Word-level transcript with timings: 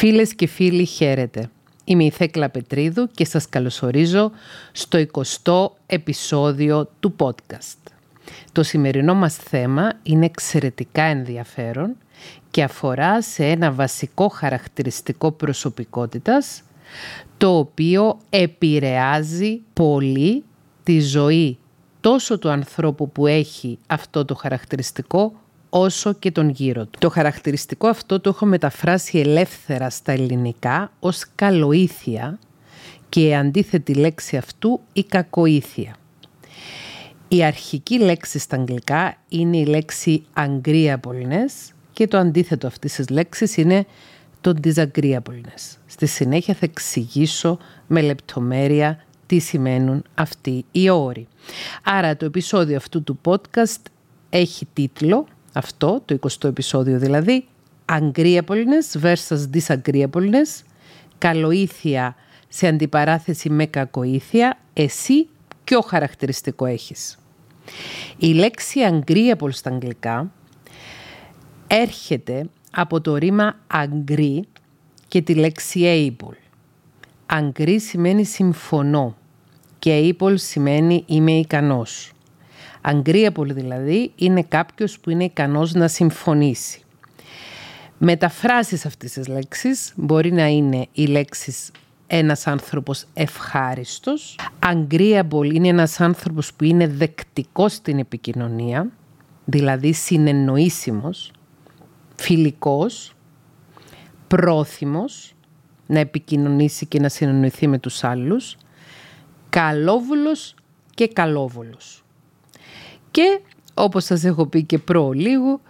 Φίλες 0.00 0.34
και 0.34 0.46
φίλοι 0.46 0.84
χαίρετε. 0.84 1.50
Είμαι 1.84 2.04
η 2.04 2.10
Θέκλα 2.10 2.50
Πετρίδου 2.50 3.08
και 3.14 3.24
σας 3.24 3.48
καλωσορίζω 3.48 4.30
στο 4.72 5.04
20ο 5.12 5.70
επεισόδιο 5.86 6.90
του 7.00 7.14
podcast. 7.18 7.92
Το 8.52 8.62
σημερινό 8.62 9.14
μας 9.14 9.36
θέμα 9.36 9.92
είναι 10.02 10.24
εξαιρετικά 10.24 11.02
ενδιαφέρον 11.02 11.96
και 12.50 12.62
αφορά 12.62 13.22
σε 13.22 13.44
ένα 13.44 13.72
βασικό 13.72 14.28
χαρακτηριστικό 14.28 15.30
προσωπικότητας 15.30 16.62
το 17.36 17.58
οποίο 17.58 18.18
επηρεάζει 18.30 19.60
πολύ 19.72 20.44
τη 20.82 21.00
ζωή 21.00 21.58
τόσο 22.00 22.38
του 22.38 22.48
ανθρώπου 22.48 23.10
που 23.10 23.26
έχει 23.26 23.78
αυτό 23.86 24.24
το 24.24 24.34
χαρακτηριστικό 24.34 25.32
όσο 25.70 26.12
και 26.12 26.30
τον 26.30 26.48
γύρο 26.48 26.84
του. 26.84 26.98
Το 26.98 27.10
χαρακτηριστικό 27.10 27.88
αυτό 27.88 28.20
το 28.20 28.28
έχω 28.28 28.46
μεταφράσει 28.46 29.18
ελεύθερα 29.18 29.90
στα 29.90 30.12
ελληνικά 30.12 30.92
ως 31.00 31.24
καλοήθεια 31.34 32.38
και 33.08 33.26
η 33.26 33.34
αντίθετη 33.34 33.94
λέξη 33.94 34.36
αυτού 34.36 34.80
η 34.92 35.04
κακοήθεια. 35.04 35.94
Η 37.28 37.44
αρχική 37.44 37.98
λέξη 37.98 38.38
στα 38.38 38.56
αγγλικά 38.56 39.16
είναι 39.28 39.56
η 39.56 39.64
λέξη 39.64 40.24
agreeableness 40.34 41.72
και 41.92 42.06
το 42.06 42.18
αντίθετο 42.18 42.66
αυτής 42.66 42.94
της 42.94 43.08
λέξης 43.08 43.56
είναι 43.56 43.86
το 44.40 44.54
disagreeableness. 44.64 45.76
Στη 45.86 46.06
συνέχεια 46.06 46.54
θα 46.54 46.64
εξηγήσω 46.64 47.58
με 47.86 48.00
λεπτομέρεια 48.00 49.04
τι 49.26 49.38
σημαίνουν 49.38 50.04
αυτοί 50.14 50.64
οι 50.72 50.90
όροι. 50.90 51.28
Άρα 51.82 52.16
το 52.16 52.24
επεισόδιο 52.24 52.76
αυτού 52.76 53.02
του 53.02 53.20
podcast 53.24 53.82
έχει 54.30 54.66
τίτλο 54.72 55.26
αυτό, 55.52 56.02
το 56.04 56.18
20ο 56.20 56.44
επεισόδιο 56.44 56.98
δηλαδή, 56.98 57.46
agreeableness 57.84 59.00
versus 59.02 59.44
disagreeableness, 59.54 60.64
καλοήθεια 61.18 62.14
σε 62.48 62.66
αντιπαράθεση 62.66 63.50
με 63.50 63.66
κακοήθεια, 63.66 64.58
εσύ 64.72 65.28
ποιο 65.64 65.80
χαρακτηριστικό 65.80 66.66
έχεις. 66.66 67.18
Η 68.16 68.26
λέξη 68.26 68.80
agreeable 68.90 69.50
στα 69.50 69.70
αγγλικά 69.70 70.32
έρχεται 71.66 72.48
από 72.70 73.00
το 73.00 73.16
ρήμα 73.16 73.56
agree 73.74 74.40
και 75.08 75.22
τη 75.22 75.34
λέξη 75.34 76.16
able. 76.18 76.34
Agree 77.38 77.76
σημαίνει 77.78 78.24
συμφωνώ 78.24 79.16
και 79.78 80.14
able 80.18 80.34
σημαίνει 80.34 81.04
είμαι 81.06 81.32
ικανός. 81.32 82.12
Agreeable 82.84 83.46
δηλαδή 83.46 84.12
είναι 84.16 84.42
κάποιος 84.42 85.00
που 85.00 85.10
είναι 85.10 85.24
ικανός 85.24 85.72
να 85.72 85.88
συμφωνήσει. 85.88 86.82
Μεταφράσεις 87.98 88.86
αυτής 88.86 89.12
της 89.12 89.28
λέξης 89.28 89.92
μπορεί 89.96 90.32
να 90.32 90.46
είναι 90.46 90.86
οι 90.92 91.06
λέξεις 91.06 91.70
ένας 92.06 92.46
άνθρωπος 92.46 93.04
ευχάριστος. 93.14 94.38
Agreeable 94.58 95.50
είναι 95.52 95.68
ένας 95.68 96.00
άνθρωπος 96.00 96.54
που 96.54 96.64
είναι 96.64 96.86
δεκτικός 96.86 97.72
στην 97.72 97.98
επικοινωνία, 97.98 98.90
δηλαδή 99.44 99.92
συνεννοήσιμος, 99.92 101.32
φιλικός, 102.16 103.14
πρόθυμος, 104.26 105.34
να 105.86 105.98
επικοινωνήσει 105.98 106.86
και 106.86 107.00
να 107.00 107.08
συνεννοηθεί 107.08 107.66
με 107.66 107.78
τους 107.78 108.04
άλλους, 108.04 108.56
καλόβουλος 109.48 110.54
και 110.94 111.08
καλόβολος. 111.08 112.04
Και 113.10 113.40
όπως 113.74 114.04
σας 114.04 114.24
έχω 114.24 114.46
πει 114.46 114.64
και 114.64 114.78
προ 114.78 115.10
λίγο, 115.12 115.60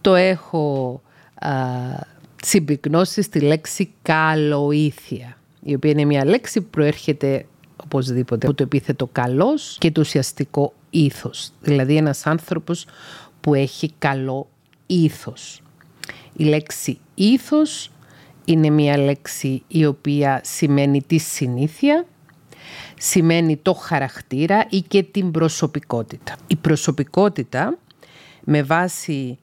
το 0.00 0.14
έχω 0.14 1.00
α, 1.34 1.50
συμπυκνώσει 2.42 3.22
στη 3.22 3.40
λέξη 3.40 3.92
καλοήθεια, 4.02 5.36
η 5.62 5.74
οποία 5.74 5.90
είναι 5.90 6.04
μια 6.04 6.24
λέξη 6.24 6.60
που 6.60 6.70
προέρχεται 6.70 7.46
οπωσδήποτε 7.84 8.46
από 8.46 8.56
το 8.56 8.62
επίθετο 8.62 9.06
καλός 9.12 9.76
και 9.78 9.90
το 9.90 10.00
ουσιαστικό 10.00 10.72
ήθος. 10.90 11.50
Δηλαδή 11.60 11.96
ένας 11.96 12.26
άνθρωπος 12.26 12.86
που 13.40 13.54
έχει 13.54 13.92
καλό 13.98 14.48
ήθος. 14.86 15.62
Η 16.36 16.44
λέξη 16.44 16.98
ήθος 17.14 17.90
είναι 18.44 18.70
μια 18.70 18.98
λέξη 18.98 19.62
η 19.68 19.86
οποία 19.86 20.40
σημαίνει 20.44 21.02
τη 21.02 21.18
συνήθεια 21.18 22.06
σημαίνει 22.98 23.56
το 23.56 23.72
χαρακτήρα 23.72 24.66
ή 24.68 24.80
και 24.80 25.02
την 25.02 25.30
προσωπικότητα. 25.30 26.36
Η 26.46 26.56
προσωπικότητα 26.56 27.78
με 28.44 28.62
βάση 28.62 29.38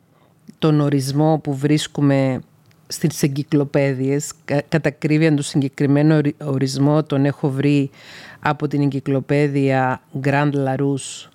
τον 0.60 0.80
ορισμό 0.80 1.40
που 1.44 1.56
βρίσκουμε 1.56 2.42
στις 2.88 3.24
εγκυκλοπαίδειες, 3.24 4.32
κατά 4.70 4.90
κρύβια 4.90 5.34
του 5.34 5.44
συγκεκριμένο 5.44 6.22
ορισμό 6.44 7.04
τον 7.04 7.26
έχω 7.26 7.50
βρει 7.50 7.90
από 8.40 8.68
την 8.68 8.82
εγκυκλοπαίδεια 8.82 10.02
Grand 10.24 10.52
Larousse 10.54 11.30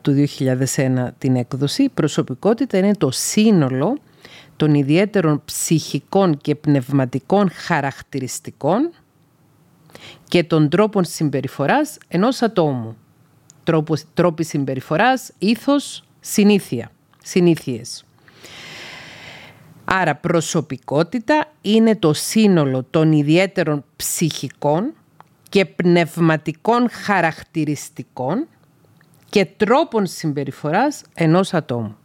του 0.00 0.26
2001 0.38 1.08
την 1.18 1.36
έκδοση. 1.36 1.82
Η 1.82 1.88
προσωπικότητα 1.88 2.78
είναι 2.78 2.94
το 2.94 3.10
σύνολο 3.10 3.98
των 4.56 4.74
ιδιαίτερων 4.74 5.42
ψυχικών 5.44 6.36
και 6.36 6.54
πνευματικών 6.54 7.50
χαρακτηριστικών 7.50 8.90
και 10.28 10.44
των 10.44 10.68
τρόπων 10.68 11.04
συμπεριφοράς 11.04 11.98
ενός 12.08 12.42
ατόμου. 12.42 12.96
Τρόπος, 13.64 14.04
τρόποι 14.14 14.44
συμπεριφοράς, 14.44 15.32
ήθος, 15.38 16.04
συνήθεια, 16.20 16.90
συνήθειες. 17.22 18.04
Άρα 19.84 20.14
προσωπικότητα 20.14 21.44
είναι 21.60 21.96
το 21.96 22.12
σύνολο 22.12 22.86
των 22.90 23.12
ιδιαίτερων 23.12 23.84
ψυχικών 23.96 24.92
και 25.48 25.64
πνευματικών 25.64 26.90
χαρακτηριστικών 26.90 28.46
και 29.28 29.46
τρόπων 29.56 30.06
συμπεριφοράς 30.06 31.02
ενός 31.14 31.54
ατόμου. 31.54 31.96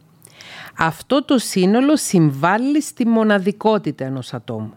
Αυτό 0.77 1.25
το 1.25 1.37
σύνολο 1.37 1.97
συμβάλλει 1.97 2.81
στη 2.81 3.07
μοναδικότητα 3.07 4.05
ενός 4.05 4.33
ατόμου. 4.33 4.73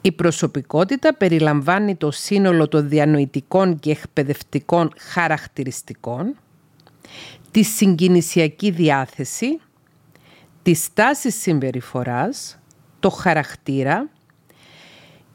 Η 0.00 0.12
προσωπικότητα 0.12 1.14
περιλαμβάνει 1.14 1.94
το 1.94 2.10
σύνολο 2.10 2.68
των 2.68 2.88
διανοητικών 2.88 3.78
και 3.78 3.90
εκπαιδευτικών 3.90 4.92
χαρακτηριστικών, 4.98 6.36
τη 7.50 7.62
συγκινησιακή 7.62 8.70
διάθεση, 8.70 9.60
τη 10.62 10.74
στάση 10.74 11.30
συμπεριφοράς, 11.30 12.58
το 13.00 13.10
χαρακτήρα 13.10 14.08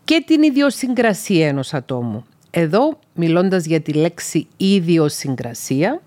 και 0.04 0.24
την 0.28 0.44
ιδιοσυγκρασία 0.44 1.48
ενός 1.48 1.74
ατόμου. 1.74 2.24
Εδώ, 2.50 3.00
μιλώντας 3.14 3.66
για 3.66 3.82
τη 3.82 3.94
λέξη 3.94 4.48
ιδιοσυγκρασία, 4.58 6.02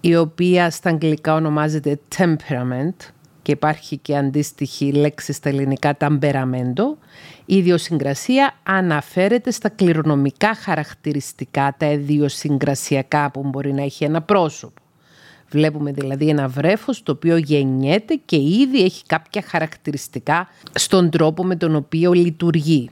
η 0.00 0.16
οποία 0.16 0.70
στα 0.70 0.90
αγγλικά 0.90 1.34
ονομάζεται 1.34 2.00
temperament, 2.16 2.96
και 3.42 3.52
υπάρχει 3.52 3.96
και 3.96 4.16
αντίστοιχη 4.16 4.92
λέξη 4.92 5.32
στα 5.32 5.48
ελληνικά 5.48 5.96
ταμπεραμέντο, 5.96 6.98
η 7.46 7.56
ιδιοσυγκρασία 7.56 8.54
αναφέρεται 8.62 9.50
στα 9.50 9.68
κληρονομικά 9.68 10.54
χαρακτηριστικά, 10.54 11.74
τα 11.78 11.86
ιδιοσυγκρασιακά 11.86 13.30
που 13.30 13.42
μπορεί 13.42 13.72
να 13.72 13.82
έχει 13.82 14.04
ένα 14.04 14.22
πρόσωπο. 14.22 14.82
Βλέπουμε 15.50 15.92
δηλαδή 15.92 16.28
ένα 16.28 16.48
βρέφος 16.48 17.02
το 17.02 17.12
οποίο 17.12 17.36
γεννιέται 17.36 18.20
και 18.24 18.36
ήδη 18.36 18.84
έχει 18.84 19.04
κάποια 19.06 19.42
χαρακτηριστικά 19.46 20.48
στον 20.74 21.10
τρόπο 21.10 21.44
με 21.44 21.56
τον 21.56 21.76
οποίο 21.76 22.12
λειτουργεί. 22.12 22.90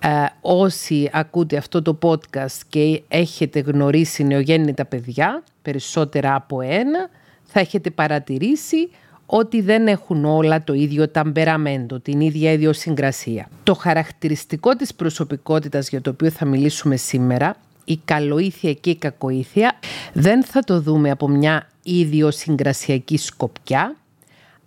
Ε, 0.00 0.08
όσοι 0.40 1.10
ακούτε 1.12 1.56
αυτό 1.56 1.82
το 1.82 1.98
podcast 2.02 2.60
και 2.68 3.02
έχετε 3.08 3.60
γνωρίσει 3.60 4.24
νεογέννητα 4.24 4.84
παιδιά, 4.84 5.42
περισσότερα 5.62 6.34
από 6.34 6.60
ένα, 6.60 7.08
θα 7.42 7.60
έχετε 7.60 7.90
παρατηρήσει 7.90 8.90
ότι 9.34 9.60
δεν 9.60 9.86
έχουν 9.86 10.24
όλα 10.24 10.64
το 10.64 10.72
ίδιο 10.72 11.08
ταμπεραμέντο, 11.08 12.00
την 12.00 12.20
ίδια 12.20 12.52
ιδιοσυγκρασία. 12.52 13.48
Το 13.62 13.74
χαρακτηριστικό 13.74 14.76
της 14.76 14.94
προσωπικότητας 14.94 15.88
για 15.88 16.00
το 16.00 16.10
οποίο 16.10 16.30
θα 16.30 16.44
μιλήσουμε 16.44 16.96
σήμερα, 16.96 17.56
η 17.84 17.96
καλοήθεια 18.04 18.72
και 18.72 18.90
η 18.90 18.96
κακοήθεια, 18.96 19.78
δεν 20.12 20.44
θα 20.44 20.60
το 20.60 20.80
δούμε 20.80 21.10
από 21.10 21.28
μια 21.28 21.68
ιδιοσυγκρασιακή 21.82 23.16
σκοπιά, 23.16 23.96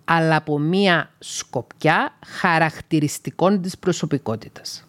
αλλά 0.06 0.36
από 0.36 0.60
μια 0.60 1.10
σκοπιά 1.20 2.14
χαρακτηριστικών 2.26 3.62
της 3.62 3.78
προσωπικότητας. 3.78 4.88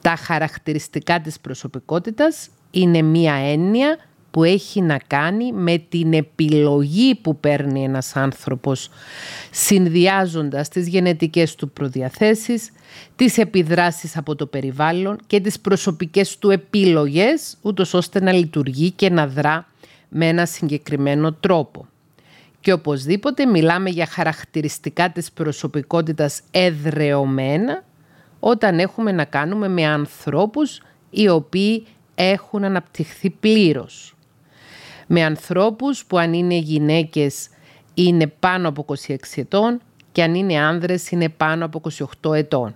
Τα 0.00 0.16
χαρακτηριστικά 0.16 1.20
της 1.20 1.40
προσωπικότητας 1.40 2.48
είναι 2.70 3.02
μια 3.02 3.34
έννοια 3.34 3.96
που 4.30 4.44
έχει 4.44 4.80
να 4.80 4.98
κάνει 5.06 5.52
με 5.52 5.78
την 5.88 6.12
επιλογή 6.12 7.14
που 7.14 7.36
παίρνει 7.36 7.84
ένας 7.84 8.16
άνθρωπος 8.16 8.90
συνδυάζοντας 9.50 10.68
τις 10.68 10.88
γενετικές 10.88 11.54
του 11.54 11.70
προδιαθέσεις, 11.70 12.70
τις 13.16 13.38
επιδράσεις 13.38 14.16
από 14.16 14.34
το 14.36 14.46
περιβάλλον 14.46 15.18
και 15.26 15.40
τις 15.40 15.60
προσωπικές 15.60 16.38
του 16.38 16.50
επιλογές, 16.50 17.56
ούτως 17.62 17.94
ώστε 17.94 18.20
να 18.20 18.32
λειτουργεί 18.32 18.90
και 18.90 19.10
να 19.10 19.26
δρά 19.26 19.66
με 20.08 20.28
ένα 20.28 20.46
συγκεκριμένο 20.46 21.32
τρόπο. 21.32 21.88
Και 22.60 22.72
οπωσδήποτε 22.72 23.46
μιλάμε 23.46 23.90
για 23.90 24.06
χαρακτηριστικά 24.06 25.10
της 25.10 25.32
προσωπικότητας 25.32 26.40
εδρεωμένα 26.50 27.84
όταν 28.40 28.78
έχουμε 28.78 29.12
να 29.12 29.24
κάνουμε 29.24 29.68
με 29.68 29.86
ανθρώπους 29.86 30.82
οι 31.10 31.28
οποίοι 31.28 31.86
έχουν 32.14 32.64
αναπτυχθεί 32.64 33.30
πλήρως. 33.30 34.14
Με 35.12 35.24
ανθρώπους 35.24 36.04
που 36.04 36.18
αν 36.18 36.32
είναι 36.32 36.54
γυναίκες 36.54 37.48
είναι 37.94 38.26
πάνω 38.26 38.68
από 38.68 38.84
26 39.06 39.16
ετών 39.34 39.80
και 40.12 40.22
αν 40.22 40.34
είναι 40.34 40.58
άνδρες 40.58 41.10
είναι 41.10 41.28
πάνω 41.28 41.64
από 41.64 41.80
28 42.22 42.34
ετών. 42.34 42.74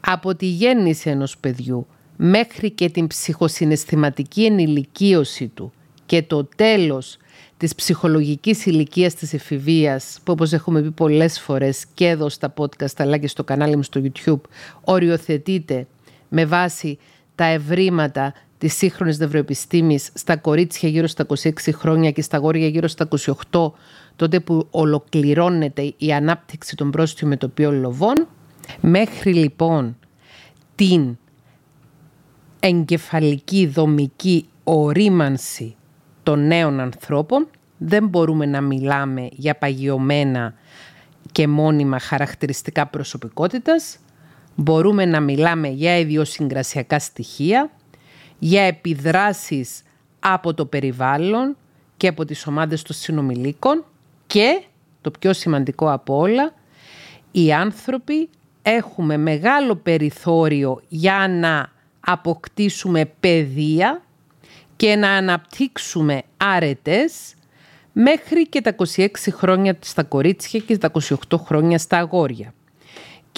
Από 0.00 0.34
τη 0.34 0.46
γέννηση 0.46 1.10
ενός 1.10 1.38
παιδιού 1.38 1.86
μέχρι 2.16 2.70
και 2.70 2.90
την 2.90 3.06
ψυχοσυναισθηματική 3.06 4.44
ενηλικίωση 4.44 5.48
του 5.48 5.72
και 6.06 6.22
το 6.22 6.48
τέλος 6.56 7.16
της 7.56 7.74
ψυχολογικής 7.74 8.66
ηλικίας 8.66 9.14
της 9.14 9.32
εφηβείας 9.32 10.18
που 10.24 10.32
όπως 10.32 10.52
έχουμε 10.52 10.82
πει 10.82 10.90
πολλές 10.90 11.40
φορές 11.40 11.84
και 11.94 12.06
εδώ 12.06 12.28
στα 12.28 12.54
podcast 12.56 12.96
αλλά 12.96 13.16
και 13.18 13.28
στο 13.28 13.44
κανάλι 13.44 13.76
μου 13.76 13.82
στο 13.82 14.02
YouTube 14.04 14.40
οριοθετείται 14.84 15.86
με 16.28 16.44
βάση 16.44 16.98
τα 17.34 17.44
ευρήματα 17.44 18.34
της 18.58 18.74
σύγχρονης 18.74 19.18
νευροεπιστήμης 19.18 20.10
στα 20.14 20.36
κορίτσια 20.36 20.88
γύρω 20.88 21.06
στα 21.06 21.26
26 21.42 21.50
χρόνια 21.72 22.10
και 22.10 22.22
στα 22.22 22.38
γόρια 22.38 22.66
γύρω 22.68 22.88
στα 22.88 23.08
28 23.50 23.70
τότε 24.16 24.40
που 24.40 24.66
ολοκληρώνεται 24.70 25.94
η 25.96 26.12
ανάπτυξη 26.12 26.76
των 26.76 26.90
πρόστιων 26.90 27.30
μετοπίων 27.30 27.80
λοβών 27.80 28.28
μέχρι 28.80 29.34
λοιπόν 29.34 29.96
την 30.74 31.18
εγκεφαλική 32.60 33.66
δομική 33.66 34.48
ορίμανση 34.64 35.76
των 36.22 36.46
νέων 36.46 36.80
ανθρώπων 36.80 37.48
δεν 37.78 38.06
μπορούμε 38.06 38.46
να 38.46 38.60
μιλάμε 38.60 39.28
για 39.32 39.54
παγιωμένα 39.54 40.54
και 41.32 41.48
μόνιμα 41.48 41.98
χαρακτηριστικά 41.98 42.86
προσωπικότητας. 42.86 43.98
Μπορούμε 44.54 45.04
να 45.04 45.20
μιλάμε 45.20 45.68
για 45.68 45.98
ιδιοσυγκρασιακά 45.98 46.98
στοιχεία, 46.98 47.70
για 48.38 48.62
επιδράσεις 48.62 49.82
από 50.20 50.54
το 50.54 50.66
περιβάλλον 50.66 51.56
και 51.96 52.08
από 52.08 52.24
τις 52.24 52.46
ομάδες 52.46 52.82
των 52.82 52.96
συνομιλίκων 52.96 53.84
και, 54.26 54.62
το 55.00 55.10
πιο 55.10 55.32
σημαντικό 55.32 55.92
από 55.92 56.16
όλα, 56.16 56.54
οι 57.30 57.52
άνθρωποι 57.52 58.28
έχουμε 58.62 59.16
μεγάλο 59.16 59.76
περιθώριο 59.76 60.82
για 60.88 61.28
να 61.28 61.72
αποκτήσουμε 62.00 63.04
παιδεία 63.20 64.02
και 64.76 64.96
να 64.96 65.10
αναπτύξουμε 65.10 66.22
άρετες 66.36 67.34
μέχρι 67.92 68.48
και 68.48 68.60
τα 68.60 68.74
26 68.96 69.08
χρόνια 69.30 69.76
στα 69.80 70.02
κορίτσια 70.02 70.60
και 70.60 70.78
τα 70.78 70.90
28 71.28 71.38
χρόνια 71.38 71.78
στα 71.78 71.98
αγόρια. 71.98 72.54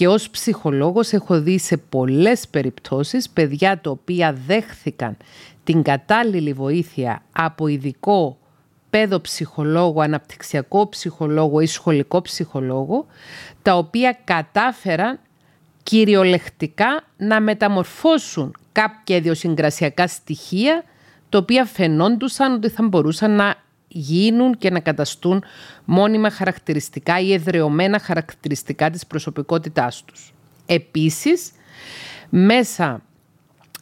Και 0.01 0.09
ως 0.09 0.31
ψυχολόγος 0.31 1.13
έχω 1.13 1.41
δει 1.41 1.59
σε 1.59 1.77
πολλές 1.77 2.49
περιπτώσεις 2.49 3.31
παιδιά 3.31 3.81
τα 3.81 3.91
οποία 3.91 4.37
δέχθηκαν 4.47 5.17
την 5.65 5.83
κατάλληλη 5.83 6.53
βοήθεια 6.53 7.23
από 7.33 7.67
ειδικό 7.67 8.39
παιδοψυχολόγο, 8.91 10.01
αναπτυξιακό 10.01 10.89
ψυχολόγο 10.89 11.61
ή 11.61 11.67
σχολικό 11.67 12.23
ψυχολόγο, 12.23 13.07
τα 13.63 13.77
οποία 13.77 14.19
κατάφεραν 14.25 15.19
κυριολεκτικά 15.83 17.05
να 17.17 17.41
μεταμορφώσουν 17.41 18.57
κάποια 18.73 19.17
ιδιοσυγκρασιακά 19.17 20.07
στοιχεία 20.07 20.85
τα 21.29 21.39
οποία 21.39 21.65
φαινόντουσαν 21.65 22.53
ότι 22.53 22.69
θα 22.69 22.83
μπορούσαν 22.83 23.31
να 23.31 23.55
γίνουν 23.93 24.59
και 24.59 24.71
να 24.71 24.81
καταστούν 24.81 25.45
μόνιμα 25.85 26.31
χαρακτηριστικά 26.31 27.21
ή 27.21 27.33
εδρεωμένα 27.33 27.99
χαρακτηριστικά 27.99 28.91
της 28.91 29.07
προσωπικότητάς 29.07 30.05
τους. 30.05 30.33
Επίσης, 30.67 31.53
μέσα 32.29 33.03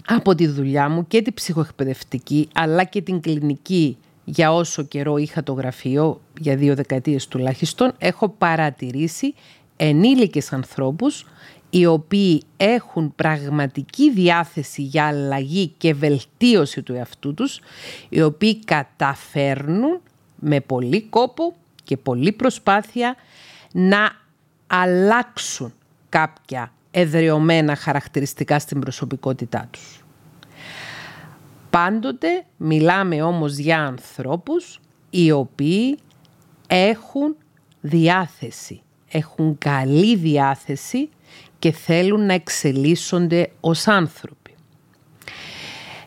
από 0.07 0.35
τη 0.35 0.47
δουλειά 0.47 0.89
μου 0.89 1.07
και 1.07 1.23
την 1.23 1.35
ψυχοεκπαιδευτική 1.35 2.49
αλλά 2.55 2.85
και 2.85 3.03
την 3.03 3.21
κλινική 3.21 3.97
για 4.25 4.53
όσο 4.53 4.83
καιρό 4.83 5.17
είχα 5.17 5.43
το 5.43 5.53
γραφείο, 5.53 6.21
για 6.41 6.57
δύο 6.57 6.75
δεκαετίες 6.75 7.29
τουλάχιστον, 7.29 7.93
έχω 7.99 8.29
παρατηρήσει 8.29 9.35
ενήλικες 9.77 10.53
ανθρώπους 10.53 11.27
οι 11.71 11.87
οποίοι 11.87 12.43
έχουν 12.57 13.15
πραγματική 13.17 14.11
διάθεση 14.11 14.83
για 14.83 15.07
αλλαγή 15.07 15.67
και 15.79 15.95
βελτίωση 15.95 16.83
του 16.83 16.95
εαυτού 16.95 17.35
τους, 17.35 17.61
οι 18.09 18.23
οποίοι 18.23 18.65
καταφέρνουν 18.65 20.01
με 20.37 20.61
πολύ 20.61 21.03
κόπο 21.03 21.55
και 21.85 21.97
πολύ 21.97 22.33
προσπάθεια 22.33 23.17
να 23.73 24.11
αλλάξουν 24.67 25.73
κάποια 26.09 26.73
εδρεωμένα 26.91 27.77
χαρακτηριστικά 27.77 28.59
στην 28.59 28.81
προσωπικότητά 28.81 29.69
τους. 29.71 30.03
Πάντοτε 31.71 32.45
μιλάμε 32.57 33.23
όμως 33.23 33.57
για 33.57 33.79
ανθρώπους 33.79 34.81
οι 35.11 35.31
οποίοι 35.31 35.99
έχουν 36.67 37.37
διάθεση, 37.81 38.83
έχουν 39.09 39.59
καλή 39.59 40.17
διάθεση 40.17 41.09
και 41.59 41.73
θέλουν 41.73 42.27
να 42.27 42.33
εξελίσσονται 42.33 43.51
ως 43.61 43.87
άνθρωποι. 43.87 44.55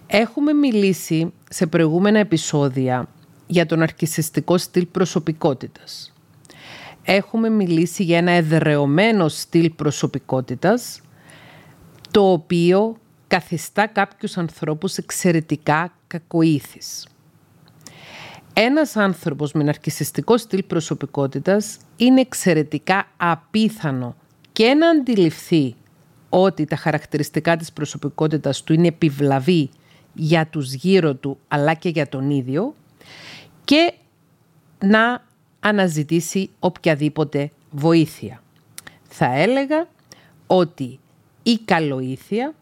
Έχουμε 0.08 0.54
μιλήσει 0.54 1.34
σε 1.50 1.68
προηγούμενα 1.68 2.20
επεισόδια 2.20 3.08
για 3.48 3.66
τον 3.66 3.82
αρκισιστικό 3.82 4.58
στυλ 4.58 4.86
προσωπικότητας. 4.86 6.14
Έχουμε 7.04 7.50
μιλήσει 7.50 8.04
για 8.04 8.18
ένα 8.18 8.32
εδρεωμένο 8.32 9.28
στυλ 9.28 9.70
προσωπικότητας, 9.70 11.02
το 12.12 12.32
οποίο 12.32 12.98
καθιστά 13.28 13.88
κάποιους 13.88 14.38
ανθρώπους 14.38 14.98
εξαιρετικά 14.98 15.94
κακοήθης. 16.08 17.08
Ένας 18.54 18.96
άνθρωπος 18.96 19.52
με 19.52 19.64
ναρκισιστικό 19.64 20.38
στυλ 20.38 20.64
προσωπικότητας 20.64 21.78
είναι 21.96 22.22
εξαιρετικά 22.22 23.08
απίθανο 23.18 24.16
και 24.62 24.74
να 24.74 24.90
αντιληφθεί 24.90 25.76
ότι 26.30 26.66
τα 26.66 26.76
χαρακτηριστικά 26.76 27.58
της 27.58 27.72
προσωπικότητας 27.72 28.64
του 28.64 28.74
είναι 28.74 28.88
επιβλαβή 28.88 29.70
για 30.14 30.48
τους 30.48 30.74
γύρω 30.74 31.14
του 31.16 31.38
αλλά 31.48 31.74
και 31.74 31.90
για 31.90 32.08
τον 32.10 32.30
ίδιο 32.30 32.76
και 33.64 33.94
να 34.80 35.24
αναζητήσει 35.60 36.50
οποιαδήποτε 36.60 37.52
βοήθεια. 37.72 38.42
Θα 39.04 39.26
έλεγα 39.26 39.88
ότι 40.48 41.00
η 41.44 41.58
καλοήθεια, 41.66 42.54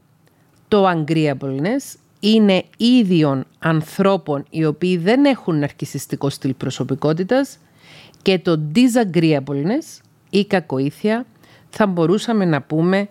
το 0.67 0.89
agreeableness 0.89 1.95
είναι 2.19 2.63
ίδιων 2.77 3.45
ανθρώπων 3.59 4.45
οι 4.49 4.65
οποίοι 4.65 4.97
δεν 4.97 5.25
έχουν 5.25 5.59
ναρκισιστικό 5.59 6.29
στυλ 6.29 6.53
προσωπικότητας 6.53 7.57
και 8.21 8.39
το 8.39 8.59
disagreeableness, 8.75 10.01
η 10.29 10.45
κακοήθεια, 10.45 11.25
θα 11.69 11.87
μπορούσαμε 11.87 12.45
να 12.45 12.61
πούμε 12.61 13.07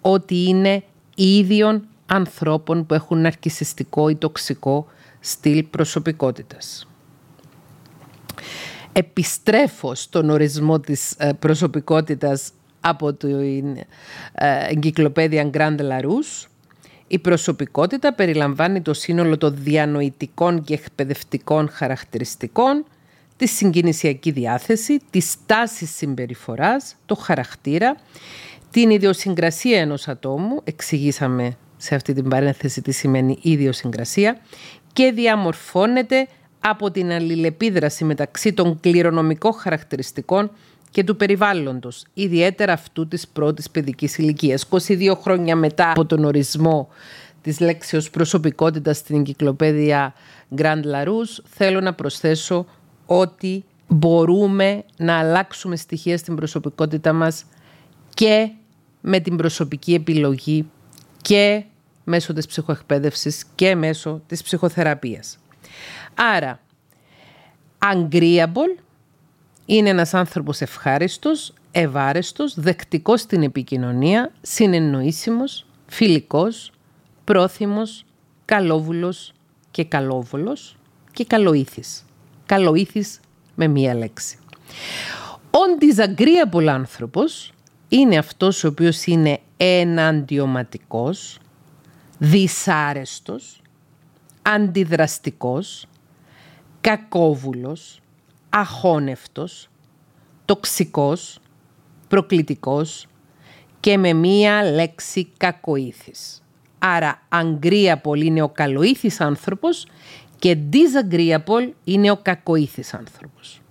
ότι 0.00 0.44
είναι 0.48 0.82
ίδιων 1.14 1.84
ανθρώπων 2.06 2.86
που 2.86 2.94
έχουν 2.94 3.20
ναρκισιστικό 3.20 4.08
ή 4.08 4.16
τοξικό 4.16 4.86
στυλ 5.20 5.62
προσωπικότητας. 5.62 6.88
Επιστρέφω 8.92 9.94
στον 9.94 10.30
ορισμό 10.30 10.80
της 10.80 11.14
ε, 11.18 11.32
προσωπικότητας 11.38 12.52
από 12.80 13.12
την 13.12 13.76
ε, 14.32 14.66
εγκυκλοπαίδεια 14.68 15.50
Grand 15.52 15.78
Larousse. 15.78 16.46
Η 17.06 17.18
προσωπικότητα 17.18 18.14
περιλαμβάνει 18.14 18.82
το 18.82 18.94
σύνολο 18.94 19.38
των 19.38 19.54
διανοητικών 19.56 20.62
και 20.62 20.74
εκπαιδευτικών 20.74 21.68
χαρακτηριστικών 21.68 22.84
τη 23.40 23.46
συγκινησιακή 23.46 24.30
διάθεση, 24.30 25.00
της 25.10 25.30
στάση 25.30 25.86
συμπεριφοράς, 25.86 26.96
το 27.06 27.14
χαρακτήρα, 27.14 27.96
την 28.70 28.90
ιδιοσυγκρασία 28.90 29.80
ενός 29.80 30.08
ατόμου, 30.08 30.60
εξηγήσαμε 30.64 31.56
σε 31.76 31.94
αυτή 31.94 32.12
την 32.12 32.28
παρένθεση 32.28 32.82
τι 32.82 32.92
σημαίνει 32.92 33.38
ιδιοσυγκρασία, 33.42 34.40
και 34.92 35.12
διαμορφώνεται 35.12 36.28
από 36.60 36.90
την 36.90 37.10
αλληλεπίδραση 37.10 38.04
μεταξύ 38.04 38.52
των 38.52 38.80
κληρονομικών 38.80 39.52
χαρακτηριστικών 39.52 40.50
και 40.90 41.04
του 41.04 41.16
περιβάλλοντος, 41.16 42.04
ιδιαίτερα 42.14 42.72
αυτού 42.72 43.08
της 43.08 43.28
πρώτης 43.28 43.70
παιδικής 43.70 44.18
ηλικίας. 44.18 44.68
22 44.88 45.16
χρόνια 45.22 45.56
μετά 45.56 45.90
από 45.90 46.06
τον 46.06 46.24
ορισμό 46.24 46.88
της 47.42 47.60
λέξεως 47.60 48.10
προσωπικότητας 48.10 48.96
στην 48.96 49.16
εγκυκλοπαίδεια 49.16 50.14
Grand 50.56 50.82
Larousse, 50.84 51.42
θέλω 51.44 51.80
να 51.80 51.94
προσθέσω 51.94 52.66
ότι 53.12 53.64
μπορούμε 53.88 54.84
να 54.96 55.18
αλλάξουμε 55.18 55.76
στοιχεία 55.76 56.18
στην 56.18 56.34
προσωπικότητα 56.34 57.12
μας 57.12 57.44
και 58.14 58.50
με 59.00 59.20
την 59.20 59.36
προσωπική 59.36 59.94
επιλογή 59.94 60.70
και 61.22 61.64
μέσω 62.04 62.32
της 62.32 62.46
ψυχοεκπαίδευσης 62.46 63.44
και 63.54 63.74
μέσω 63.74 64.22
της 64.26 64.42
ψυχοθεραπείας. 64.42 65.38
Άρα, 66.14 66.60
agreeable 67.78 68.78
Είναι 69.66 69.88
ένας 69.88 70.14
άνθρωπος 70.14 70.60
ευχάριστος, 70.60 71.52
ευάρεστος, 71.70 72.60
δεκτικός 72.60 73.20
στην 73.20 73.42
επικοινωνία, 73.42 74.32
συνεννοήσιμος, 74.40 75.66
φιλικός, 75.86 76.72
πρόθυμος, 77.24 78.04
καλόβουλος 78.44 79.32
και 79.70 79.84
καλόβολος 79.84 80.76
και 81.12 81.24
καλοήθης. 81.24 82.04
Καλοήθης 82.50 83.20
με 83.54 83.66
μία 83.66 83.94
λέξη. 83.94 84.38
Ο 85.50 85.58
disagreeable 85.80 86.66
άνθρωπος 86.66 87.52
είναι 87.88 88.18
αυτός 88.18 88.64
ο 88.64 88.68
οποίος 88.68 89.04
είναι 89.04 89.38
εναντιωματικός, 89.56 91.38
δυσάρεστος, 92.18 93.62
αντιδραστικός, 94.42 95.86
κακόβουλος, 96.80 98.00
αχώνευτος, 98.48 99.68
τοξικός, 100.44 101.38
προκλητικός 102.08 103.06
και 103.80 103.98
με 103.98 104.12
μία 104.12 104.72
λέξη 104.72 105.32
κακοήθης. 105.36 106.42
Άρα 106.78 107.22
agreeable 107.28 108.22
είναι 108.22 108.42
ο 108.42 108.48
καλοήθης 108.48 109.20
άνθρωπος 109.20 109.86
και 110.40 110.56
disagreeable 110.72 111.72
είναι 111.84 112.10
ο 112.10 112.16
κακοήθης 112.16 112.94
άνθρωπος. 112.94 113.62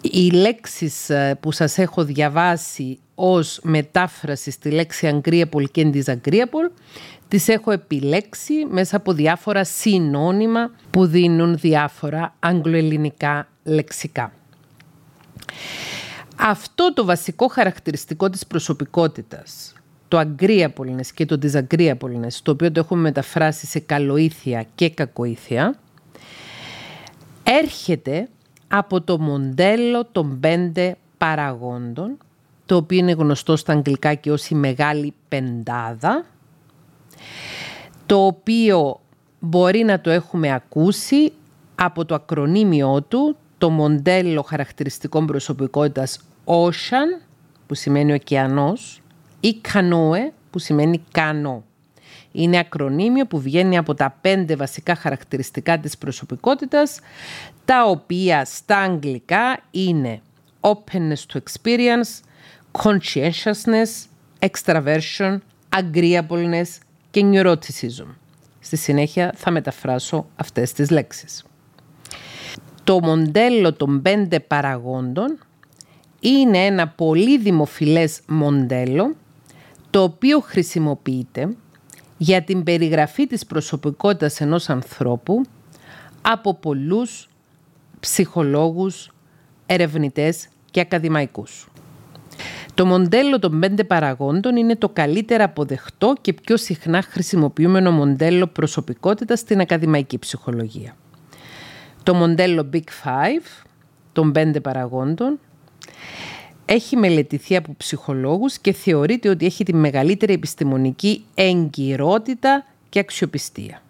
Οι 0.00 0.30
λέξεις 0.30 1.10
ε, 1.10 1.38
που 1.40 1.52
σας 1.52 1.78
έχω 1.78 2.04
διαβάσει 2.04 2.98
ως 3.14 3.60
μετάφραση 3.62 4.50
στη 4.50 4.70
λέξη 4.70 5.20
agreeable 5.22 5.64
και 5.70 5.90
disagreeable 5.94 6.70
τις 7.28 7.48
έχω 7.48 7.70
επιλέξει 7.70 8.66
μέσα 8.70 8.96
από 8.96 9.12
διάφορα 9.12 9.64
συνώνυμα 9.64 10.70
που 10.90 11.06
δίνουν 11.06 11.56
διάφορα 11.56 12.34
αγγλοελληνικά 12.38 13.48
λεξικά. 13.62 14.32
Αυτό 16.36 16.92
το 16.92 17.04
βασικό 17.04 17.48
χαρακτηριστικό 17.48 18.30
της 18.30 18.46
προσωπικότητας, 18.46 19.74
το 20.08 20.20
agreeableness 20.20 21.06
και 21.14 21.26
το 21.26 21.38
disagreeableness, 21.42 22.32
το 22.42 22.50
οποίο 22.50 22.72
το 22.72 22.80
έχουμε 22.80 23.00
μεταφράσει 23.00 23.66
σε 23.66 23.78
καλοήθεια 23.78 24.66
και 24.74 24.90
κακοήθεια, 24.90 25.78
έρχεται 27.42 28.28
από 28.68 29.00
το 29.00 29.18
μοντέλο 29.18 30.04
των 30.12 30.40
πέντε 30.40 30.96
παραγόντων, 31.18 32.18
το 32.66 32.76
οποίο 32.76 32.98
είναι 32.98 33.12
γνωστό 33.12 33.56
στα 33.56 33.72
αγγλικά 33.72 34.14
και 34.14 34.32
ως 34.32 34.48
η 34.48 34.54
μεγάλη 34.54 35.14
πεντάδα, 35.28 36.24
το 38.06 38.26
οποίο 38.26 39.00
μπορεί 39.38 39.82
να 39.82 40.00
το 40.00 40.10
έχουμε 40.10 40.52
ακούσει 40.52 41.32
από 41.74 42.04
το 42.04 42.14
ακρονίμιό 42.14 43.02
του, 43.02 43.36
το 43.58 43.70
μοντέλο 43.70 44.42
χαρακτηριστικών 44.42 45.26
προσωπικότητας 45.26 46.20
Ocean, 46.44 47.22
που 47.66 47.74
σημαίνει 47.74 48.12
ωκεανός, 48.12 49.02
ή 49.40 49.60
Canoe, 49.72 50.32
που 50.50 50.58
σημαίνει 50.58 51.04
κανό. 51.12 51.64
Είναι 52.32 52.58
ακρονίμιο 52.58 53.26
που 53.26 53.40
βγαίνει 53.40 53.76
από 53.76 53.94
τα 53.94 54.18
πέντε 54.20 54.56
βασικά 54.56 54.94
χαρακτηριστικά 54.94 55.78
της 55.78 55.98
προσωπικότητας, 55.98 56.98
τα 57.64 57.84
οποία 57.84 58.44
στα 58.44 58.78
αγγλικά 58.78 59.60
είναι 59.70 60.20
openness 60.60 61.32
to 61.32 61.38
experience, 61.38 62.20
conscientiousness, 62.82 64.06
extraversion, 64.38 65.38
agreeableness 65.76 66.68
και 67.10 67.24
neuroticism. 67.24 68.06
Στη 68.60 68.76
συνέχεια 68.76 69.32
θα 69.36 69.50
μεταφράσω 69.50 70.26
αυτές 70.36 70.72
τις 70.72 70.90
λέξεις. 70.90 71.44
Το 72.84 73.00
μοντέλο 73.00 73.72
των 73.72 74.02
πέντε 74.02 74.40
παραγόντων 74.40 75.38
είναι 76.20 76.58
ένα 76.58 76.88
πολύ 76.88 77.38
δημοφιλές 77.38 78.20
μοντέλο 78.26 79.14
το 79.96 80.02
οποίο 80.02 80.40
χρησιμοποιείται 80.40 81.56
για 82.16 82.42
την 82.42 82.62
περιγραφή 82.62 83.26
της 83.26 83.46
προσωπικότητας 83.46 84.40
ενός 84.40 84.68
ανθρώπου 84.68 85.42
από 86.22 86.54
πολλούς 86.54 87.28
ψυχολόγους, 88.00 89.12
ερευνητές 89.66 90.48
και 90.70 90.80
ακαδημαϊκούς. 90.80 91.68
Το 92.74 92.86
μοντέλο 92.86 93.38
των 93.38 93.60
πέντε 93.60 93.84
παραγόντων 93.84 94.56
είναι 94.56 94.76
το 94.76 94.88
καλύτερα 94.88 95.44
αποδεχτό 95.44 96.14
και 96.20 96.32
πιο 96.32 96.56
συχνά 96.56 97.02
χρησιμοποιούμενο 97.02 97.90
μοντέλο 97.90 98.46
προσωπικότητας 98.46 99.38
στην 99.38 99.60
ακαδημαϊκή 99.60 100.18
ψυχολογία. 100.18 100.96
Το 102.02 102.14
μοντέλο 102.14 102.68
Big 102.72 103.04
Five 103.04 103.64
των 104.12 104.32
πέντε 104.32 104.60
παραγόντων 104.60 105.38
έχει 106.66 106.96
μελετηθεί 106.96 107.56
από 107.56 107.74
ψυχολόγους 107.76 108.58
και 108.58 108.72
θεωρείται 108.72 109.28
ότι 109.28 109.46
έχει 109.46 109.64
τη 109.64 109.74
μεγαλύτερη 109.74 110.32
επιστημονική 110.32 111.24
εγκυρότητα 111.34 112.66
και 112.88 112.98
αξιοπιστία. 112.98 113.80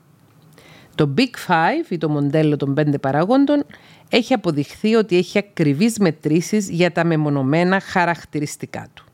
Το 0.95 1.15
Big 1.17 1.51
Five 1.51 1.91
ή 1.91 1.99
το 1.99 2.09
μοντέλο 2.09 2.57
των 2.57 2.75
πέντε 2.75 2.99
παραγόντων 2.99 3.65
έχει 4.09 4.35
αποδειχθεί 4.35 4.95
ότι 4.95 5.17
έχει 5.17 5.39
ακριβείς 5.39 5.99
μετρήσεις 5.99 6.71
για 6.71 6.93
τα 6.93 7.05
μεμονωμένα 7.05 7.81
χαρακτηριστικά 7.81 8.89
του. 8.95 9.05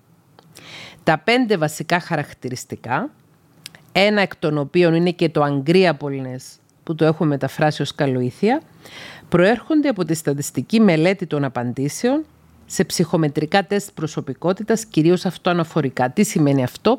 Τα 1.02 1.18
πέντε 1.18 1.56
βασικά 1.56 2.00
χαρακτηριστικά, 2.00 3.10
ένα 3.92 4.20
εκ 4.20 4.36
των 4.36 4.58
οποίων 4.58 4.94
είναι 4.94 5.10
και 5.10 5.28
το 5.28 5.44
agreeableness 5.44 6.58
που 6.82 6.94
το 6.94 7.04
έχουμε 7.04 7.28
μεταφράσει 7.28 7.82
ως 7.82 7.94
καλοήθεια, 7.94 8.62
προέρχονται 9.28 9.88
από 9.88 10.04
τη 10.04 10.14
στατιστική 10.14 10.80
μελέτη 10.80 11.26
των 11.26 11.44
απαντήσεων 11.44 12.24
σε 12.72 12.84
ψυχομετρικά 12.84 13.64
τεστ 13.64 13.90
προσωπικότητας, 13.94 14.84
κυρίως 14.84 15.24
αυτοαναφορικά. 15.24 16.10
Τι 16.10 16.24
σημαίνει 16.24 16.62
αυτό; 16.62 16.98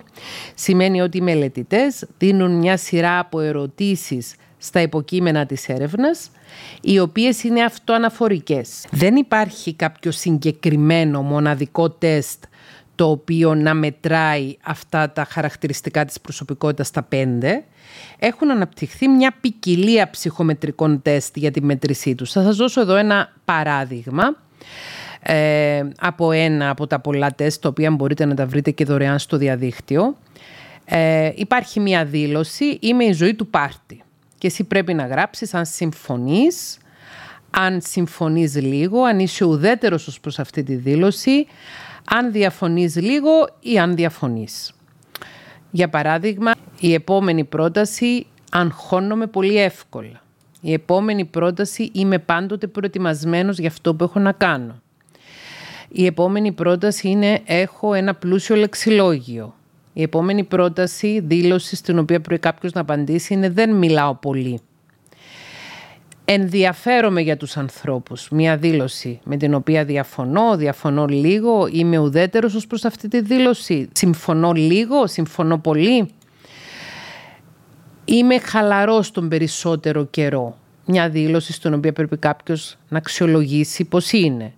Σημαίνει 0.56 1.02
ότι 1.02 1.18
οι 1.18 1.22
μελετητές 1.22 2.06
δίνουν 2.18 2.52
μια 2.52 2.78
σειρά 2.78 3.20
από 3.20 3.40
ερωτήσεις 3.40 4.36
στα 4.58 4.82
υποκείμενα 4.82 5.46
της 5.46 5.70
έρευνας, 5.70 6.32
οι 6.82 7.00
οποίες 7.00 7.44
είναι 7.44 7.64
αυτοαναφορικές. 7.64 8.86
Δεν 8.92 9.16
υπάρχει 9.16 9.74
κάποιο 9.74 10.12
συγκεκριμένο 10.12 11.22
μοναδικό 11.22 11.90
τεστ 11.90 12.44
το 12.96 13.10
οποίο 13.10 13.56
να 13.56 13.74
μετράει 13.74 14.58
αυτά 14.64 15.12
τα 15.12 15.24
χαρακτηριστικά 15.30 16.06
της 16.06 16.22
προσωπικότητας 16.22 16.88
στα 16.88 17.04
πέντε, 17.04 17.64
έχουν 18.20 18.52
αναπτυχθεί 18.52 19.08
μια 19.08 19.36
ποικιλία 19.42 20.10
ψυχομετρικών 20.10 21.02
τεστ 21.02 21.38
για 21.38 21.52
τη 21.52 21.62
μέτρησή 21.62 22.16
τους. 22.16 22.32
Θα 22.32 22.44
σας 22.44 22.56
δώσω 22.56 22.82
εδώ 22.82 22.96
ένα 22.96 23.34
παράδειγμα 23.46 24.36
ε, 25.24 25.84
από 26.00 26.32
ένα 26.32 26.70
από 26.70 26.88
τα 26.88 27.00
πολλά 27.00 27.32
τεστ, 27.36 27.62
τα 27.62 27.70
οποία 27.70 27.92
μπορείτε 27.92 28.26
να 28.26 28.36
τα 28.36 28.46
βρείτε 28.46 28.72
και 28.72 28.86
δωρεάν 28.86 29.20
στο 29.20 29.38
διαδίκτυο. 29.38 30.18
Ε, 30.86 31.32
υπάρχει 31.36 31.80
μια 31.80 32.06
δήλωση, 32.06 32.78
είμαι 32.82 33.04
η 33.04 33.12
ζωή 33.12 33.34
του 33.34 33.48
πάρτι 33.48 34.04
και 34.38 34.48
εσύ 34.48 34.64
πρέπει 34.64 34.94
να 34.94 35.06
γράψεις 35.06 35.54
αν 35.54 35.66
συμφωνείς, 35.66 36.78
αν 37.50 37.82
συμφωνείς 37.82 38.56
λίγο, 38.56 39.04
αν 39.04 39.20
είσαι 39.20 39.46
ουδέτερος 39.46 40.08
ως 40.08 40.20
προς 40.20 40.40
αυτή 40.40 40.64
τη 40.64 40.76
δήλωση, 40.76 41.48
αν 42.06 42.32
διαφωνείς 42.32 42.96
λίγο 42.96 43.48
ή 43.60 43.80
αν 43.80 43.96
διαφωνείς. 43.96 44.74
Για 45.72 45.90
παράδειγμα, 45.90 46.52
η 46.80 46.94
επόμενη 46.94 47.44
πρόταση 47.44 48.26
αγχώνομαι 48.52 49.28
πολύ 49.28 49.58
εύκολα. 49.58 50.22
Η 50.62 50.74
επόμενη 50.74 51.26
πρόταση 51.26 51.92
είμαι 51.94 52.20
πάντοτε 52.20 52.68
προετοιμασμένος 52.68 53.58
για 53.58 53.68
αυτό 53.68 53.96
που 53.96 54.04
έχω 54.04 54.20
να 54.20 54.32
κάνω. 54.32 54.82
Η 55.96 56.06
επόμενη 56.06 56.52
πρόταση 56.52 57.10
είναι 57.10 57.42
έχω 57.46 57.94
ένα 57.94 58.16
πλούσιο 58.16 58.56
λεξιλόγιο. 58.56 59.56
Η 59.94 60.02
επόμενη 60.02 60.44
πρόταση, 60.44 61.20
δήλωση 61.26 61.76
στην 61.76 62.00
οποία 62.00 62.22
πρέπει 62.22 62.42
κάποιος 62.42 62.74
να 62.74 62.82
απαντήσει 62.82 63.34
είναι 63.34 63.50
δεν 63.50 63.76
μιλάω 63.76 64.16
πολύ. 64.16 64.60
Ενδιαφέρομαι 66.26 67.22
για 67.22 67.38
τους 67.38 67.58
ανθρώπους. 67.58 68.30
Μία 68.30 68.58
δήλωση 68.58 69.20
με 69.24 69.38
την 69.38 69.54
οποία 69.54 69.86
διαφωνώ, 69.86 70.58
διαφωνώ 70.58 71.06
λίγο, 71.06 71.68
είμαι 71.72 71.98
ουδέτερος 71.98 72.56
ως 72.56 72.68
προς 72.68 72.86
αυτή 72.86 73.08
τη 73.08 73.22
δήλωση. 73.22 73.90
Συμφωνώ 73.92 74.52
λίγο, 74.52 75.08
συμφωνώ 75.08 75.58
πολύ. 75.58 76.10
Είμαι 78.06 78.40
χαλαρός 78.40 79.12
τον 79.12 79.30
περισσότερο 79.30 80.06
καιρό. 80.06 80.58
Μια 80.86 81.10
δήλωση 81.10 81.54
στην 81.54 81.74
οποία 81.74 81.94
πρέπει 81.94 82.18
κάποιος 82.18 82.78
να 82.90 82.98
αξιολογήσει 82.98 83.84
πώς 83.84 84.12
είναι 84.12 84.54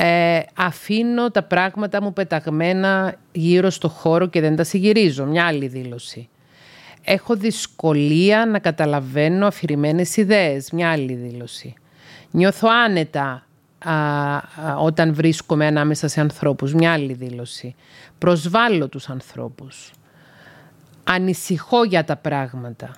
ε, 0.00 0.40
αφήνω 0.54 1.30
τα 1.30 1.42
πράγματα 1.42 2.02
μου 2.02 2.12
πεταγμένα 2.12 3.14
γύρω 3.32 3.70
στο 3.70 3.88
χώρο 3.88 4.26
και 4.26 4.40
δεν 4.40 4.56
τα 4.56 4.64
συγυρίζω. 4.64 5.24
Μια 5.24 5.46
άλλη 5.46 5.66
δήλωση. 5.66 6.28
Έχω 7.04 7.36
δυσκολία 7.36 8.46
να 8.46 8.58
καταλαβαίνω 8.58 9.46
αφηρημένες 9.46 10.16
ιδέες. 10.16 10.70
Μια 10.70 10.90
άλλη 10.90 11.14
δήλωση. 11.14 11.74
Νιώθω 12.30 12.68
άνετα 12.86 13.46
όταν 14.78 15.14
βρίσκομαι 15.14 15.66
ανάμεσα 15.66 16.08
σε 16.08 16.20
ανθρώπους. 16.20 16.74
Μια 16.74 16.92
άλλη 16.92 17.12
δήλωση. 17.12 17.74
Προσβάλλω 18.18 18.88
τους 18.88 19.08
ανθρώπους. 19.08 19.90
Ανησυχώ 21.04 21.84
για 21.84 22.04
τα 22.04 22.16
πράγματα. 22.16 22.90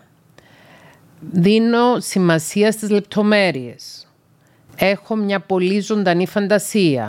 Δίνω 1.20 2.00
σημασία 2.00 2.72
στις 2.72 2.90
λεπτομέρειες 2.90 4.09
Έχω 4.82 5.16
μια 5.16 5.40
πολύ 5.40 5.80
ζωντανή 5.80 6.26
φαντασία. 6.26 7.08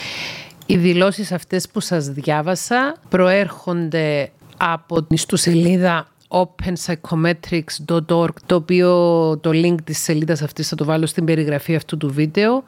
Οι 0.66 0.76
δηλώσεις 0.76 1.32
αυτές 1.32 1.68
που 1.68 1.80
σας 1.80 2.08
διάβασα 2.08 2.96
προέρχονται 3.08 4.30
από 4.56 5.02
την 5.02 5.16
ιστοσελίδα 5.16 6.08
openpsychometrics.org 6.28 8.34
το 8.46 8.54
οποίο 8.54 8.90
το 9.38 9.50
link 9.52 9.74
της 9.84 9.98
σελίδας 9.98 10.42
αυτής 10.42 10.68
θα 10.68 10.76
το 10.76 10.84
βάλω 10.84 11.06
στην 11.06 11.24
περιγραφή 11.24 11.74
αυτού 11.74 11.96
του 11.96 12.12
βίντεο 12.12 12.64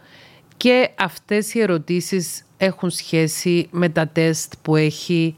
και 0.56 0.90
αυτές 0.98 1.54
οι 1.54 1.60
ερωτήσεις 1.60 2.44
έχουν 2.56 2.90
σχέση 2.90 3.68
με 3.70 3.88
τα 3.88 4.08
τεστ 4.08 4.52
που 4.62 4.76
έχει 4.76 5.36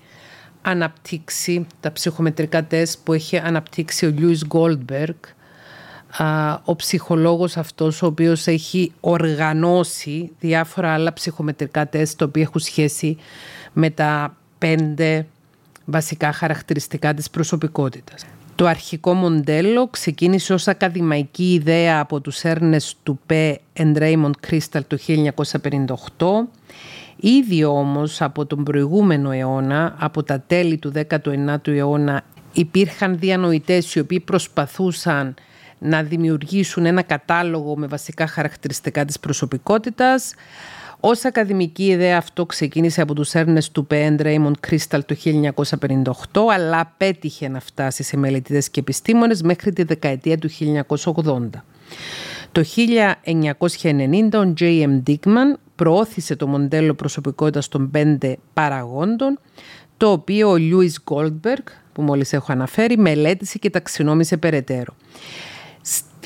αναπτύξει, 0.62 1.66
τα 1.80 1.92
ψυχομετρικά 1.92 2.64
τεστ 2.64 2.99
που 3.04 3.12
έχει 3.12 3.38
αναπτύξει 3.38 4.06
ο 4.06 4.11
Λιούις 4.11 4.46
Γκόλτμπεργκ 4.46 5.16
ο 6.64 6.76
ψυχολόγος 6.76 7.56
αυτός 7.56 8.02
ο 8.02 8.06
οποίος 8.06 8.46
έχει 8.46 8.92
οργανώσει 9.00 10.32
διάφορα 10.40 10.92
άλλα 10.92 11.12
ψυχομετρικά 11.12 11.88
τεστ 11.88 12.18
τα 12.18 12.25
οποία 12.25 12.42
έχουν 12.42 12.61
σχέση 12.61 13.16
με 13.73 13.90
τα 13.90 14.37
πέντε 14.58 15.26
βασικά 15.85 16.32
χαρακτηριστικά 16.32 17.14
της 17.14 17.30
προσωπικότητας. 17.30 18.25
Το 18.54 18.66
αρχικό 18.66 19.14
μοντέλο 19.14 19.88
ξεκίνησε 19.88 20.52
ως 20.52 20.68
ακαδημαϊκή 20.68 21.52
ιδέα 21.52 22.00
από 22.00 22.20
τους 22.20 22.42
Έρνες 22.42 22.96
του 23.02 23.18
Πε 23.26 23.61
and 23.76 23.96
Raymond 23.96 24.30
Crystal 24.50 24.80
το 24.87 24.99
1958. 26.16 26.49
Ήδη 27.16 27.64
όμως 27.64 28.23
από 28.23 28.46
τον 28.46 28.64
προηγούμενο 28.64 29.30
αιώνα, 29.30 29.94
από 29.99 30.23
τα 30.23 30.40
τέλη 30.40 30.76
του 30.76 30.92
19ου 31.08 31.68
αιώνα, 31.68 32.23
υπήρχαν 32.52 33.18
διανοητές 33.18 33.94
οι 33.94 33.99
οποίοι 33.99 34.20
προσπαθούσαν 34.20 35.35
να 35.78 36.02
δημιουργήσουν 36.02 36.87
ένα 36.87 37.02
κατάλογο 37.02 37.76
με 37.76 37.87
βασικά 37.87 38.26
χαρακτηριστικά 38.26 39.04
της 39.04 39.21
προσωπικότητας. 39.21 40.35
Ως 41.00 41.25
ακαδημική 41.25 41.87
ιδέα 41.87 42.16
αυτό 42.16 42.47
ξεκίνησε 42.47 43.00
από 43.00 43.14
τους 43.14 43.35
έρνες 43.35 43.71
του 43.71 43.87
Πέντ 43.87 44.21
Raymond 44.25 44.52
Crystal 44.68 45.00
το 45.06 45.16
1958, 46.33 46.40
αλλά 46.52 46.95
πέτυχε 46.97 47.49
να 47.49 47.61
φτάσει 47.61 48.02
σε 48.02 48.16
μελετητές 48.16 48.71
και 48.71 48.80
επιστήμονες 48.80 49.42
μέχρι 49.42 49.73
τη 49.73 49.83
δεκαετία 49.83 50.38
του 50.38 50.49
1980. 50.50 51.64
Το 52.52 52.62
1990 52.62 54.28
ο 54.35 54.52
J.M. 54.59 55.02
Dickman 55.06 55.59
προώθησε 55.75 56.37
το 56.37 56.47
μοντέλο 56.47 56.95
προσωπικότητας 56.95 57.68
των 57.68 57.90
πέντε 57.90 58.38
παραγόντων, 58.52 59.38
το 59.97 60.11
οποίο 60.11 60.50
ο 60.50 60.56
Λιούις 60.56 61.00
Goldberg, 61.04 61.64
που 61.92 62.02
μόλις 62.02 62.33
έχω 62.33 62.52
αναφέρει, 62.52 62.99
μελέτησε 62.99 63.59
και 63.59 63.71
ταξινόμησε 63.71 64.37
περαιτέρω. 64.37 64.95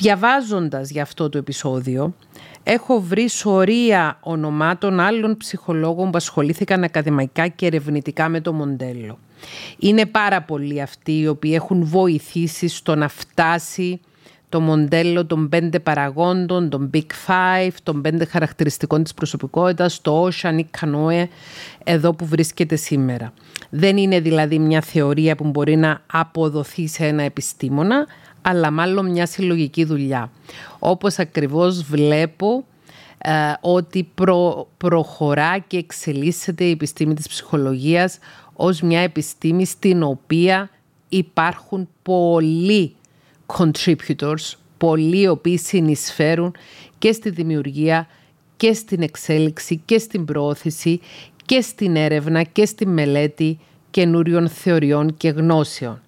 Διαβάζοντας 0.01 0.89
για 0.89 1.01
αυτό 1.01 1.29
το 1.29 1.37
επεισόδιο, 1.37 2.15
έχω 2.63 3.01
βρει 3.01 3.29
σωρία 3.29 4.17
ονομάτων 4.21 4.99
άλλων 4.99 5.37
ψυχολόγων 5.37 6.11
που 6.11 6.17
ασχολήθηκαν 6.17 6.83
ακαδημαϊκά 6.83 7.47
και 7.47 7.65
ερευνητικά 7.65 8.29
με 8.29 8.41
το 8.41 8.53
μοντέλο. 8.53 9.19
Είναι 9.79 10.05
πάρα 10.05 10.41
πολλοί 10.41 10.81
αυτοί 10.81 11.19
οι 11.19 11.27
οποίοι 11.27 11.51
έχουν 11.55 11.85
βοηθήσει 11.85 12.67
στο 12.67 12.95
να 12.95 13.07
φτάσει 13.07 13.99
το 14.49 14.59
μοντέλο 14.59 15.25
των 15.25 15.49
πέντε 15.49 15.79
παραγόντων, 15.79 16.69
των 16.69 16.89
Big 16.93 17.07
Five, 17.27 17.71
των 17.83 18.01
πέντε 18.01 18.25
χαρακτηριστικών 18.25 19.03
της 19.03 19.13
προσωπικότητας, 19.13 20.01
το 20.01 20.27
Ocean 20.27 20.57
ή 20.57 20.65
Canoe, 20.79 21.25
εδώ 21.83 22.13
που 22.13 22.25
βρίσκεται 22.25 22.75
σήμερα. 22.75 23.33
Δεν 23.69 23.97
είναι 23.97 24.19
δηλαδή 24.19 24.59
μια 24.59 24.81
θεωρία 24.81 25.35
που 25.35 25.49
μπορεί 25.49 25.75
να 25.75 26.01
αποδοθεί 26.11 26.87
σε 26.87 27.05
ένα 27.05 27.23
επιστήμονα, 27.23 28.07
αλλά 28.41 28.71
μάλλον 28.71 29.11
μια 29.11 29.25
συλλογική 29.25 29.83
δουλειά. 29.83 30.31
Όπως 30.79 31.19
ακριβώς 31.19 31.83
βλέπω 31.83 32.65
ε, 33.17 33.31
ότι 33.61 34.11
προχωρά 34.77 35.57
και 35.57 35.77
εξελίσσεται 35.77 36.63
η 36.63 36.71
επιστήμη 36.71 37.13
της 37.13 37.27
ψυχολογίας 37.27 38.17
ως 38.53 38.81
μια 38.81 38.99
επιστήμη 38.99 39.65
στην 39.65 40.03
οποία 40.03 40.69
υπάρχουν 41.09 41.89
πολλοί 42.01 42.95
contributors, 43.57 44.53
πολλοί 44.77 45.21
οι 45.21 45.27
οποίοι 45.27 45.57
συνεισφέρουν 45.57 46.55
και 46.97 47.11
στη 47.11 47.29
δημιουργία 47.29 48.07
και 48.57 48.73
στην 48.73 49.01
εξέλιξη 49.01 49.81
και 49.85 49.97
στην 49.97 50.25
προώθηση 50.25 50.99
και 51.45 51.61
στην 51.61 51.95
έρευνα 51.95 52.43
και 52.43 52.65
στη 52.65 52.87
μελέτη 52.87 53.59
καινούριων 53.91 54.49
θεωριών 54.49 55.17
και 55.17 55.29
γνώσεων 55.29 56.01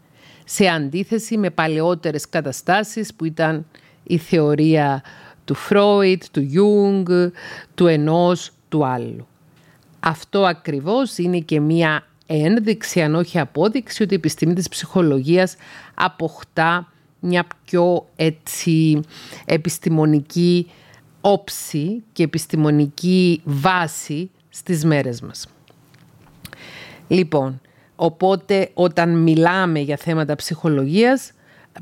σε 0.46 0.68
αντίθεση 0.68 1.38
με 1.38 1.50
παλαιότερες 1.50 2.30
καταστάσεις 2.30 3.14
που 3.14 3.26
ήταν 3.26 3.66
η 4.04 4.18
θεωρία 4.18 5.04
του 5.46 5.54
Φρόιτ, 5.54 6.24
του 6.32 6.48
Ιούγκ, 6.52 7.08
του 7.76 7.88
ενός, 7.88 8.52
του 8.70 8.86
άλλου. 8.86 9.28
Αυτό 10.00 10.46
ακριβώς 10.46 11.18
είναι 11.18 11.40
και 11.40 11.60
μία 11.60 12.08
ένδειξη, 12.26 13.02
αν 13.02 13.16
όχι 13.16 13.40
απόδειξη, 13.40 14.04
ότι 14.04 14.14
η 14.14 14.18
επιστήμη 14.18 14.54
της 14.54 14.70
ψυχολογίας 14.70 15.56
αποκτά 15.94 16.92
μια 17.20 17.48
πιο 17.66 18.08
έτσι 18.16 19.00
επιστημονική 19.46 20.72
όψη 21.22 22.04
και 22.14 22.24
επιστημονική 22.24 23.42
βάση 23.44 24.30
στις 24.50 24.86
μέρες 24.86 25.22
μας. 25.22 25.48
Λοιπόν, 27.08 27.62
Οπότε 28.04 28.70
όταν 28.74 29.18
μιλάμε 29.18 29.80
για 29.80 29.98
θέματα 29.98 30.36
ψυχολογίας 30.36 31.32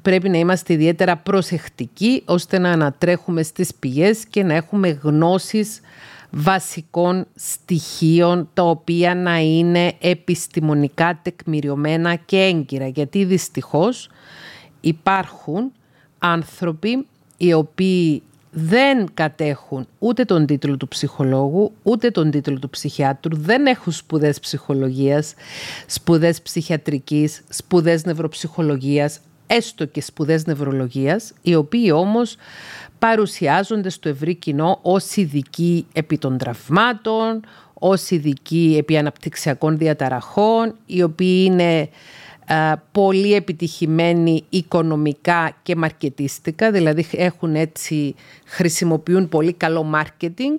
πρέπει 0.01 0.29
να 0.29 0.37
είμαστε 0.37 0.73
ιδιαίτερα 0.73 1.17
προσεκτικοί 1.17 2.23
ώστε 2.25 2.59
να 2.59 2.71
ανατρέχουμε 2.71 3.43
στις 3.43 3.75
πηγές 3.75 4.25
και 4.25 4.43
να 4.43 4.53
έχουμε 4.53 4.89
γνώσεις 4.89 5.81
βασικών 6.29 7.25
στοιχείων 7.35 8.49
τα 8.53 8.63
οποία 8.63 9.15
να 9.15 9.39
είναι 9.39 9.93
επιστημονικά 9.99 11.19
τεκμηριωμένα 11.21 12.15
και 12.15 12.37
έγκυρα. 12.37 12.87
Γιατί 12.87 13.23
δυστυχώς 13.23 14.09
υπάρχουν 14.81 15.71
άνθρωποι 16.19 17.07
οι 17.37 17.53
οποίοι 17.53 18.23
δεν 18.51 19.07
κατέχουν 19.13 19.87
ούτε 19.99 20.23
τον 20.23 20.45
τίτλο 20.45 20.77
του 20.77 20.87
ψυχολόγου, 20.87 21.71
ούτε 21.83 22.11
τον 22.11 22.31
τίτλο 22.31 22.59
του 22.59 22.69
ψυχιάτρου, 22.69 23.37
δεν 23.37 23.65
έχουν 23.65 23.93
σπουδές 23.93 24.39
ψυχολογίας, 24.39 25.33
σπουδές 25.85 26.41
ψυχιατρικής, 26.41 27.41
σπουδές 27.49 28.05
νευροψυχολογίας, 28.05 29.19
έστω 29.47 29.85
και 29.85 30.01
σπουδές 30.01 30.45
νευρολογίας, 30.45 31.33
οι 31.41 31.55
οποίοι 31.55 31.91
όμως 31.93 32.35
παρουσιάζονται 32.99 33.89
στο 33.89 34.09
ευρύ 34.09 34.35
κοινό 34.35 34.79
ως 34.81 35.15
ειδικοί 35.15 35.87
επί 35.93 36.17
των 36.17 36.37
τραυμάτων, 36.37 37.41
ως 37.73 38.09
ειδικοί 38.09 38.75
επί 38.79 38.97
αναπτυξιακών 38.97 39.77
διαταραχών, 39.77 40.75
οι 40.85 41.03
οποίοι 41.03 41.43
είναι 41.45 41.79
ε, 41.79 41.89
πολύ 42.91 43.33
επιτυχημένοι 43.33 44.43
οικονομικά 44.49 45.57
και 45.63 45.75
μαρκετίστικα, 45.75 46.71
δηλαδή 46.71 47.05
έχουν 47.11 47.55
έτσι, 47.55 48.15
χρησιμοποιούν 48.45 49.29
πολύ 49.29 49.53
καλό 49.53 49.83
μάρκετινγκ 49.83 50.57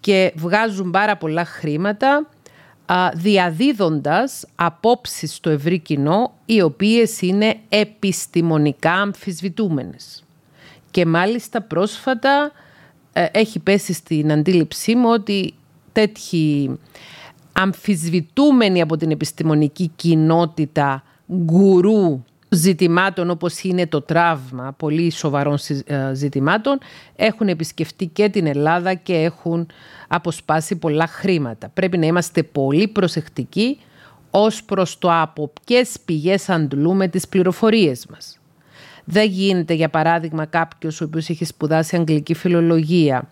και 0.00 0.32
βγάζουν 0.36 0.90
πάρα 0.90 1.16
πολλά 1.16 1.44
χρήματα 1.44 2.28
διαδίδοντας 3.14 4.46
απόψεις 4.54 5.34
στο 5.34 5.50
ευρύ 5.50 5.78
κοινό 5.78 6.32
οι 6.44 6.60
οποίες 6.60 7.20
είναι 7.20 7.56
επιστημονικά 7.68 8.92
αμφισβητούμενες. 8.92 10.24
Και 10.90 11.06
μάλιστα 11.06 11.62
πρόσφατα 11.62 12.52
ε, 13.12 13.26
έχει 13.32 13.58
πέσει 13.58 13.92
στην 13.92 14.32
αντίληψή 14.32 14.94
μου 14.94 15.08
ότι 15.10 15.54
τέτοιοι 15.92 16.78
αμφισβητούμενοι 17.52 18.80
από 18.80 18.96
την 18.96 19.10
επιστημονική 19.10 19.90
κοινότητα 19.96 21.02
γκουρού 21.32 22.22
ζητημάτων 22.48 23.30
όπως 23.30 23.62
είναι 23.62 23.86
το 23.86 24.02
τραύμα, 24.02 24.74
πολύ 24.76 25.10
σοβαρών 25.10 25.58
ε, 25.84 26.14
ζητημάτων, 26.14 26.78
έχουν 27.16 27.48
επισκεφτεί 27.48 28.06
και 28.06 28.28
την 28.28 28.46
Ελλάδα 28.46 28.94
και 28.94 29.14
έχουν 29.14 29.66
αποσπάσει 30.08 30.76
πολλά 30.76 31.06
χρήματα. 31.06 31.68
Πρέπει 31.68 31.98
να 31.98 32.06
είμαστε 32.06 32.42
πολύ 32.42 32.88
προσεκτικοί 32.88 33.78
ως 34.30 34.64
προς 34.64 34.98
το 34.98 35.20
από 35.20 35.52
ποιες 35.64 35.96
πηγές 36.04 36.48
αντλούμε 36.48 37.08
τις 37.08 37.28
πληροφορίες 37.28 38.06
μας. 38.06 38.38
Δεν 39.04 39.28
γίνεται, 39.28 39.74
για 39.74 39.88
παράδειγμα, 39.88 40.44
κάποιος 40.44 41.00
ο 41.00 41.04
οποίος 41.04 41.28
έχει 41.28 41.44
σπουδάσει 41.44 41.96
αγγλική 41.96 42.34
φιλολογία 42.34 43.28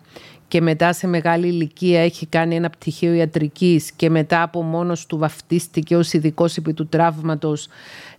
και 0.53 0.61
μετά 0.61 0.93
σε 0.93 1.07
μεγάλη 1.07 1.47
ηλικία 1.47 2.01
έχει 2.01 2.25
κάνει 2.25 2.55
ένα 2.55 2.69
πτυχίο 2.69 3.13
ιατρικής 3.13 3.91
και 3.91 4.09
μετά 4.09 4.41
από 4.41 4.61
μόνος 4.63 5.05
του 5.05 5.17
βαφτίστηκε 5.17 5.95
ως 5.95 6.13
ειδικός 6.13 6.57
επί 6.57 6.73
του 6.73 6.87
τραύματος 6.87 7.67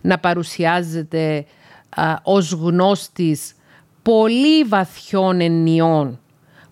να 0.01 0.19
παρουσιάζεται 0.19 1.45
α, 1.89 2.15
ως 2.23 2.51
γνώστης 2.51 3.55
πολύ 4.01 4.63
βαθιών 4.63 5.41
ενιών 5.41 6.19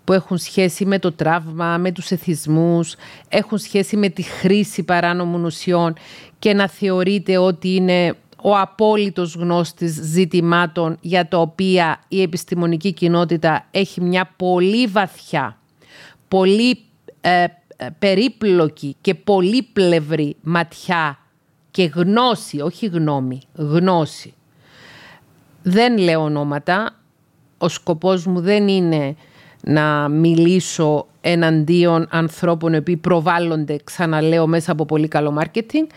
που 0.04 0.14
έχουν 0.14 0.38
σχέση 0.38 0.86
με 0.86 1.00
το 1.00 1.12
τραύμα, 1.12 1.78
με 1.78 1.92
τους 1.92 2.12
εθισμούς, 2.12 2.96
έχουν 3.30 3.58
σχέση 3.58 3.98
με 3.98 4.10
τη 4.10 4.22
χρήση 4.22 4.84
παράνομων 4.84 5.44
ουσιών 5.44 5.94
και 6.40 6.54
να 6.54 6.68
θεωρείται 6.68 7.38
ότι 7.38 7.76
είναι 7.76 8.16
ο 8.44 8.58
απόλυτος 8.58 9.36
γνώστης 9.36 9.92
ζητημάτων 9.92 10.98
για 11.02 11.28
τα 11.28 11.38
οποία 11.38 12.00
η 12.08 12.22
επιστημονική 12.22 12.94
κοινότητα 12.94 13.66
έχει 13.72 14.02
μια 14.02 14.34
πολύ 14.38 14.88
βαθιά 14.88 15.58
πολύ 16.34 16.78
ε, 17.22 17.46
περίπλοκη 18.00 18.96
και 19.02 19.16
πολύπλευρη 19.16 20.36
ματιά 20.42 21.18
και 21.72 21.84
γνώση, 21.84 22.62
όχι 22.62 22.86
γνώμη, 22.86 23.42
γνώση. 23.54 24.34
Δεν 25.64 25.98
λέω 25.98 26.22
ονόματα, 26.22 26.96
ο 27.58 27.68
σκοπός 27.68 28.26
μου 28.26 28.42
δεν 28.42 28.68
είναι 28.68 29.16
να 29.64 30.08
μιλήσω 30.08 31.08
εναντίον 31.22 32.08
ανθρώπων 32.10 32.84
που 32.84 32.98
προβάλλονται, 32.98 33.78
ξαναλέω, 33.84 34.48
μέσα 34.48 34.72
από 34.72 34.86
πολύ 34.86 35.08
καλό 35.08 35.32
μάρκετινγκ, 35.32 35.88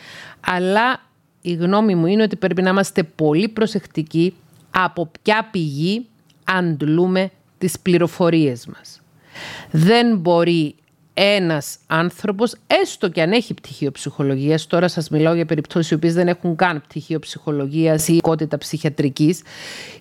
αλλά 0.41 1.01
η 1.47 1.55
γνώμη 1.55 1.95
μου 1.95 2.07
είναι 2.07 2.23
ότι 2.23 2.37
πρέπει 2.37 2.63
να 2.63 2.71
είμαστε 2.71 3.03
πολύ 3.03 3.49
προσεκτικοί 3.49 4.35
από 4.71 5.11
ποια 5.23 5.49
πηγή 5.51 6.07
αντλούμε 6.45 7.31
τις 7.59 7.79
πληροφορίες 7.79 8.67
μας. 8.67 9.01
Δεν 9.71 10.17
μπορεί 10.17 10.75
ένας 11.15 11.79
άνθρωπος, 11.87 12.55
έστω 12.67 13.09
και 13.09 13.23
αν 13.23 13.33
έχει 13.33 13.55
πτυχίο 13.55 13.91
ψυχολογίας, 13.91 14.67
τώρα 14.67 14.89
σας 14.89 15.09
μιλάω 15.09 15.35
για 15.35 15.47
περιπτώσεις 15.47 15.91
οι 15.91 15.95
οποίες 15.95 16.15
δεν 16.15 16.29
έχουν 16.29 16.57
καν 16.57 16.81
πτυχίο 16.81 17.19
ψυχολογίας 17.19 18.09
ή 18.09 18.15
οικότητα 18.15 18.59
ψυχιατρικής 18.59 19.43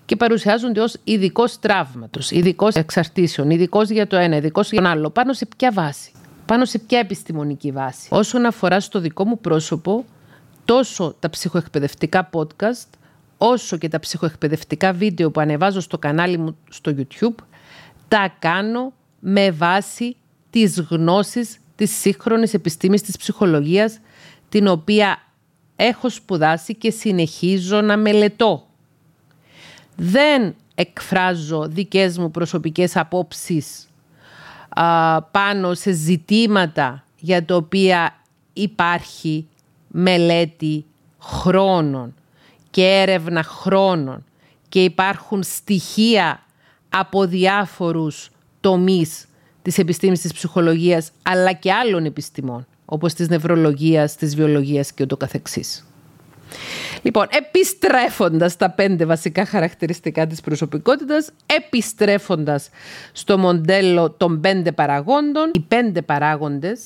και 0.04 0.16
παρουσιάζονται 0.16 0.80
ως 0.80 0.96
ειδικός 1.04 1.58
τραύματος, 1.58 2.30
ειδικός 2.30 2.74
εξαρτήσεων, 2.74 3.50
ειδικός 3.50 3.88
για 3.88 4.06
το 4.06 4.16
ένα, 4.16 4.36
ειδικός 4.36 4.72
για 4.72 4.82
το 4.82 4.88
άλλο. 4.88 5.10
Πάνω 5.10 5.32
σε 5.32 5.46
ποια 5.56 5.72
βάση, 5.72 6.10
πάνω 6.46 6.64
σε 6.64 6.78
ποια 6.78 6.98
επιστημονική 6.98 7.70
βάση. 7.70 8.08
Όσον 8.10 8.46
αφορά 8.46 8.80
στο 8.80 9.00
δικό 9.00 9.24
μου 9.24 9.38
πρόσωπο, 9.38 10.04
τόσο 10.66 11.14
τα 11.18 11.30
ψυχοεκπαιδευτικά 11.30 12.30
podcast, 12.32 12.88
όσο 13.38 13.76
και 13.76 13.88
τα 13.88 13.98
ψυχοεκπαιδευτικά 13.98 14.92
βίντεο 14.92 15.30
που 15.30 15.40
ανεβάζω 15.40 15.80
στο 15.80 15.98
κανάλι 15.98 16.38
μου 16.38 16.56
στο 16.70 16.94
YouTube, 16.96 17.44
τα 18.08 18.34
κάνω 18.38 18.92
με 19.20 19.50
βάση 19.50 20.16
τις 20.50 20.80
γνώσεις 20.80 21.58
της 21.76 21.90
σύγχρονης 21.90 22.54
επιστήμης 22.54 23.02
της 23.02 23.16
ψυχολογίας, 23.16 24.00
την 24.48 24.66
οποία 24.66 25.18
έχω 25.76 26.08
σπουδάσει 26.08 26.74
και 26.74 26.90
συνεχίζω 26.90 27.80
να 27.80 27.96
μελετώ. 27.96 28.66
Δεν 29.96 30.54
εκφράζω 30.74 31.66
δικές 31.68 32.18
μου 32.18 32.30
προσωπικές 32.30 32.96
απόψεις 32.96 33.88
πάνω 35.30 35.74
σε 35.74 35.92
ζητήματα 35.92 37.04
για 37.18 37.44
τα 37.44 37.56
οποία 37.56 38.16
υπάρχει 38.52 39.46
μελέτη 39.98 40.84
χρόνων 41.18 42.14
και 42.70 42.82
έρευνα 42.82 43.42
χρόνων 43.42 44.24
και 44.68 44.84
υπάρχουν 44.84 45.42
στοιχεία 45.42 46.42
από 46.88 47.26
διάφορους 47.26 48.30
τομείς 48.60 49.26
της 49.62 49.78
επιστήμης 49.78 50.20
της 50.20 50.32
ψυχολογίας 50.32 51.10
αλλά 51.22 51.52
και 51.52 51.72
άλλων 51.72 52.04
επιστημών 52.04 52.66
όπως 52.84 53.14
της 53.14 53.28
νευρολογίας, 53.28 54.16
της 54.16 54.36
βιολογίας 54.36 54.92
και 54.92 55.02
ούτω 55.02 55.16
καθεξής. 55.16 55.86
Λοιπόν, 57.02 57.26
επιστρέφοντας 57.30 58.56
τα 58.56 58.70
πέντε 58.70 59.04
βασικά 59.04 59.46
χαρακτηριστικά 59.46 60.26
της 60.26 60.40
προσωπικότητας, 60.40 61.30
επιστρέφοντας 61.46 62.68
στο 63.12 63.38
μοντέλο 63.38 64.10
των 64.10 64.40
πέντε 64.40 64.72
παραγόντων, 64.72 65.50
οι 65.54 65.60
πέντε 65.60 66.02
παράγοντες 66.02 66.80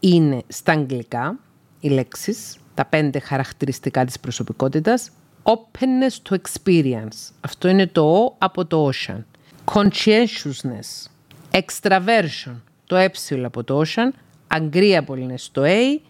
είναι 0.00 0.42
στα 0.48 0.72
αγγλικά 0.72 1.38
οι 1.82 1.88
λέξεις, 1.88 2.56
τα 2.74 2.84
πέντε 2.84 3.18
χαρακτηριστικά 3.18 4.04
της 4.04 4.20
προσωπικότητας, 4.20 5.10
openness 5.42 6.30
to 6.30 6.36
experience. 6.36 7.32
Αυτό 7.40 7.68
είναι 7.68 7.86
το 7.86 8.26
O 8.26 8.34
από 8.38 8.66
το 8.66 8.90
ocean. 8.90 9.22
Conscientiousness, 9.64 11.10
extraversion, 11.50 12.54
το 12.86 12.96
ε 12.96 13.10
από 13.44 13.64
το 13.64 13.82
ocean, 13.86 14.08
agreeableness, 14.56 15.40
το 15.52 15.62
A 15.64 16.00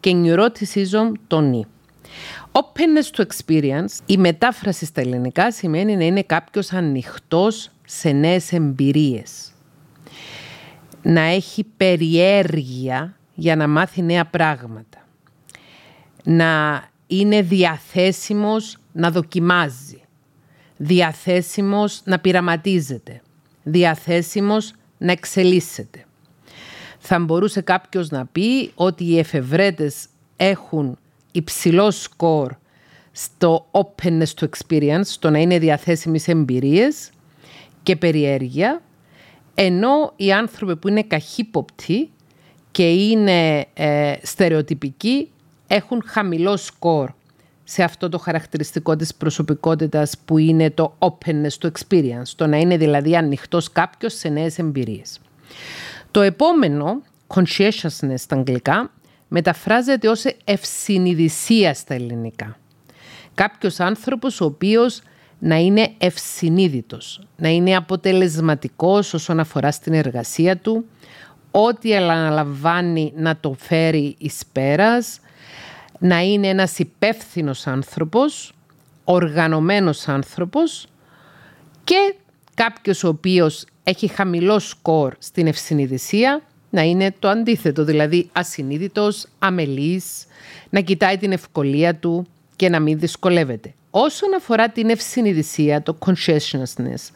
και 0.00 0.12
neuroticism, 0.14 1.12
το 1.26 1.50
N. 1.52 1.60
Openness 2.52 3.16
to 3.16 3.24
experience, 3.24 3.98
η 4.06 4.16
μετάφραση 4.16 4.84
στα 4.84 5.00
ελληνικά 5.00 5.52
σημαίνει 5.52 5.96
να 5.96 6.04
είναι 6.04 6.22
κάποιος 6.22 6.72
ανοιχτός 6.72 7.70
σε 7.84 8.10
νέες 8.10 8.52
εμπειρίες. 8.52 9.52
Να 11.02 11.20
έχει 11.20 11.64
περιέργεια 11.76 13.16
για 13.34 13.56
να 13.56 13.68
μάθει 13.68 14.02
νέα 14.02 14.26
πράγματα 14.26 15.03
να 16.24 16.84
είναι 17.06 17.42
διαθέσιμος 17.42 18.76
να 18.92 19.10
δοκιμάζει, 19.10 20.02
διαθέσιμος 20.76 22.00
να 22.04 22.18
πειραματίζεται, 22.18 23.22
διαθέσιμος 23.62 24.72
να 24.98 25.12
εξελίσσεται. 25.12 26.04
Θα 26.98 27.18
μπορούσε 27.18 27.60
κάποιος 27.60 28.10
να 28.10 28.26
πει 28.26 28.70
ότι 28.74 29.04
οι 29.04 29.18
εφευρέτες 29.18 30.06
έχουν 30.36 30.98
υψηλό 31.32 31.90
σκορ 31.90 32.52
στο 33.12 33.66
openness 33.70 34.34
to 34.40 34.46
experience, 34.48 35.04
στο 35.04 35.30
να 35.30 35.38
είναι 35.38 35.58
διαθέσιμοι 35.58 36.18
σε 36.18 36.30
εμπειρίες 36.30 37.10
και 37.82 37.96
περιέργεια, 37.96 38.82
ενώ 39.54 40.12
οι 40.16 40.32
άνθρωποι 40.32 40.76
που 40.76 40.88
είναι 40.88 41.02
καχύποπτοι 41.02 42.10
και 42.70 42.92
είναι 42.92 43.66
ε, 43.74 44.14
στερεοτυπικοί 44.22 45.28
έχουν 45.74 46.02
χαμηλό 46.06 46.56
σκορ 46.56 47.10
σε 47.64 47.82
αυτό 47.82 48.08
το 48.08 48.18
χαρακτηριστικό 48.18 48.96
της 48.96 49.14
προσωπικότητας 49.14 50.14
που 50.24 50.38
είναι 50.38 50.70
το 50.70 50.94
openness 50.98 51.52
το 51.58 51.70
experience, 51.72 52.28
το 52.36 52.46
να 52.46 52.56
είναι 52.56 52.76
δηλαδή 52.76 53.16
ανοιχτός 53.16 53.72
κάποιος 53.72 54.14
σε 54.14 54.28
νέες 54.28 54.58
εμπειρίες. 54.58 55.20
Το 56.10 56.20
επόμενο, 56.20 57.02
conscientiousness 57.34 58.14
στα 58.16 58.36
αγγλικά, 58.36 58.90
μεταφράζεται 59.28 60.08
ως 60.08 60.24
ευσυνειδησία 60.44 61.74
στα 61.74 61.94
ελληνικά. 61.94 62.58
Κάποιος 63.34 63.80
άνθρωπος 63.80 64.40
ο 64.40 64.44
οποίος 64.44 65.02
να 65.38 65.56
είναι 65.56 65.92
ευσυνείδητος, 65.98 67.20
να 67.36 67.48
είναι 67.48 67.76
αποτελεσματικός 67.76 69.14
όσον 69.14 69.40
αφορά 69.40 69.70
στην 69.70 69.92
εργασία 69.92 70.56
του, 70.56 70.84
ό,τι 71.50 71.96
αναλαμβάνει 71.96 73.12
να 73.16 73.36
το 73.36 73.56
φέρει 73.58 74.14
εις 74.18 74.42
πέρας, 74.52 75.18
να 76.04 76.20
είναι 76.20 76.48
ένας 76.48 76.78
υπεύθυνος 76.78 77.66
άνθρωπος, 77.66 78.52
οργανωμένος 79.04 80.08
άνθρωπος 80.08 80.86
και 81.84 82.14
κάποιος 82.54 83.04
ο 83.04 83.08
οποίος 83.08 83.66
έχει 83.84 84.06
χαμηλό 84.06 84.58
σκορ 84.58 85.14
στην 85.18 85.46
ευσυνειδησία 85.46 86.42
να 86.70 86.82
είναι 86.82 87.14
το 87.18 87.28
αντίθετο, 87.28 87.84
δηλαδή 87.84 88.28
ασυνείδητος, 88.32 89.26
αμελής, 89.38 90.26
να 90.70 90.80
κοιτάει 90.80 91.18
την 91.18 91.32
ευκολία 91.32 91.94
του 91.94 92.26
και 92.56 92.68
να 92.68 92.80
μην 92.80 92.98
δυσκολεύεται. 92.98 93.74
Όσον 93.90 94.34
αφορά 94.34 94.68
την 94.68 94.90
ευσυνειδησία, 94.90 95.82
το 95.82 95.98
consciousness 96.06 97.10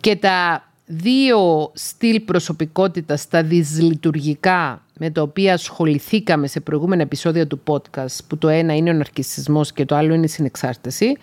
και 0.00 0.16
τα 0.16 0.64
δύο 0.92 1.70
στυλ 1.74 2.20
προσωπικότητας, 2.20 3.28
τα 3.28 3.42
δυσλειτουργικά 3.42 4.84
με 4.98 5.10
τα 5.10 5.22
οποία 5.22 5.52
ασχοληθήκαμε 5.52 6.46
σε 6.46 6.60
προηγούμενα 6.60 7.02
επεισόδια 7.02 7.46
του 7.46 7.60
podcast, 7.66 8.18
που 8.26 8.38
το 8.38 8.48
ένα 8.48 8.76
είναι 8.76 8.90
ο 8.90 8.92
ναρκισισμός 8.92 9.72
και 9.72 9.84
το 9.84 9.94
άλλο 9.94 10.14
είναι 10.14 10.24
η 10.24 10.28
συνεξάρτηση, 10.28 11.16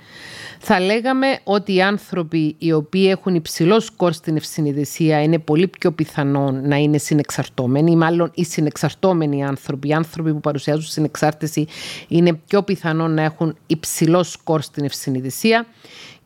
θα 0.60 0.80
λέγαμε 0.80 1.28
ότι 1.44 1.74
οι 1.74 1.82
άνθρωποι 1.82 2.56
οι 2.58 2.72
οποίοι 2.72 3.08
έχουν 3.10 3.36
υψηλό 3.36 3.80
σκορ 3.80 4.14
στην 4.14 4.36
ευσυνειδησία 4.36 5.24
είναι 5.24 5.40
πολύ 5.40 5.68
πιο 5.68 5.92
πιθανόν 5.92 6.68
να 6.68 6.76
είναι 6.76 6.98
συνεξαρτώμενοι, 6.98 7.92
ή 7.92 7.96
μάλλον 7.96 8.32
οι 8.34 8.44
συνεξαρτώμενοι 8.44 9.46
άνθρωποι, 9.46 9.88
οι 9.88 9.94
άνθρωποι 9.94 10.34
που 10.34 10.40
παρουσιάζουν 10.40 10.84
συνεξάρτηση 10.84 11.68
είναι 12.08 12.34
πιο 12.34 12.64
πιθανόν 12.64 13.14
να 13.14 13.22
έχουν 13.22 13.58
υψηλό 13.68 14.24
σκορ 14.24 14.62
στην 14.62 14.86
ευσυνειδησία 14.86 15.66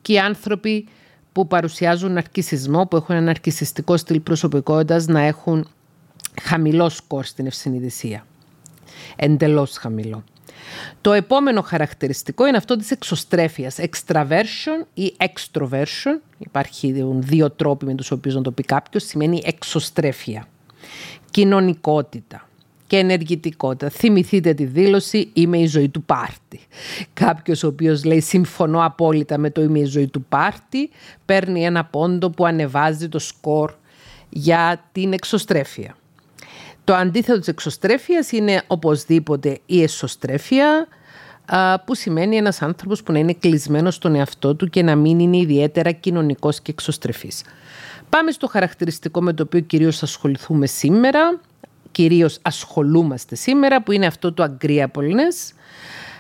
και 0.02 0.14
οι 0.14 0.20
άνθρωποι 0.20 0.88
που 1.34 1.48
παρουσιάζουν 1.48 2.12
ναρκισισμό, 2.12 2.86
που 2.86 2.96
έχουν 2.96 3.16
ένα 3.16 3.26
ναρκισιστικό 3.26 3.98
στυλ 3.98 4.20
προσωπικότητας 4.20 5.06
να 5.06 5.22
έχουν 5.22 5.68
χαμηλό 6.42 6.90
σκορ 6.90 7.26
στην 7.26 7.46
ευσυνειδησία. 7.46 8.26
Εντελώς 9.16 9.78
χαμηλό. 9.78 10.24
Το 11.02 11.14
επόμενο 11.14 11.62
χαρακτηριστικό 11.62 12.48
είναι 12.48 12.58
αυτό 12.58 12.76
της 12.76 12.92
εξωστρέφειας. 12.92 13.78
Extraversion 13.80 14.86
ή 14.94 15.16
extroversion. 15.18 16.20
Υπάρχουν 16.38 17.22
δύο 17.22 17.52
τρόποι 17.52 17.86
με 17.86 17.96
τους 17.96 18.12
οποίους 18.12 18.36
να 18.36 18.42
το 18.42 18.52
πει 18.52 18.64
κάποιος. 18.64 19.04
Σημαίνει 19.04 19.42
εξωστρέφεια. 19.46 20.48
Κοινωνικότητα 21.32 22.50
και 22.92 22.98
ενεργητικότητα. 22.98 23.90
Θυμηθείτε 23.90 24.54
τη 24.54 24.66
δήλωση 24.66 25.30
«Είμαι 25.34 25.58
η 25.58 25.66
ζωή 25.66 25.90
του 25.90 26.04
πάρτι». 26.04 26.60
Κάποιος 27.14 27.64
ο 27.64 27.68
οποίος 27.68 28.04
λέει 28.04 28.22
«Συμφωνώ 28.22 28.86
απόλυτα 28.86 29.38
με 29.38 29.50
το 29.50 29.62
«Είμαι 29.62 29.80
η 29.80 29.86
ζωή 29.86 30.08
του 30.08 30.24
πάρτι» 30.30 30.90
παίρνει 31.26 31.66
ένα 31.66 31.86
πόντο 31.86 32.30
που 32.30 32.46
ανεβάζει 32.46 33.10
το 33.10 33.20
σκορ 33.20 33.74
για 34.30 34.90
την 34.92 35.14
εξωστρέφεια. 35.14 35.96
Το 36.84 36.94
αντίθετο 36.94 37.40
της 37.40 37.48
εξωστρέφειας 37.48 38.32
είναι 38.32 38.62
οπωσδήποτε 38.68 39.60
η 39.66 39.84
εσωστρέφεια, 39.84 40.88
που 41.86 41.96
σημαίνει 41.96 42.36
ένας 42.36 42.62
άνθρωπος 42.62 43.04
που 43.04 43.12
να 43.12 43.20
είναι 43.20 43.34
κλεισμένος 43.34 43.96
στον 43.96 44.16
εαυτό 44.16 44.56
του 44.56 44.70
και 44.70 44.84
να 44.84 44.96
μην 44.96 45.20
είναι 45.20 45.38
ιδιαίτερα 45.38 45.92
κοινωνικός 45.92 46.62
και 46.62 46.72
εξωστρεφής. 46.72 47.44
Πάμε 48.10 48.32
στο 48.32 48.48
χαρακτηριστικό 48.48 49.22
με 49.22 49.34
το 49.34 49.44
οποίο 49.44 49.60
κυρίως 49.60 50.04
ασχοληθούμε 50.04 50.66
σήμερα, 50.66 51.40
κυρίως 51.92 52.40
ασχολούμαστε 52.42 53.36
σήμερα, 53.36 53.84
που 53.84 53.92
είναι 53.92 54.06
αυτό 54.06 54.34
το 54.34 54.44
agreeableness. 54.44 55.56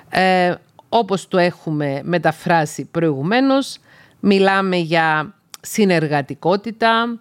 Ε, 0.10 0.54
όπως 0.90 1.28
το 1.28 1.38
έχουμε 1.38 2.02
μεταφράσει 2.04 2.86
προηγουμένως, 2.86 3.78
μιλάμε 4.20 4.76
για 4.76 5.34
συνεργατικότητα, 5.62 7.20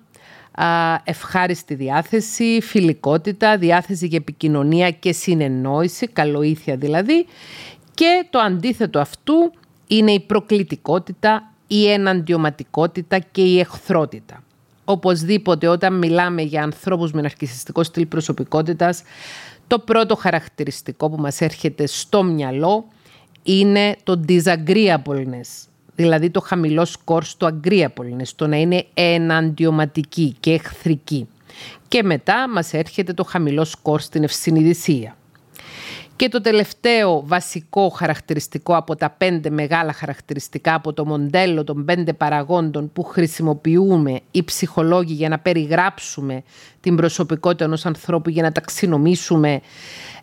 ευχάριστη 1.04 1.74
διάθεση, 1.74 2.60
φιλικότητα, 2.62 3.58
διάθεση 3.58 4.06
για 4.06 4.18
επικοινωνία 4.18 4.90
και 4.90 5.12
συνεννόηση, 5.12 6.06
καλοήθεια 6.06 6.76
δηλαδή. 6.76 7.26
Και 7.94 8.26
το 8.30 8.38
αντίθετο 8.38 8.98
αυτού 8.98 9.52
είναι 9.86 10.12
η 10.12 10.20
προκλητικότητα, 10.20 11.52
η 11.66 11.90
εναντιωματικότητα 11.90 13.18
και 13.18 13.42
η 13.42 13.58
εχθρότητα. 13.58 14.42
Οπωσδήποτε 14.90 15.66
όταν 15.68 15.98
μιλάμε 15.98 16.42
για 16.42 16.62
ανθρώπους 16.62 17.12
με 17.12 17.20
ναρκισιστικό 17.20 17.82
στυλ 17.82 18.06
προσωπικότητας, 18.06 19.02
το 19.66 19.78
πρώτο 19.78 20.16
χαρακτηριστικό 20.16 21.10
που 21.10 21.20
μας 21.20 21.40
έρχεται 21.40 21.86
στο 21.86 22.22
μυαλό 22.22 22.84
είναι 23.42 23.96
το 24.02 24.20
disagreeableness, 24.28 25.68
δηλαδή 25.94 26.30
το 26.30 26.40
χαμηλό 26.40 26.84
σκορ 26.84 27.24
στο 27.24 27.48
agreeableness, 27.52 28.28
το 28.36 28.46
να 28.46 28.56
είναι 28.56 28.86
εναντιωματική 28.94 30.36
και 30.40 30.52
εχθρική. 30.52 31.28
Και 31.88 32.02
μετά 32.02 32.48
μας 32.48 32.72
έρχεται 32.72 33.12
το 33.12 33.24
χαμηλό 33.24 33.64
σκορ 33.64 34.00
στην 34.00 34.22
ευσυνειδησία. 34.22 35.16
Και 36.20 36.28
το 36.28 36.40
τελευταίο 36.40 37.22
βασικό 37.26 37.88
χαρακτηριστικό 37.88 38.76
από 38.76 38.96
τα 38.96 39.10
πέντε 39.10 39.50
μεγάλα 39.50 39.92
χαρακτηριστικά 39.92 40.74
από 40.74 40.92
το 40.92 41.06
μοντέλο 41.06 41.64
των 41.64 41.84
πέντε 41.84 42.12
παραγόντων 42.12 42.92
που 42.92 43.02
χρησιμοποιούμε 43.02 44.20
οι 44.30 44.44
ψυχολόγοι 44.44 45.12
για 45.12 45.28
να 45.28 45.38
περιγράψουμε 45.38 46.42
την 46.80 46.96
προσωπικότητα 46.96 47.64
ενός 47.64 47.86
ανθρώπου, 47.86 48.30
για 48.30 48.42
να 48.42 48.52
ταξινομήσουμε 48.52 49.60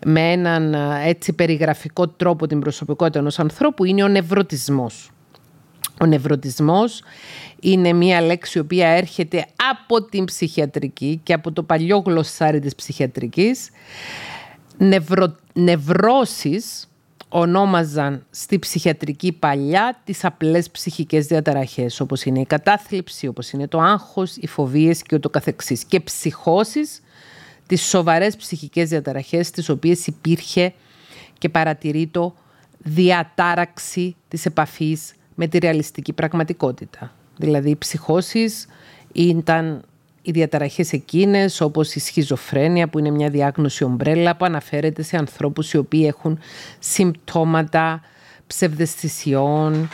με 0.05 0.31
έναν 0.31 0.73
έτσι 1.05 1.33
περιγραφικό 1.33 2.07
τρόπο 2.07 2.47
την 2.47 2.59
προσωπικότητα 2.59 3.19
ενός 3.19 3.39
ανθρώπου 3.39 3.83
είναι 3.85 4.03
ο 4.03 4.07
νευρωτισμός. 4.07 5.11
Ο 6.01 6.05
νευρωτισμός 6.05 7.03
είναι 7.59 7.93
μία 7.93 8.21
λέξη 8.21 8.57
η 8.57 8.61
οποία 8.61 8.87
έρχεται 8.87 9.45
από 9.71 10.03
την 10.03 10.25
ψυχιατρική 10.25 11.19
και 11.23 11.33
από 11.33 11.51
το 11.51 11.63
παλιό 11.63 11.97
γλωσσάρι 12.05 12.59
της 12.59 12.75
ψυχιατρικής 12.75 13.69
νευρο, 14.77 15.35
νευρώσεις 15.57 16.87
ονόμαζαν 17.29 18.25
στη 18.29 18.59
ψυχιατρική 18.59 19.31
παλιά 19.31 20.01
τις 20.03 20.25
απλές 20.25 20.71
ψυχικές 20.71 21.25
διαταραχές, 21.25 21.99
όπως 21.99 22.23
είναι 22.23 22.39
η 22.39 22.45
κατάθλιψη, 22.45 23.27
όπως 23.27 23.51
είναι 23.51 23.67
το 23.67 23.79
άγχος, 23.79 24.35
οι 24.35 24.47
φοβίες 24.47 25.01
και 25.01 25.15
ούτω 25.15 25.29
καθεξής. 25.29 25.83
Και 25.83 25.99
ψυχώσεις, 25.99 27.01
τις 27.67 27.81
σοβαρές 27.81 28.35
ψυχικές 28.35 28.89
διαταραχές, 28.89 29.49
τις 29.49 29.69
οποίες 29.69 30.07
υπήρχε 30.07 30.73
και 31.37 31.49
παρατηρεί 31.49 32.09
διατάραξη 32.77 34.15
της 34.27 34.45
επαφής 34.45 35.13
με 35.35 35.47
τη 35.47 35.57
ρεαλιστική 35.57 36.13
πραγματικότητα. 36.13 37.13
Δηλαδή 37.37 37.69
οι 37.69 37.75
ψυχώσεις 37.75 38.67
ήταν 39.13 39.83
οι 40.27 40.31
διαταραχές 40.31 40.93
εκείνες 40.93 41.61
όπως 41.61 41.95
η 41.95 41.99
σχιζοφρένεια 41.99 42.89
που 42.89 42.99
είναι 42.99 43.09
μια 43.09 43.29
διάγνωση 43.29 43.83
ομπρέλα 43.83 44.35
που 44.35 44.45
αναφέρεται 44.45 45.01
σε 45.01 45.17
ανθρώπους 45.17 45.73
οι 45.73 45.77
οποίοι 45.77 46.05
έχουν 46.07 46.39
συμπτώματα 46.79 48.01
ψευδεστησιών, 48.47 49.89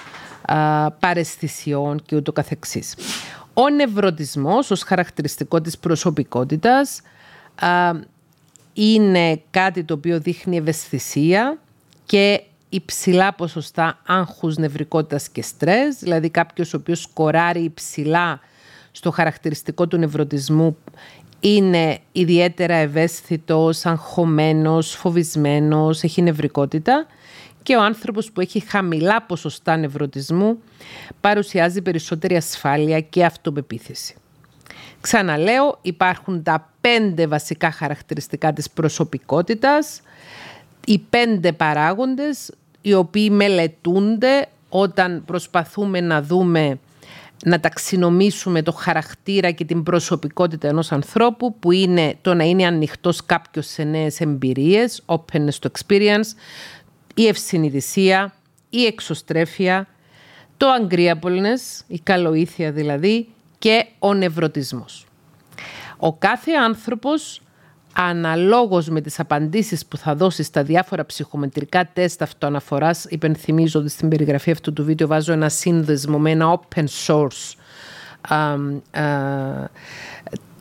παρεστησιών 1.00 2.02
και 2.06 2.16
ούτω 2.16 2.32
καθεξής. 2.32 2.96
Ο 3.54 3.70
νευρωτισμός 3.70 4.72
ως 4.72 4.82
χαρακτηριστικό 4.82 5.62
της 5.62 5.78
προσωπικότητας 5.78 7.02
είναι 8.74 9.42
κάτι 9.52 9.84
το 9.84 9.94
οποίο 9.94 10.20
δείχνει 10.20 10.58
ευαισθησία 10.58 11.58
και 12.06 12.42
υψηλά 12.70 13.34
ποσοστά 13.34 14.00
άγχους, 14.06 14.58
νευρικότητας 14.58 15.30
και 15.30 15.42
στρες, 15.42 15.96
δηλαδή 16.00 16.30
κάποιος 16.30 16.74
ο 16.74 16.78
οποίος 16.78 17.02
σκοράρει 17.02 17.62
υψηλά 17.62 18.40
στο 18.96 19.12
χαρακτηριστικό 19.12 19.88
του 19.88 19.98
νευρωτισμού 19.98 20.78
είναι 21.40 22.00
ιδιαίτερα 22.12 22.74
ευαίσθητος, 22.74 23.86
αγχωμένος, 23.86 24.96
φοβισμένος, 24.96 26.04
έχει 26.04 26.22
νευρικότητα 26.22 27.06
και 27.64 27.76
ο 27.76 27.82
άνθρωπος 27.82 28.32
που 28.32 28.42
έχει 28.42 28.60
χαμηλά 28.60 29.22
ποσοστά 29.22 29.78
νευρωτισμού 29.78 30.58
παρουσιάζει 31.22 31.82
περισσότερη 31.82 32.36
ασφάλεια 32.36 33.00
και 33.00 33.26
αυτοπεποίθηση. 33.26 34.16
Ξαναλέω, 35.02 35.80
υπάρχουν 35.82 36.44
τα 36.44 36.70
πέντε 36.82 37.28
βασικά 37.28 37.72
χαρακτηριστικά 37.72 38.54
της 38.54 38.70
προσωπικότητας, 38.70 40.02
οι 40.86 41.00
πέντε 41.10 41.52
παράγοντες 41.52 42.52
οι 42.82 42.94
οποίοι 42.94 43.30
μελετούνται 43.32 44.48
όταν 44.70 45.24
προσπαθούμε 45.26 46.02
να 46.02 46.22
δούμε 46.22 46.80
να 47.46 47.60
ταξινομήσουμε 47.60 48.62
το 48.62 48.72
χαρακτήρα 48.72 49.52
και 49.52 49.66
την 49.66 49.84
προσωπικότητα 49.84 50.68
ενός 50.68 50.92
ανθρώπου 50.92 51.60
που 51.60 51.72
είναι 51.72 52.16
το 52.22 52.34
να 52.34 52.44
είναι 52.44 52.66
ανοιχτός 52.66 53.26
κάποιος 53.26 53.68
σε 53.68 53.84
νέες 53.84 54.22
εμπειρίες, 54.22 55.04
openness 55.06 55.60
to 55.62 55.68
experience, 55.72 56.28
η 57.16 57.28
ευσυνειδησία, 57.28 58.34
η 58.70 58.86
εξωστρέφεια, 58.86 59.88
το 60.58 60.68
agreeableness, 60.82 61.84
η 61.88 62.00
καλοήθεια 62.00 62.72
δηλαδή 62.72 63.28
και 63.60 63.86
ο 64.00 64.14
νευρωτισμός. 64.14 65.06
Ο 65.98 66.14
κάθε 66.14 66.52
άνθρωπος 66.52 67.42
αναλόγως 67.94 68.90
με 68.90 69.02
τις 69.02 69.20
απαντήσεις 69.20 69.86
που 69.86 69.98
θα 69.98 70.16
δώσεις 70.16 70.46
στα 70.46 70.64
διάφορα 70.64 71.06
ψυχομετρικά 71.06 71.90
τεστ 71.94 72.22
αυτοαναφοράς, 72.22 73.06
υπενθυμίζω 73.10 73.80
ότι 73.80 73.90
στην 73.90 74.10
περιγραφή 74.10 74.52
αυτού 74.52 74.74
του 74.74 74.84
βίντεο 74.84 75.08
βάζω 75.08 75.34
ένα 75.34 75.50
σύνδεσμο 75.50 76.20
με 76.20 76.32
ένα 76.32 76.60
open 76.60 76.86
source 77.06 77.56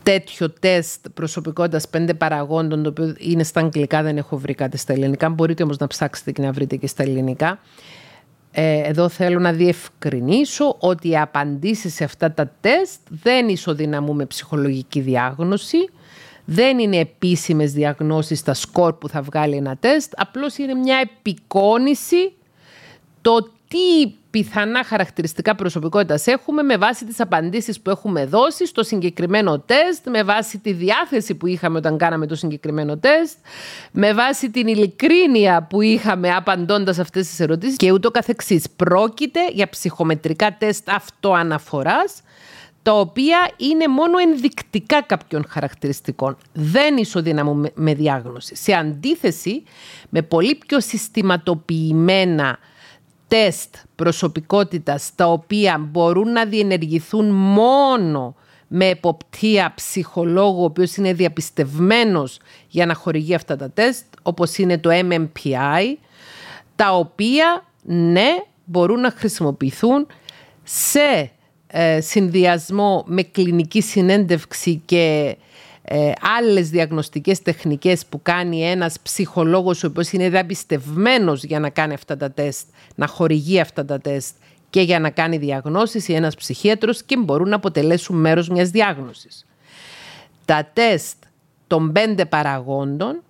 τέτοιο 0.02 0.50
τεστ 0.50 1.08
προσωπικότητας 1.14 1.88
πέντε 1.88 2.14
παραγόντων, 2.14 2.82
το 2.82 2.88
οποίο 2.88 3.14
είναι 3.18 3.42
στα 3.42 3.60
αγγλικά, 3.60 4.02
δεν 4.02 4.16
έχω 4.16 4.36
βρει 4.38 4.54
κάτι 4.54 4.76
στα 4.76 4.92
ελληνικά. 4.92 5.28
Μπορείτε 5.28 5.62
όμως 5.62 5.78
να 5.78 5.86
ψάξετε 5.86 6.32
και 6.32 6.42
να 6.42 6.52
βρείτε 6.52 6.76
και 6.76 6.86
στα 6.86 7.02
ελληνικά. 7.02 7.58
Ε, 8.50 8.88
εδώ 8.88 9.08
θέλω 9.08 9.38
να 9.38 9.52
διευκρινίσω 9.52 10.76
ότι 10.78 11.08
οι 11.08 11.18
απαντήσεις 11.18 11.94
σε 11.94 12.04
αυτά 12.04 12.32
τα 12.32 12.52
τεστ 12.60 13.00
δεν 13.08 13.48
ισοδυναμούν 13.48 14.16
με 14.16 14.26
ψυχολογική 14.26 15.00
διάγνωση 15.00 15.88
δεν 16.44 16.78
είναι 16.78 16.96
επίσημες 16.96 17.72
διαγνώσεις 17.72 18.38
στα 18.38 18.54
σκορ 18.54 18.92
που 18.92 19.08
θα 19.08 19.22
βγάλει 19.22 19.56
ένα 19.56 19.76
τεστ, 19.76 20.12
απλώς 20.16 20.56
είναι 20.56 20.74
μια 20.74 20.96
επικόνηση 20.96 22.32
το 23.20 23.50
τι 23.68 24.14
πιθανά 24.30 24.84
χαρακτηριστικά 24.84 25.54
προσωπικότητας 25.54 26.26
έχουμε 26.26 26.62
με 26.62 26.76
βάση 26.76 27.04
τις 27.04 27.20
απαντήσεις 27.20 27.80
που 27.80 27.90
έχουμε 27.90 28.26
δώσει 28.26 28.66
στο 28.66 28.82
συγκεκριμένο 28.82 29.58
τεστ, 29.58 30.08
με 30.08 30.22
βάση 30.22 30.58
τη 30.58 30.72
διάθεση 30.72 31.34
που 31.34 31.46
είχαμε 31.46 31.78
όταν 31.78 31.98
κάναμε 31.98 32.26
το 32.26 32.34
συγκεκριμένο 32.34 32.96
τεστ, 32.96 33.36
με 33.92 34.14
βάση 34.14 34.50
την 34.50 34.66
ειλικρίνεια 34.66 35.66
που 35.70 35.80
είχαμε 35.80 36.34
απαντώντας 36.34 36.98
αυτές 36.98 37.28
τις 37.28 37.40
ερωτήσεις 37.40 37.76
και 37.76 37.92
ούτω 37.92 38.10
καθεξής. 38.10 38.64
Πρόκειται 38.76 39.40
για 39.52 39.68
ψυχομετρικά 39.68 40.56
τεστ 40.58 40.90
αυτοαναφοράς, 40.90 42.22
τα 42.82 42.92
οποία 42.92 43.50
είναι 43.56 43.88
μόνο 43.88 44.18
ενδεικτικά 44.18 45.02
κάποιων 45.02 45.44
χαρακτηριστικών. 45.48 46.36
Δεν 46.52 46.96
ισοδυναμούν 46.96 47.70
με 47.74 47.94
διάγνωση. 47.94 48.54
Σε 48.54 48.72
αντίθεση 48.72 49.62
με 50.08 50.22
πολύ 50.22 50.54
πιο 50.66 50.80
συστηματοποιημένα 50.80 52.58
τεστ 53.28 53.74
προσωπικότητας 53.94 55.14
τα 55.14 55.26
οποία 55.26 55.78
μπορούν 55.78 56.32
να 56.32 56.44
διενεργηθούν 56.44 57.30
μόνο 57.30 58.34
με 58.68 58.86
εποπτεία 58.86 59.72
ψυχολόγου 59.74 60.60
ο 60.60 60.64
οποίος 60.64 60.96
είναι 60.96 61.12
διαπιστευμένος 61.12 62.38
για 62.68 62.86
να 62.86 62.94
χορηγεί 62.94 63.34
αυτά 63.34 63.56
τα 63.56 63.70
τεστ 63.70 64.04
όπως 64.22 64.58
είναι 64.58 64.78
το 64.78 64.90
MMPI 64.92 65.96
τα 66.76 66.94
οποία 66.94 67.64
ναι 67.82 68.28
μπορούν 68.64 69.00
να 69.00 69.10
χρησιμοποιηθούν 69.10 70.06
σε 70.62 70.98
ε, 70.98 71.31
συνδυασμό 71.98 73.04
με 73.06 73.22
κλινική 73.22 73.82
συνέντευξη 73.82 74.82
και 74.84 75.36
ε, 75.82 76.12
άλλες 76.38 76.70
διαγνωστικές 76.70 77.42
τεχνικές 77.42 78.06
που 78.06 78.22
κάνει 78.22 78.62
ένας 78.62 79.00
ψυχολόγος 79.02 79.84
ο 79.84 79.86
οποίος 79.86 80.12
είναι 80.12 80.28
διαπιστευμένος 80.28 81.44
για 81.44 81.60
να 81.60 81.70
κάνει 81.70 81.94
αυτά 81.94 82.16
τα 82.16 82.30
τεστ, 82.30 82.68
να 82.94 83.06
χορηγεί 83.06 83.60
αυτά 83.60 83.84
τα 83.84 83.98
τεστ 83.98 84.36
και 84.70 84.80
για 84.80 85.00
να 85.00 85.10
κάνει 85.10 85.36
διαγνώσεις 85.36 86.08
ή 86.08 86.14
ένας 86.14 86.34
ψυχίατρος 86.34 87.02
και 87.02 87.16
μπορούν 87.16 87.48
να 87.48 87.56
αποτελέσουν 87.56 88.16
μέρος 88.16 88.48
μιας 88.48 88.70
διάγνωσης. 88.70 89.46
Τα 90.44 90.70
τεστ 90.72 91.16
των 91.66 91.92
πέντε 91.92 92.24
παραγόντων, 92.24 93.22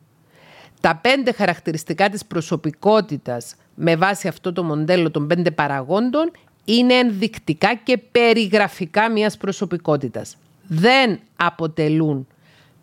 τα 0.81 0.97
πέντε 1.03 1.33
χαρακτηριστικά 1.33 2.09
της 2.09 2.25
προσωπικότητας 2.25 3.55
με 3.75 3.97
βάση 3.97 4.29
αυτό 4.29 4.53
το 4.53 4.63
μοντέλο 4.63 5.11
των 5.11 5.27
πέντε 5.27 5.51
παραγόντων 5.51 6.31
είναι 6.65 6.95
ενδεικτικά 6.95 7.75
και 7.75 7.99
περιγραφικά 8.13 9.11
μιας 9.11 9.37
προσωπικότητας. 9.37 10.37
δεν 10.67 11.19
αποτελούν 11.37 12.27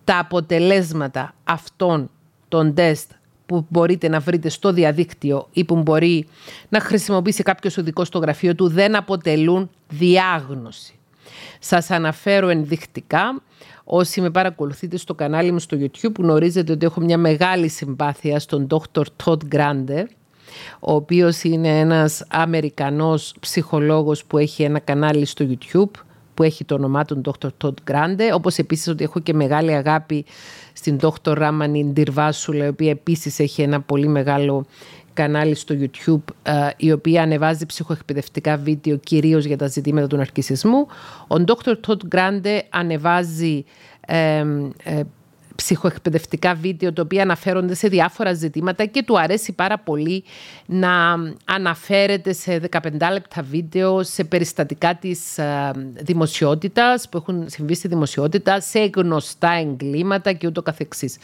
τα 0.03 0.19
αποτελέσματα 0.19 1.33
αυτών 1.43 2.09
των 2.47 2.73
τεστ 2.73 3.11
που 3.45 3.65
μπορείτε 3.69 4.07
να 4.07 4.19
βρείτε 4.19 4.49
στο 4.49 4.73
διαδίκτυο 4.73 5.47
ή 5.51 5.63
που 5.63 5.75
μπορεί 5.75 6.27
να 6.69 6.79
χρησιμοποιήσει 6.79 7.43
κάποιος 7.43 7.77
οδικό 7.77 8.05
στο 8.05 8.19
γραφείο 8.19 8.55
του 8.55 8.67
δεν 8.67 8.95
αποτελούν 8.95 9.69
διάγνωση. 9.89 10.93
Σας 11.59 11.91
αναφέρω 11.91 12.47
ενδεικτικά 12.47 13.41
Όσοι 13.91 14.21
με 14.21 14.29
παρακολουθείτε 14.29 14.97
στο 14.97 15.15
κανάλι 15.15 15.51
μου 15.51 15.59
στο 15.59 15.77
YouTube 15.79 16.15
γνωρίζετε 16.17 16.71
ότι 16.71 16.85
έχω 16.85 17.01
μια 17.01 17.17
μεγάλη 17.17 17.67
συμπάθεια 17.67 18.39
στον 18.39 18.67
Dr. 18.69 19.03
Todd 19.23 19.37
Grande 19.51 20.03
ο 20.79 20.93
οποίος 20.93 21.43
είναι 21.43 21.79
ένας 21.79 22.25
Αμερικανός 22.29 23.33
ψυχολόγος 23.39 24.25
που 24.25 24.37
έχει 24.37 24.63
ένα 24.63 24.79
κανάλι 24.79 25.25
στο 25.25 25.45
YouTube 25.49 26.01
που 26.33 26.45
έχει 26.45 26.65
το 26.65 26.75
όνομά 26.75 27.05
του 27.05 27.21
Dr. 27.25 27.49
Todd 27.63 27.91
Grande, 27.91 28.33
όπως 28.33 28.57
επίσης 28.57 28.87
ότι 28.87 29.03
έχω 29.03 29.19
και 29.19 29.33
μεγάλη 29.33 29.73
αγάπη 29.73 30.25
στην 30.73 30.99
Dr. 31.01 31.37
Ramani 31.37 31.93
Ndirvasula, 31.93 32.63
η 32.63 32.67
οποία 32.67 32.89
επίσης 32.89 33.39
έχει 33.39 33.61
ένα 33.61 33.81
πολύ 33.81 34.07
μεγάλο 34.07 34.65
κανάλι 35.13 35.55
στο 35.55 35.75
YouTube, 35.79 36.33
ε, 36.43 36.69
η 36.77 36.91
οποία 36.91 37.21
ανεβάζει 37.21 37.65
ψυχοεκπαιδευτικά 37.65 38.57
βίντεο 38.57 38.97
κυρίως 38.97 39.45
για 39.45 39.57
τα 39.57 39.67
ζητήματα 39.67 40.07
του 40.07 40.17
ναρκισισμού. 40.17 40.87
Ο 41.27 41.35
Dr. 41.45 41.73
Todd 41.87 42.15
Grande 42.15 42.59
ανεβάζει 42.69 43.65
ε, 44.07 44.45
ψυχοεκπαιδευτικά 45.59 46.53
βίντεο 46.53 46.93
τα 46.93 47.01
οποία 47.01 47.21
αναφέρονται 47.21 47.73
σε 47.73 47.87
διάφορα 47.87 48.33
ζητήματα 48.33 48.85
και 48.85 49.03
του 49.03 49.19
αρέσει 49.19 49.51
πάρα 49.51 49.77
πολύ 49.79 50.23
να 50.65 51.13
αναφέρεται 51.45 52.33
σε 52.33 52.61
15 52.71 52.81
λεπτά 53.11 53.41
βίντεο 53.41 54.03
σε 54.03 54.23
περιστατικά 54.23 54.95
της 54.95 55.37
ε, 55.37 55.71
δημοσιότητας 56.01 57.09
που 57.09 57.17
έχουν 57.17 57.45
συμβεί 57.49 57.73
στη 57.73 57.87
δημοσιότητα, 57.87 58.59
σε 58.61 58.89
γνωστά 58.95 59.51
εγκλήματα 59.51 60.33
και 60.33 60.47
ούτω 60.47 60.61
καθεξής. 60.61 61.17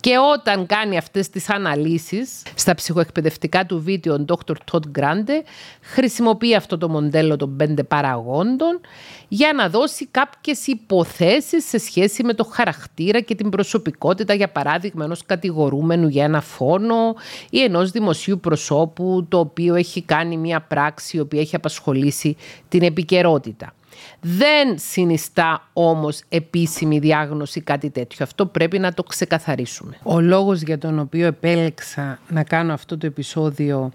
Και 0.00 0.14
όταν 0.32 0.66
κάνει 0.66 0.96
αυτές 0.96 1.30
τις 1.30 1.50
αναλύσεις 1.50 2.42
στα 2.54 2.74
ψυχοεκπαιδευτικά 2.74 3.66
του 3.66 3.82
βίντεο 3.82 4.14
ο 4.14 4.24
Dr. 4.28 4.54
Todd 4.72 4.98
Grande 4.98 5.44
χρησιμοποιεί 5.80 6.54
αυτό 6.54 6.78
το 6.78 6.88
μοντέλο 6.88 7.36
των 7.36 7.56
πέντε 7.56 7.82
παραγόντων 7.82 8.80
για 9.28 9.52
να 9.52 9.68
δώσει 9.68 10.06
κάποιες 10.06 10.66
υποθέσεις 10.66 11.68
σε 11.68 11.78
σχέση 11.78 12.24
με 12.24 12.34
το 12.34 12.44
χαρακτήρα 12.44 13.20
και 13.20 13.34
την 13.34 13.50
προσωπικότητα, 13.62 14.34
για 14.34 14.48
παράδειγμα, 14.48 15.04
ενός 15.04 15.22
κατηγορούμενου 15.26 16.08
για 16.08 16.24
ένα 16.24 16.40
φόνο 16.40 17.14
ή 17.50 17.62
ενός 17.62 17.90
δημοσίου 17.90 18.40
προσώπου 18.40 19.26
το 19.28 19.38
οποίο 19.38 19.74
έχει 19.74 20.02
κάνει 20.02 20.36
μια 20.36 20.60
πράξη 20.60 21.16
η 21.16 21.20
οποία 21.20 21.40
έχει 21.40 21.56
απασχολήσει 21.56 22.36
την 22.68 22.82
επικαιρότητα. 22.82 23.74
Δεν 24.20 24.78
συνιστά 24.78 25.68
όμως 25.72 26.22
επίσημη 26.28 26.98
διάγνωση 26.98 27.60
κάτι 27.60 27.90
τέτοιο. 27.90 28.24
Αυτό 28.24 28.46
πρέπει 28.46 28.78
να 28.78 28.92
το 28.94 29.02
ξεκαθαρίσουμε. 29.02 29.96
Ο 30.02 30.20
λόγος 30.20 30.60
για 30.60 30.78
τον 30.78 30.98
οποίο 30.98 31.26
επέλεξα 31.26 32.18
να 32.28 32.42
κάνω 32.42 32.72
αυτό 32.72 32.98
το 32.98 33.06
επεισόδιο 33.06 33.90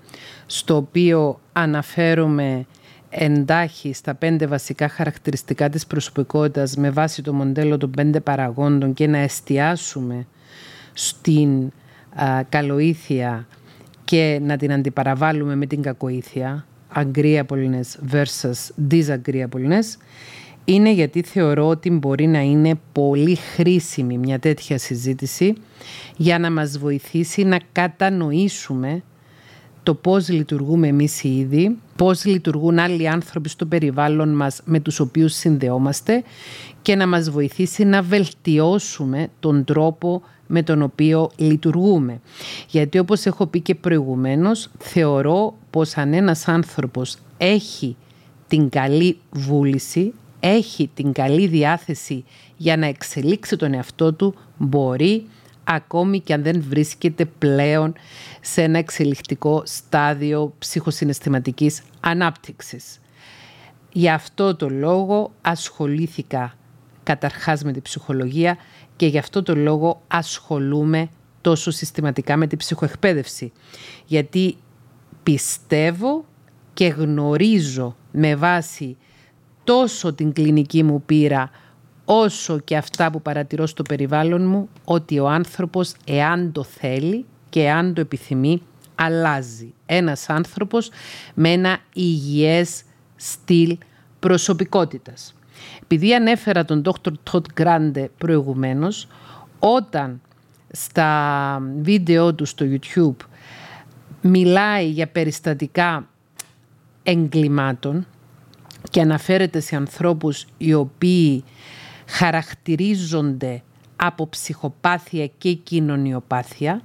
στο 0.45 0.75
οποίο 0.75 1.39
αναφέρομαι 1.53 2.65
εντάχει 3.10 3.93
στα 3.93 4.15
πέντε 4.15 4.46
βασικά 4.48 4.88
χαρακτηριστικά 4.88 5.70
της 5.70 5.88
προσωπικότητας 5.88 6.76
με 6.76 6.89
βάση 6.89 7.22
το 7.22 7.34
μοντέλο 7.34 7.78
των 7.78 7.91
πέντε 7.91 8.20
παραγόντων 8.20 8.93
και 8.93 9.08
να 9.08 9.17
εστιάσουμε 9.17 10.28
στην 10.93 11.72
α, 12.15 12.43
καλοήθεια 12.50 13.48
και 14.04 14.39
να 14.43 14.58
την 14.58 14.72
αντιπαραβάλουμε 14.74 15.56
με 15.56 15.65
την 15.65 15.82
κακοήθεια, 15.82 16.65
agreeableness 16.96 18.12
versus 18.12 18.89
disagreeableness, 18.89 19.98
είναι 20.65 20.91
γιατί 20.91 21.22
θεωρώ 21.22 21.67
ότι 21.67 21.91
μπορεί 21.91 22.28
να 22.28 22.39
είναι 22.39 22.80
πολύ 22.91 23.36
χρήσιμη 23.36 24.17
μια 24.17 24.39
τέτοια 24.39 24.78
συζήτηση 24.78 25.54
για 26.17 26.39
να 26.39 26.52
μας 26.52 26.78
βοηθήσει 26.78 27.43
να 27.43 27.60
κατανοήσουμε 27.72 29.04
το 29.88 29.93
πώς 29.93 30.30
λειτουργούμε 30.30 30.88
εμείς 30.88 31.23
οι 31.23 31.38
ίδιοι, 31.38 31.78
πώς 31.95 32.26
λειτουργούν 32.26 32.80
άλλοι 32.80 33.10
άνθρωποι 33.10 33.50
στο 33.50 33.65
περιβάλλον 33.65 34.30
μας 34.30 34.62
με 34.65 34.80
τους 34.80 35.00
οποίους 35.00 35.34
συνδεόμαστε 35.34 36.23
και 36.82 36.95
να 36.95 37.08
μας 37.08 37.30
βοηθήσει 37.30 37.84
να 37.84 38.02
βελτιώσουμε 38.02 39.28
τον 39.39 39.63
τρόπο 39.63 40.21
με 40.47 40.63
τον 40.63 40.82
οποίο 40.82 41.32
λειτουργούμε. 41.36 42.21
Γιατί 42.69 43.00
όπως 43.00 43.26
έχω 43.26 43.45
πει 43.45 43.60
και 43.60 43.76
προηγουμένως, 43.76 44.69
θεωρώ 44.78 45.54
πως 45.69 45.97
αν 45.97 46.13
ένας 46.13 46.47
άνθρωπος 46.47 47.17
έχει 47.38 47.95
την 48.47 48.69
καλή 48.69 49.17
βούληση, 49.32 50.13
έχει 50.39 50.89
την 50.93 51.12
καλή 51.12 51.47
διάθεση 51.47 52.23
για 52.58 52.78
να 52.78 52.86
εξελίξει 52.86 53.56
τον 53.56 53.73
εαυτό 53.73 54.13
του, 54.13 54.36
μπορεί 54.58 55.26
ακόμη 55.67 56.19
και 56.19 56.34
αν 56.34 56.43
δεν 56.43 56.63
βρίσκεται 56.69 57.25
πλέον 57.25 57.93
σε 58.41 58.62
ένα 58.62 58.77
εξελιχτικό 58.77 59.62
στάδιο 59.65 60.53
ψυχοσυναισθηματικής 60.60 61.82
ανάπτυξης. 61.99 62.99
Γι' 63.91 64.10
αυτό 64.10 64.56
το 64.56 64.69
λόγο 64.69 65.32
ασχολήθηκα 65.41 66.58
καταρχάς 67.03 67.63
με 67.63 67.71
την 67.71 67.82
ψυχολογία 67.82 68.58
και 68.95 69.08
γι' 69.08 69.17
αυτό 69.17 69.43
το 69.43 69.56
λόγο 69.56 70.01
ασχολούμαι 70.08 71.10
τόσο 71.41 71.71
συστηματικά 71.71 72.38
με 72.38 72.47
την 72.47 72.58
ψυχοεκπαίδευση. 72.58 73.51
Γιατί 74.06 74.58
πιστεύω 75.23 76.25
και 76.73 76.88
γνωρίζω 76.88 77.95
με 78.12 78.36
βάση 78.36 78.97
τόσο 79.63 80.13
την 80.13 80.34
κλινική 80.34 80.84
μου 80.84 81.01
πείρα 81.06 81.49
όσο 82.10 82.60
και 82.60 82.78
αυτά 82.78 83.12
που 83.12 83.22
παρατηρώ 83.22 83.65
στο 83.65 83.84
περιβάλλον 83.84 84.48
μου, 84.48 84.70
ότι 84.84 85.20
ο 85.20 85.28
άνθρωπος, 85.28 85.93
εάν 86.06 86.52
το 86.52 86.63
θέλει 86.63 87.26
και 87.50 87.63
εάν 87.63 87.93
το 87.93 88.02
επιθυμεί, 88.02 88.62
αλλάζει. 88.96 89.74
Ένας 89.86 90.30
άνθρωπος 90.30 90.89
με 91.34 91.50
ένα 91.50 91.78
υγιές 91.93 92.84
στυλ 93.15 93.78
προσωπικότητας. 94.20 95.36
Επειδή 95.84 96.13
ανέφερα 96.13 96.65
τον 96.65 96.82
Dr. 96.86 97.12
Todd 97.32 97.62
Grande 97.62 98.06
προηγουμένως, 98.17 99.08
όταν 99.60 100.22
στα 100.72 101.62
βίντεο 101.82 102.34
του 102.34 102.46
στο 102.46 102.65
YouTube 102.70 103.26
μιλάει 104.22 104.88
για 104.89 105.08
περιστατικά 105.08 106.08
εγκλημάτων 107.04 108.08
και 108.89 109.02
αναφέρεται 109.02 109.60
σε 109.60 109.76
ανθρώπους 109.76 110.46
οι 110.58 110.74
οποίοι 110.74 111.43
χαρακτηρίζονται 112.08 113.62
από 113.96 114.30
ψυχοπάθεια 114.30 115.28
και 115.38 115.54
κοινωνιοπάθεια, 115.54 116.82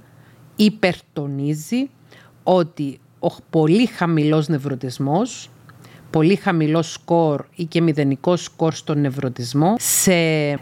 υπερτονίζει 0.55 1.89
ότι 2.43 2.99
ο 3.19 3.29
πολύ 3.49 3.85
χαμηλός 3.85 4.47
νευρωτισμός, 4.47 5.49
πολύ 6.09 6.35
χαμηλός 6.35 6.91
σκορ 6.91 7.45
ή 7.55 7.65
και 7.65 7.81
μηδενικός 7.81 8.43
σκορ 8.43 8.73
στον 8.73 8.99
νευρωτισμό, 8.99 9.75
σε 9.79 10.13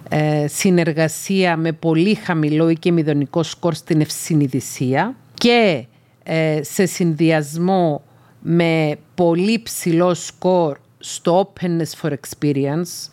ε, 0.10 0.48
συνεργασία 0.48 1.58
με 1.58 1.72
πολύ 1.72 2.16
χαμηλό 2.16 2.70
ή 2.70 2.76
και 2.76 2.92
μηδενικό 2.92 3.44
σκορ 3.44 3.74
στην 3.74 4.02
ευσυνειδησία 4.02 5.16
και 5.34 5.86
ε, 6.24 6.60
σε 6.64 6.86
συνδυασμό 6.86 8.04
με 8.42 8.98
πολύ 9.16 9.62
ψηλό 9.64 10.14
σκορ 10.14 10.78
στο 10.98 11.54
openness 11.54 12.02
for 12.02 12.12
experience, 12.12 13.10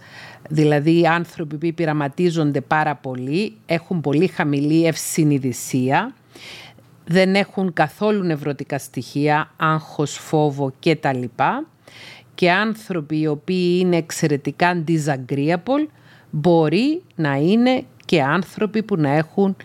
Δηλαδή 0.48 1.00
οι 1.00 1.06
άνθρωποι 1.06 1.56
που 1.56 1.74
πειραματίζονται 1.74 2.61
πάρα 2.61 2.94
πολύ 2.94 3.56
έχουν 3.66 4.00
πολύ 4.00 4.26
χαμηλή 4.26 4.87
ευσυνειδησία, 4.87 6.14
δεν 7.04 7.34
έχουν 7.34 7.72
καθόλου 7.72 8.22
νευρωτικά 8.22 8.78
στοιχεία, 8.78 9.50
άγχος, 9.56 10.12
φόβο 10.12 10.72
κτλ. 10.80 11.22
Και 12.34 12.50
άνθρωποι 12.50 13.20
οι 13.20 13.26
οποίοι 13.26 13.78
είναι 13.80 13.96
εξαιρετικά 13.96 14.84
disagreeable 14.87 15.87
μπορεί 16.30 17.03
να 17.14 17.34
είναι 17.34 17.84
και 18.05 18.22
άνθρωποι 18.22 18.82
που 18.82 18.96
να 18.96 19.11
έχουν 19.11 19.57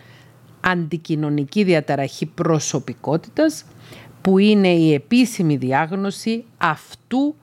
αντικοινωνική 0.60 1.64
διαταραχή 1.64 2.26
προσωπικότητας 2.26 3.64
που 4.20 4.38
είναι 4.38 4.68
η 4.68 4.94
επίσημη 4.94 5.56
διάγνωση 5.56 6.44
αυτού 6.58 7.34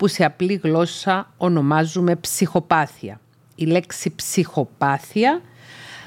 που 0.00 0.08
σε 0.08 0.24
απλή 0.24 0.60
γλώσσα 0.62 1.32
ονομάζουμε 1.36 2.16
ψυχοπάθεια. 2.16 3.20
Η 3.54 3.64
λέξη 3.64 4.14
ψυχοπάθεια 4.14 5.40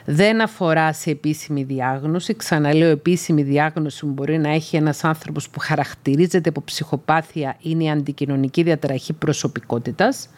δεν 0.06 0.42
αφορά 0.42 0.94
σε 0.94 1.10
επίσημη 1.10 1.64
διάγνωση. 1.64 2.36
Ξαναλέω, 2.36 2.90
επίσημη 2.90 3.44
διάγνωση 3.44 4.06
που 4.06 4.12
μπορεί 4.12 4.38
να 4.38 4.50
έχει 4.50 4.76
ένας 4.76 5.04
άνθρωπος 5.04 5.50
που 5.50 5.60
χαρακτηρίζεται 5.60 6.50
από 6.50 6.64
ψυχοπάθεια 6.64 7.58
είναι 7.62 7.84
η 7.84 7.90
αντικοινωνική 7.90 8.64
διαταραχή 8.64 9.14
προσωπικότητας, 9.14 10.30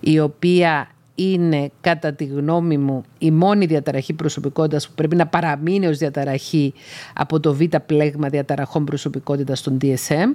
η 0.00 0.20
οποία 0.20 0.88
είναι 1.14 1.70
κατά 1.80 2.12
τη 2.12 2.24
γνώμη 2.24 2.78
μου 2.78 3.04
η 3.18 3.30
μόνη 3.30 3.66
διαταραχή 3.66 4.12
προσωπικότητας 4.12 4.88
που 4.88 4.94
πρέπει 4.94 5.16
να 5.16 5.26
παραμείνει 5.26 5.86
ως 5.86 5.98
διαταραχή 5.98 6.74
από 7.14 7.40
το 7.40 7.54
β' 7.54 7.76
πλέγμα 7.86 8.28
διαταραχών 8.28 8.84
προσωπικότητας 8.84 9.60
των 9.62 9.78
DSM. 9.82 10.34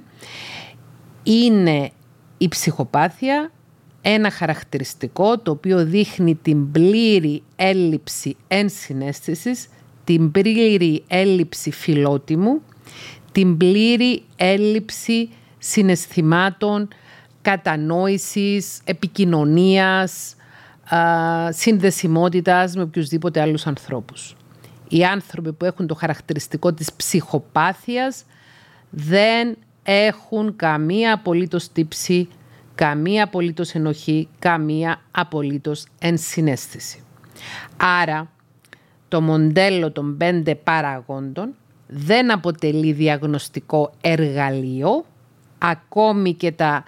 Είναι 1.23 1.91
η 2.41 2.47
ψυχοπάθεια 2.47 3.51
ένα 4.01 4.31
χαρακτηριστικό 4.31 5.39
το 5.39 5.51
οποίο 5.51 5.85
δείχνει 5.85 6.35
την 6.35 6.71
πλήρη 6.71 7.43
έλλειψη 7.55 8.35
ενσυναίσθησης, 8.47 9.67
την 10.03 10.31
πλήρη 10.31 11.03
έλλειψη 11.07 11.71
φιλότιμου, 11.71 12.61
την 13.31 13.57
πλήρη 13.57 14.23
έλλειψη 14.35 15.29
συναισθημάτων, 15.57 16.87
κατανόησης, 17.41 18.79
επικοινωνίας, 18.83 20.35
συνδεσιμότητας 21.49 22.75
με 22.75 22.81
οποιουσδήποτε 22.81 23.41
άλλους 23.41 23.67
ανθρώπους. 23.67 24.35
Οι 24.87 25.03
άνθρωποι 25.03 25.53
που 25.53 25.65
έχουν 25.65 25.87
το 25.87 25.95
χαρακτηριστικό 25.95 26.73
της 26.73 26.93
ψυχοπάθειας 26.93 28.23
δεν 28.89 29.57
έχουν 29.91 30.55
καμία 30.55 31.13
απολύτως 31.13 31.71
τύψη, 31.71 32.27
καμία 32.75 33.23
απολύτως 33.23 33.71
ενοχή, 33.71 34.27
καμία 34.39 35.01
απολύτως 35.11 35.85
ενσυναίσθηση. 35.99 37.03
Άρα, 37.77 38.31
το 39.07 39.21
μοντέλο 39.21 39.91
των 39.91 40.17
πέντε 40.17 40.55
παραγόντων 40.55 41.55
δεν 41.87 42.31
αποτελεί 42.31 42.91
διαγνωστικό 42.91 43.91
εργαλείο, 44.01 45.05
ακόμη 45.57 46.33
και 46.33 46.51
τα 46.51 46.83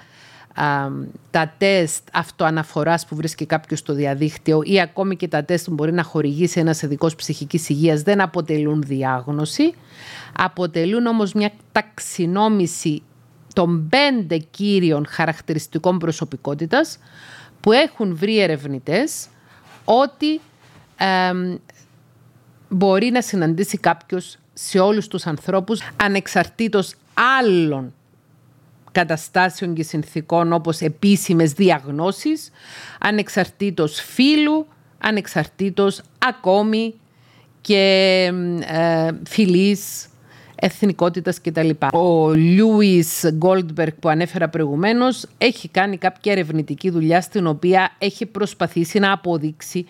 τα 1.31 1.53
τεστ 1.57 2.07
αυτοαναφοράς 2.13 3.05
που 3.05 3.15
βρίσκει 3.15 3.45
κάποιος 3.45 3.79
στο 3.79 3.93
διαδίκτυο 3.93 4.61
ή 4.63 4.81
ακόμη 4.81 5.15
και 5.15 5.27
τα 5.27 5.43
τεστ 5.43 5.65
που 5.65 5.73
μπορεί 5.73 5.93
να 5.93 6.03
χορηγήσει 6.03 6.59
ένας 6.59 6.81
ειδικός 6.81 7.15
ψυχικής 7.15 7.69
υγείας 7.69 8.01
δεν 8.01 8.21
αποτελούν 8.21 8.81
διάγνωση. 8.81 9.73
Αποτελούν 10.37 11.05
όμως 11.05 11.33
μια 11.33 11.51
ταξινόμηση 11.71 13.01
των 13.53 13.89
πέντε 13.89 14.37
κύριων 14.37 15.05
χαρακτηριστικών 15.09 15.97
προσωπικότητας 15.97 16.97
που 17.59 17.71
έχουν 17.71 18.15
βρει 18.15 18.39
ερευνητές 18.39 19.27
ότι 19.85 20.41
μπορεί 22.69 23.09
να 23.09 23.21
συναντήσει 23.21 23.77
κάποιος 23.77 24.37
σε 24.53 24.79
όλους 24.79 25.07
τους 25.07 25.25
ανθρώπους 25.25 25.81
ανεξαρτήτως 25.95 26.95
άλλων 27.39 27.93
καταστάσεων 28.91 29.73
και 29.73 29.83
συνθήκων 29.83 30.53
όπως 30.53 30.79
επίσημες 30.79 31.53
διαγνώσεις, 31.53 32.51
ανεξαρτήτως 32.99 34.01
φύλου, 34.01 34.67
ανεξαρτήτως 34.97 36.01
ακόμη 36.19 36.93
και 37.61 38.29
ε, 38.67 39.09
φυλής, 39.27 40.07
εθνικότητας 40.55 41.41
κτλ. 41.41 41.69
Ο 41.93 42.33
Λιούις 42.33 43.29
Γκόλτμπεργκ 43.33 43.93
που 43.99 44.09
ανέφερα 44.09 44.49
προηγουμένως 44.49 45.25
έχει 45.37 45.69
κάνει 45.69 45.97
κάποια 45.97 46.31
ερευνητική 46.31 46.89
δουλειά 46.89 47.21
στην 47.21 47.47
οποία 47.47 47.91
έχει 47.97 48.25
προσπαθήσει 48.25 48.99
να 48.99 49.11
αποδείξει 49.11 49.85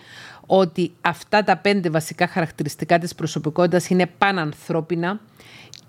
ότι 0.46 0.92
αυτά 1.00 1.44
τα 1.44 1.56
πέντε 1.56 1.90
βασικά 1.90 2.26
χαρακτηριστικά 2.26 2.98
της 2.98 3.14
προσωπικότητας 3.14 3.88
είναι 3.88 4.06
πανανθρώπινα 4.18 5.20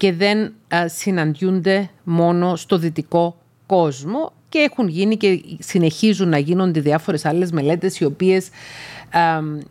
και 0.04 0.14
δεν 0.14 0.54
συναντιούνται 0.86 1.90
μόνο 2.04 2.56
στο 2.56 2.78
δυτικό 2.78 3.38
κόσμο 3.66 4.34
και 4.54 4.60
έχουν 4.60 4.88
γίνει 4.88 5.18
και 5.18 5.42
συνεχίζουν 5.60 6.30
να 6.30 6.38
γίνονται 6.38 6.80
διάφορες 6.80 7.26
άλλες 7.26 7.52
μελέτες 7.52 8.00
οι 8.00 8.06
οποίες 8.06 8.50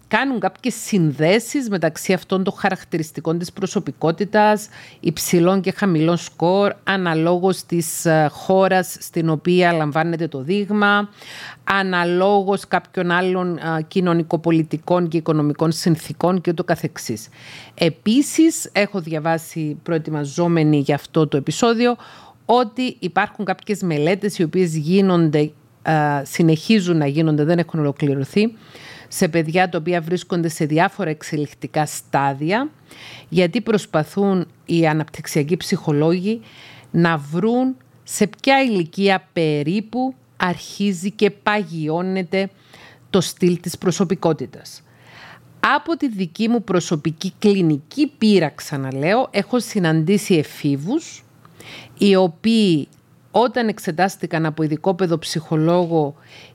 κάνουν 0.09 0.39
κάποιες 0.39 0.74
συνδέσεις 0.74 1.68
μεταξύ 1.68 2.12
αυτών 2.12 2.45
των 2.45 2.55
χαρακτηριστικών 2.57 3.39
της 3.39 3.53
προσωπικότητας, 3.53 4.68
υψηλών 5.01 5.61
και 5.61 5.72
χαμηλών 5.72 6.16
σκορ, 6.16 6.72
αναλόγως 6.85 7.64
της 7.64 8.05
ε, 8.05 8.28
χώρας 8.33 8.97
στην 9.01 9.28
οποία 9.28 9.72
λαμβάνεται 9.72 10.28
το 10.28 10.43
δείγμα, 10.43 11.09
αναλόγως 11.64 12.68
κάποιων 12.68 13.11
άλλων 13.11 13.57
ε, 13.57 13.83
κοινωνικοπολιτικών 13.89 15.09
και 15.09 15.16
οικονομικών 15.16 15.72
συνθήκων 15.72 16.41
και 16.41 16.53
το 16.53 16.64
καθεξής. 16.64 17.28
Επίσης, 17.74 18.70
έχω 18.72 19.01
διαβάσει 19.01 19.78
προετοιμαζόμενοι 19.83 20.78
για 20.78 20.95
αυτό 20.95 21.26
το 21.26 21.37
επεισόδιο, 21.37 21.97
ότι 22.45 22.97
υπάρχουν 22.99 23.45
κάποιες 23.45 23.82
μελέτες 23.82 24.38
οι 24.38 24.43
οποίες 24.43 24.76
γίνονται, 24.76 25.51
ε, 25.82 25.93
συνεχίζουν 26.22 26.97
να 26.97 27.07
γίνονται, 27.07 27.45
δεν 27.45 27.59
έχουν 27.59 27.80
ολοκληρωθεί, 27.80 28.53
σε 29.09 29.28
παιδιά 29.28 29.68
τα 29.68 29.78
οποία 29.78 30.01
βρίσκονται 30.01 30.49
σε 30.49 30.64
διάφορα 30.64 31.11
εξελικτικά 31.11 31.86
στάδια, 31.86 32.70
γιατί 33.28 33.61
προσπαθούν 33.61 34.47
οι 34.64 34.86
αναπτυξιακοί 34.86 35.57
ψυχολόγοι 35.57 36.40
να 36.90 37.16
βρουν 37.16 37.76
σε 38.03 38.26
ποια 38.26 38.62
ηλικία 38.62 39.28
περίπου 39.32 40.14
αρχίζει 40.36 41.11
και 41.11 41.30
παγιώνεται 41.30 42.51
το 43.11 43.20
στυλ 43.20 43.61
της 43.61 43.78
προσωπικότητας. 43.78 44.82
Από 45.61 45.97
τη 45.97 46.09
δική 46.09 46.49
μου 46.49 46.64
προσωπική 46.64 47.32
κλινική 47.38 48.12
πείρα, 48.18 48.49
ξαναλέω, 48.49 49.28
έχω 49.30 49.61
συναντήσει 49.61 50.34
εφήβους, 50.34 51.24
οι 51.99 52.17
οποίοι 52.17 52.89
όταν 53.31 53.69
εξετάστηκαν 53.69 54.47
από 54.47 54.63
ειδικό 54.63 54.95
παιδοψυχολόγο 54.95 56.15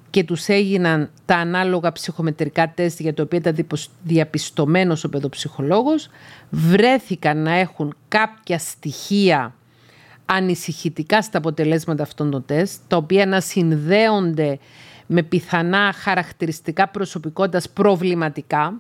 και 0.10 0.24
τους 0.24 0.48
έγιναν 0.48 1.10
τα 1.26 1.36
ανάλογα 1.36 1.92
ψυχομετρικά 1.92 2.72
τεστ 2.76 3.00
για 3.00 3.14
τα 3.14 3.24
οποία 3.24 3.40
ήταν 3.40 3.68
διαπιστωμένος 4.04 5.04
ο 5.04 5.10
παιδοψυχολόγος, 5.10 6.10
βρέθηκαν 6.50 7.38
να 7.38 7.52
έχουν 7.52 7.96
κάποια 8.08 8.60
στοιχεία 8.60 9.56
ανησυχητικά 10.26 11.22
στα 11.22 11.38
αποτελέσματα 11.38 12.04
αυτών 12.04 12.32
των 12.32 12.46
τεστ, 12.46 12.82
τα 12.88 12.98
οποία 12.98 13.26
να 13.26 13.40
συνδέονται 13.40 14.60
με 15.06 15.24
πιθανά 15.24 15.94
χαρακτηριστικά 15.94 16.88
προσωπικότητας 16.88 17.70
προβληματικά, 17.70 18.74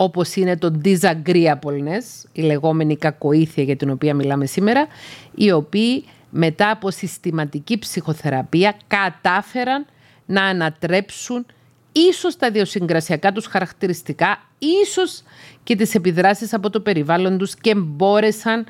όπως 0.00 0.36
είναι 0.36 0.56
το 0.56 0.80
disagreeableness, 0.84 2.28
η 2.32 2.42
λεγόμενη 2.42 2.96
κακοήθεια 2.96 3.62
για 3.62 3.76
την 3.76 3.90
οποία 3.90 4.14
μιλάμε 4.14 4.46
σήμερα, 4.46 4.86
οι 5.34 5.52
οποίοι 5.52 6.04
μετά 6.30 6.70
από 6.70 6.90
συστηματική 6.90 7.78
ψυχοθεραπεία 7.78 8.76
κατάφεραν 8.86 9.86
να 10.26 10.42
ανατρέψουν 10.42 11.46
ίσως 11.92 12.36
τα 12.36 12.46
ιδιοσυγκρασιακά 12.46 13.32
τους 13.32 13.46
χαρακτηριστικά, 13.46 14.42
ίσως 14.82 15.22
και 15.64 15.76
τις 15.76 15.94
επιδράσεις 15.94 16.54
από 16.54 16.70
το 16.70 16.80
περιβάλλον 16.80 17.38
τους 17.38 17.54
και 17.54 17.74
μπόρεσαν 17.74 18.66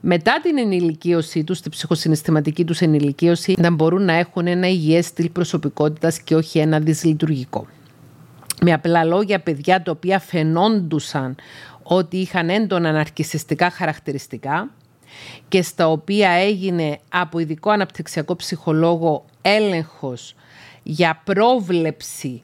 μετά 0.00 0.40
την 0.42 0.58
ενηλικίωσή 0.58 1.44
τους, 1.44 1.60
τη 1.60 1.68
ψυχοσυναισθηματική 1.68 2.64
τους 2.64 2.80
ενηλικίωση, 2.80 3.54
να 3.58 3.70
μπορούν 3.70 4.04
να 4.04 4.12
έχουν 4.12 4.46
ένα 4.46 4.68
υγιές 4.68 5.06
στυλ 5.06 5.30
προσωπικότητας 5.30 6.20
και 6.20 6.34
όχι 6.34 6.58
ένα 6.58 6.78
δυσλειτουργικό. 6.80 7.66
Με 8.62 8.72
απλά 8.72 9.04
λόγια, 9.04 9.40
παιδιά 9.40 9.82
τα 9.82 9.90
οποία 9.90 10.18
φαινόντουσαν 10.18 11.36
ότι 11.82 12.16
είχαν 12.16 12.48
έντονα 12.50 12.92
ναρκισιστικά 12.92 13.70
χαρακτηριστικά 13.70 14.70
και 15.48 15.62
στα 15.62 15.88
οποία 15.88 16.30
έγινε 16.30 16.98
από 17.08 17.38
ειδικό 17.38 17.70
αναπτυξιακό 17.70 18.36
ψυχολόγο 18.36 19.24
έλεγχος 19.42 20.34
για 20.82 21.20
πρόβλεψη 21.24 22.42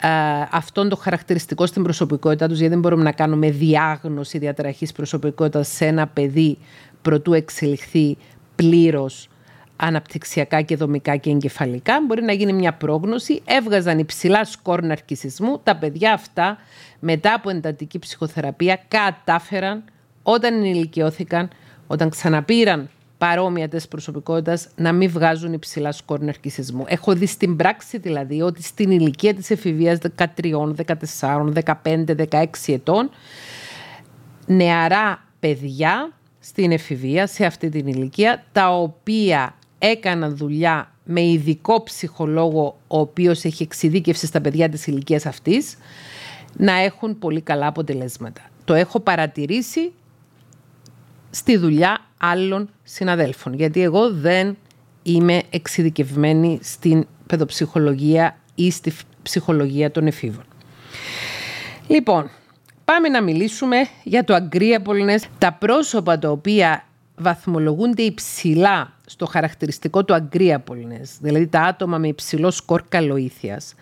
ε, 0.00 0.08
αυτών 0.50 0.88
των 0.88 0.98
χαρακτηριστικών 0.98 1.66
στην 1.66 1.82
προσωπικότητα 1.82 2.48
τους, 2.48 2.58
γιατί 2.58 2.72
δεν 2.72 2.82
μπορούμε 2.82 3.02
να 3.02 3.12
κάνουμε 3.12 3.50
διάγνωση 3.50 4.38
διαταραχής 4.38 4.92
προσωπικότητας 4.92 5.68
σε 5.68 5.86
ένα 5.86 6.06
παιδί 6.06 6.58
προτού 7.02 7.32
εξελιχθεί 7.32 8.16
πλήρως 8.54 9.28
αναπτυξιακά 9.76 10.62
και 10.62 10.76
δομικά 10.76 11.16
και 11.16 11.30
εγκεφαλικά. 11.30 12.00
Μπορεί 12.06 12.22
να 12.22 12.32
γίνει 12.32 12.52
μια 12.52 12.74
πρόγνωση. 12.74 13.42
Έβγαζαν 13.44 13.98
υψηλά 13.98 14.44
σκορ 14.44 14.82
ναρκισισμού. 14.82 15.60
Τα 15.62 15.76
παιδιά 15.76 16.12
αυτά 16.12 16.58
μετά 17.00 17.34
από 17.34 17.50
εντατική 17.50 17.98
ψυχοθεραπεία 17.98 18.80
κατάφεραν 18.88 19.84
όταν 20.22 20.54
ενηλικιώθηκαν, 20.54 21.48
όταν 21.86 22.08
ξαναπήραν 22.08 22.88
παρόμοια 23.18 23.68
τεστ 23.68 23.88
προσωπικότητας 23.88 24.68
να 24.76 24.92
μην 24.92 25.10
βγάζουν 25.10 25.52
υψηλά 25.52 25.92
σκορ 25.92 26.20
ναρκισισμού. 26.20 26.84
Έχω 26.88 27.14
δει 27.14 27.26
στην 27.26 27.56
πράξη 27.56 27.98
δηλαδή 27.98 28.42
ότι 28.42 28.62
στην 28.62 28.90
ηλικία 28.90 29.34
της 29.34 29.50
εφηβείας 29.50 29.98
13, 30.16 30.74
14, 31.20 31.52
15, 31.82 32.04
16 32.30 32.46
ετών 32.66 33.10
νεαρά 34.46 35.24
παιδιά 35.40 36.12
στην 36.40 36.72
εφηβεία, 36.72 37.26
σε 37.26 37.44
αυτή 37.44 37.68
την 37.68 37.86
ηλικία, 37.86 38.44
τα 38.52 38.68
οποία 38.76 39.54
έκαναν 39.90 40.36
δουλειά 40.36 40.92
με 41.04 41.22
ειδικό 41.22 41.82
ψυχολόγο 41.82 42.78
ο 42.86 42.98
οποίος 42.98 43.44
έχει 43.44 43.62
εξειδίκευση 43.62 44.26
στα 44.26 44.40
παιδιά 44.40 44.68
της 44.68 44.86
ηλικίας 44.86 45.26
αυτής, 45.26 45.76
να 46.56 46.72
έχουν 46.72 47.18
πολύ 47.18 47.40
καλά 47.40 47.66
αποτελέσματα. 47.66 48.40
Το 48.64 48.74
έχω 48.74 49.00
παρατηρήσει 49.00 49.92
στη 51.30 51.56
δουλειά 51.56 51.98
άλλων 52.18 52.70
συναδέλφων. 52.82 53.54
Γιατί 53.54 53.82
εγώ 53.82 54.12
δεν 54.12 54.56
είμαι 55.02 55.42
εξειδικευμένη 55.50 56.58
στην 56.62 57.06
παιδοψυχολογία 57.26 58.36
ή 58.54 58.70
στη 58.70 58.92
ψυχολογία 59.22 59.90
των 59.90 60.06
εφήβων. 60.06 60.44
Λοιπόν, 61.86 62.30
πάμε 62.84 63.08
να 63.08 63.22
μιλήσουμε 63.22 63.76
για 64.04 64.24
το 64.24 64.34
agreeableness, 64.34 65.20
τα 65.38 65.52
πρόσωπα 65.52 66.18
τα 66.18 66.30
οποία 66.30 66.84
βαθμολογούνται 67.16 68.02
υψηλά 68.02 68.93
στο 69.06 69.26
χαρακτηριστικό 69.26 70.04
του 70.04 70.14
αγκρίαπολνες, 70.14 71.16
δηλαδή 71.20 71.46
τα 71.46 71.60
άτομα 71.60 71.98
με 71.98 72.08
υψηλό 72.08 72.50
σκορ 72.50 72.82
καλοήθειας, 72.88 73.74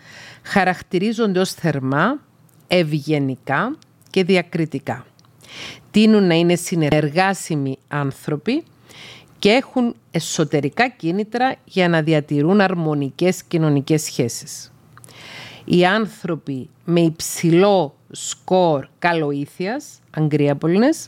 χαρακτηρίζονται 0.43 1.39
ως 1.39 1.51
θερμά, 1.51 2.19
ευγενικά 2.67 3.77
και 4.09 4.23
διακριτικά. 4.23 5.05
Τείνουν 5.91 6.27
να 6.27 6.33
είναι 6.33 6.55
συνεργάσιμοι 6.55 7.77
άνθρωποι 7.87 8.63
και 9.39 9.49
έχουν 9.49 9.95
εσωτερικά 10.11 10.89
κίνητρα 10.89 11.55
για 11.63 11.89
να 11.89 12.01
διατηρούν 12.01 12.61
αρμονικές 12.61 13.43
κοινωνικές 13.43 14.01
σχέσεις. 14.01 14.71
Οι 15.65 15.85
άνθρωποι 15.85 16.69
με 16.85 16.99
υψηλό 16.99 17.95
σκορ 18.11 18.87
καλοήθειας, 18.99 19.85
αγκρίαπολνες, 20.11 21.07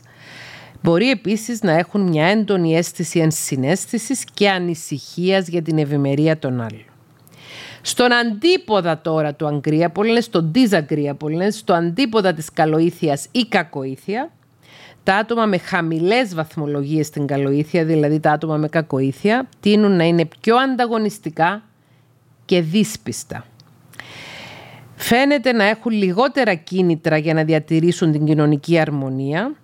μπορεί 0.86 1.10
επίσης 1.10 1.62
να 1.62 1.72
έχουν 1.72 2.00
μια 2.00 2.26
έντονη 2.26 2.76
αίσθηση 2.76 3.18
ενσυναίσθησης 3.18 4.24
και 4.34 4.50
ανησυχίας 4.50 5.48
για 5.48 5.62
την 5.62 5.78
ευημερία 5.78 6.38
των 6.38 6.60
άλλων. 6.60 6.84
Στον 7.80 8.12
αντίποδα 8.12 9.00
τώρα 9.00 9.34
του 9.34 9.46
αγκρίαπολνες, 9.46 10.24
στον 10.24 10.52
δυσαγκρίαπολνες, 10.52 11.56
στο 11.56 11.72
αντίποδα 11.72 12.32
της 12.32 12.52
καλοήθειας 12.52 13.26
ή 13.30 13.46
κακοήθεια, 13.48 14.30
τα 15.02 15.14
άτομα 15.14 15.46
με 15.46 15.58
χαμηλές 15.58 16.34
βαθμολογίες 16.34 17.06
στην 17.06 17.26
καλοήθεια, 17.26 17.84
δηλαδή 17.84 18.20
τα 18.20 18.30
άτομα 18.30 18.56
με 18.56 18.68
κακοήθεια, 18.68 19.48
τείνουν 19.60 19.96
να 19.96 20.04
είναι 20.04 20.28
πιο 20.40 20.56
ανταγωνιστικά 20.56 21.62
και 22.44 22.60
δύσπιστα. 22.60 23.46
Φαίνεται 24.94 25.52
να 25.52 25.64
έχουν 25.64 25.92
λιγότερα 25.92 26.54
κίνητρα 26.54 27.16
για 27.16 27.34
να 27.34 27.44
διατηρήσουν 27.44 28.12
την 28.12 28.24
κοινωνική 28.24 28.78
αρμονία 28.78 29.56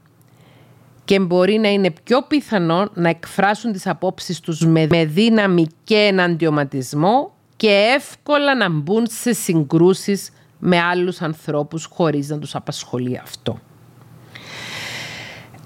και 1.13 1.21
μπορεί 1.21 1.59
να 1.59 1.69
είναι 1.69 1.91
πιο 2.05 2.23
πιθανό 2.23 2.89
να 2.95 3.09
εκφράσουν 3.09 3.73
τις 3.73 3.87
απόψεις 3.87 4.41
τους 4.41 4.67
με 4.67 4.87
δύναμη 5.05 5.67
και 5.85 5.97
εναντιωματισμό 5.97 7.35
και 7.57 7.95
εύκολα 7.97 8.57
να 8.57 8.71
μπουν 8.71 9.07
σε 9.09 9.33
συγκρούσεις 9.33 10.31
με 10.59 10.79
άλλους 10.79 11.23
ανθρώπους 11.23 11.85
χωρίς 11.85 12.29
να 12.29 12.39
τους 12.39 12.55
απασχολεί 12.55 13.19
αυτό. 13.23 13.59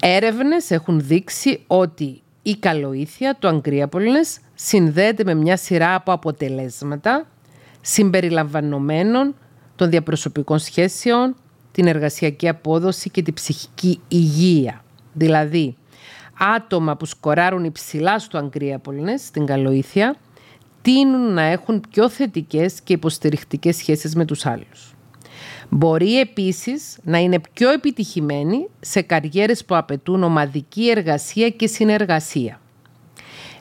Έρευνες 0.01 0.71
έχουν 0.71 1.01
δείξει 1.01 1.61
ότι 1.67 2.23
η 2.43 2.57
καλοήθεια 2.57 3.37
του 3.39 3.49
αγκρίαπολνες 3.49 4.39
συνδέεται 4.55 5.25
με 5.25 5.35
μια 5.35 5.57
σειρά 5.57 5.95
από 5.95 6.13
αποτελέσματα 6.13 7.27
συμπεριλαμβανομένων 7.81 9.35
των 9.77 9.91
διαπροσωπικών 9.91 10.59
σχέσεων, 10.59 11.37
την 11.73 11.87
εργασιακή 11.87 12.49
απόδοση 12.49 13.11
και 13.11 13.23
την 13.23 13.35
ψυχική 13.35 14.01
υγεία. 14.09 14.81
Δηλαδή, 15.19 15.77
άτομα 16.39 16.97
που 16.97 17.07
σκοράρουν 17.07 17.65
υψηλά 17.65 18.19
στο 18.19 18.39
αγκρίαπολνες, 18.39 19.23
στην 19.23 19.47
καλοήθεια, 19.47 20.17
τείνουν 20.83 21.33
να 21.33 21.43
έχουν 21.43 21.83
πιο 21.91 22.09
θετικές 22.09 22.81
και 22.81 22.93
υποστηρικτικές 22.93 23.77
σχέσεις 23.77 24.15
με 24.15 24.25
τους 24.25 24.47
άλλους. 24.47 24.95
Μπορεί 25.69 26.21
επίσης 26.21 26.99
να 27.03 27.19
είναι 27.19 27.41
πιο 27.53 27.71
επιτυχημένοι 27.71 28.69
σε 28.81 29.01
καριέρες 29.03 29.65
που 29.65 29.77
απαιτούν 29.77 30.23
ομαδική 30.23 30.91
εργασία 30.91 31.49
και 31.49 31.67
συνεργασία. 31.67 32.61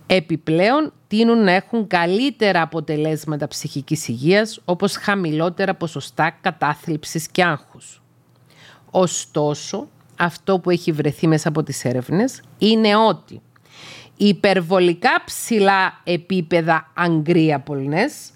Επιπλέον, 0.07 0.93
τείνουν 1.07 1.43
να 1.43 1.51
έχουν 1.51 1.87
καλύτερα 1.87 2.61
αποτελέσματα 2.61 3.47
ψυχικής 3.47 4.07
υγείας, 4.07 4.59
όπως 4.65 4.95
χαμηλότερα 4.95 5.73
ποσοστά 5.73 6.37
κατάθλιψης 6.41 7.27
και 7.27 7.43
άγχους. 7.43 8.01
Ωστόσο, 8.91 9.87
αυτό 10.17 10.59
που 10.59 10.69
έχει 10.69 10.91
βρεθεί 10.91 11.27
μέσα 11.27 11.49
από 11.49 11.63
τις 11.63 11.85
έρευνες 11.85 12.41
είναι 12.57 12.95
ότι 12.95 13.41
υπερβολικά 14.17 15.21
ψηλά 15.25 16.01
επίπεδα 16.03 16.91
αγκρία 16.93 17.59
πολνές, 17.59 18.29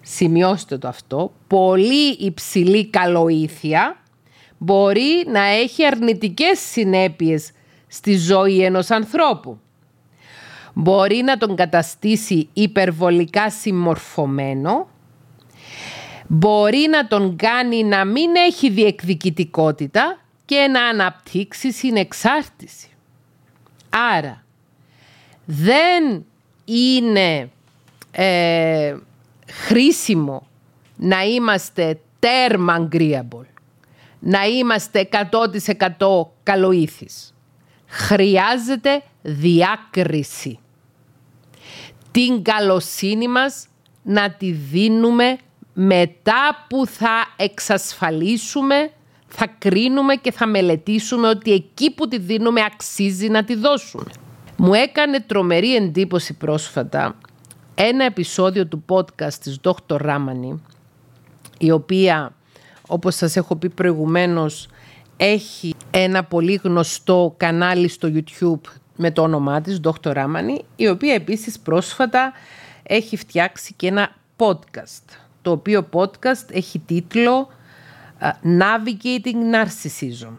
σημειώστε 0.00 0.78
το 0.78 0.88
αυτό, 0.88 1.32
πολύ 1.46 2.10
υψηλή 2.18 2.86
καλοήθεια 2.86 3.96
μπορεί 4.58 5.24
να 5.26 5.40
έχει 5.40 5.86
αρνητικές 5.86 6.58
συνέπειες 6.58 7.50
στη 7.86 8.16
ζωή 8.16 8.62
ενός 8.62 8.90
ανθρώπου. 8.90 9.58
Μπορεί 10.74 11.22
να 11.22 11.36
τον 11.36 11.56
καταστήσει 11.56 12.48
υπερβολικά 12.52 13.50
συμμορφωμένο, 13.50 14.88
μπορεί 16.26 16.86
να 16.90 17.06
τον 17.06 17.36
κάνει 17.36 17.84
να 17.84 18.04
μην 18.04 18.34
έχει 18.34 18.70
διεκδικητικότητα 18.70 20.18
και 20.44 20.68
να 20.72 20.84
αναπτύξει 20.84 21.72
συνεξάρτηση. 21.72 22.88
Άρα, 23.90 24.44
δεν 25.44 26.24
είναι 26.64 27.50
ε, 28.10 28.96
χρήσιμο 29.50 30.46
να 30.96 31.22
είμαστε 31.22 32.00
τέρμα 32.18 32.88
agreeable, 32.90 33.46
να 34.18 34.44
είμαστε 34.44 35.08
100% 35.98 36.26
καλοήθης. 36.42 37.34
Χρειάζεται 37.86 39.02
διάκριση. 39.22 40.58
Την 42.10 42.42
καλοσύνη 42.42 43.28
μας 43.28 43.68
να 44.02 44.30
τη 44.30 44.50
δίνουμε 44.50 45.38
μετά 45.72 46.66
που 46.68 46.86
θα 46.86 47.26
εξασφαλίσουμε, 47.36 48.90
θα 49.36 49.46
κρίνουμε 49.58 50.14
και 50.14 50.32
θα 50.32 50.46
μελετήσουμε 50.46 51.28
ότι 51.28 51.52
εκεί 51.52 51.94
που 51.94 52.08
τη 52.08 52.18
δίνουμε 52.18 52.60
αξίζει 52.64 53.28
να 53.28 53.44
τη 53.44 53.54
δώσουμε. 53.54 54.10
Μου 54.56 54.74
έκανε 54.74 55.20
τρομερή 55.20 55.74
εντύπωση 55.74 56.34
πρόσφατα 56.34 57.16
ένα 57.74 58.04
επεισόδιο 58.04 58.66
του 58.66 58.84
podcast 58.88 59.32
της 59.32 59.60
Dr. 59.62 59.96
Ράμανη, 59.96 60.62
η 61.58 61.70
οποία, 61.70 62.34
όπως 62.88 63.14
σας 63.14 63.36
έχω 63.36 63.56
πει 63.56 63.68
προηγουμένως, 63.68 64.68
έχει 65.16 65.74
ένα 65.90 66.24
πολύ 66.24 66.60
γνωστό 66.62 67.34
κανάλι 67.36 67.88
στο 67.88 68.12
YouTube 68.14 68.70
με 68.96 69.10
το 69.10 69.22
όνομά 69.22 69.60
της, 69.60 69.80
Dr. 69.84 70.12
Ράμανη, 70.12 70.64
η 70.76 70.88
οποία 70.88 71.14
επίσης 71.14 71.58
πρόσφατα 71.58 72.32
έχει 72.82 73.16
φτιάξει 73.16 73.74
και 73.76 73.86
ένα 73.86 74.14
podcast, 74.36 75.18
το 75.42 75.50
οποίο 75.50 75.88
podcast 75.92 76.50
έχει 76.50 76.78
τίτλο 76.78 77.48
Navigating 78.42 79.52
Narcissism. 79.52 80.32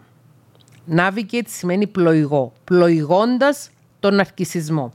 Navigate 0.96 1.46
σημαίνει 1.46 1.86
πλοηγό, 1.86 2.52
πλοηγώντας 2.64 3.70
τον 4.00 4.14
ναρκισισμό. 4.14 4.92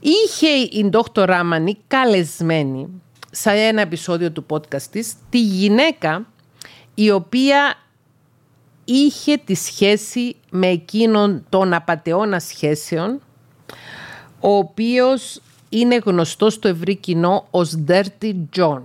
Είχε 0.00 0.48
η 0.48 0.84
Ντόκτο 0.88 1.24
Ράμανη 1.24 1.78
καλεσμένη 1.86 3.02
σε 3.30 3.50
ένα 3.50 3.80
επεισόδιο 3.80 4.32
του 4.32 4.46
podcast 4.50 4.82
της 4.82 5.14
τη 5.30 5.40
γυναίκα 5.40 6.26
η 6.94 7.10
οποία 7.10 7.74
είχε 8.84 9.36
τη 9.36 9.54
σχέση 9.54 10.36
με 10.50 10.66
εκείνον 10.66 11.44
των 11.48 11.72
απαταιώνα 11.72 12.40
σχέσεων 12.40 13.20
ο 14.40 14.56
οποίος 14.56 15.40
είναι 15.68 16.00
γνωστός 16.04 16.52
στο 16.52 16.68
ευρύ 16.68 16.96
κοινό 16.96 17.46
ως 17.50 17.78
Dirty 17.86 18.34
John. 18.56 18.82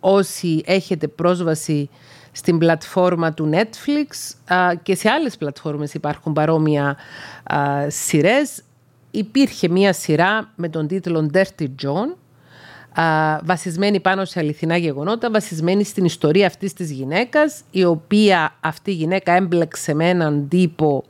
Όσοι 0.00 0.62
έχετε 0.64 1.08
πρόσβαση 1.08 1.90
στην 2.36 2.58
πλατφόρμα 2.58 3.32
του 3.34 3.50
Netflix 3.52 4.34
και 4.82 4.94
σε 4.94 5.08
άλλες 5.08 5.36
πλατφόρμες 5.36 5.94
υπάρχουν 5.94 6.32
παρόμοια 6.32 6.96
σειρές. 7.86 8.62
Υπήρχε 9.10 9.68
μία 9.68 9.92
σειρά 9.92 10.52
με 10.56 10.68
τον 10.68 10.86
τίτλο 10.86 11.30
Dirty 11.32 11.66
John, 11.82 12.14
βασισμένη 13.44 14.00
πάνω 14.00 14.24
σε 14.24 14.38
αληθινά 14.40 14.76
γεγονότα, 14.76 15.30
βασισμένη 15.30 15.84
στην 15.84 16.04
ιστορία 16.04 16.46
αυτής 16.46 16.72
της 16.72 16.90
γυναίκας, 16.90 17.60
η 17.70 17.84
οποία 17.84 18.54
αυτή 18.60 18.90
η 18.90 18.94
γυναίκα 18.94 19.32
έμπλεξε 19.32 19.94
με 19.94 20.08
έναν 20.08 20.48
τύπο 20.48 21.04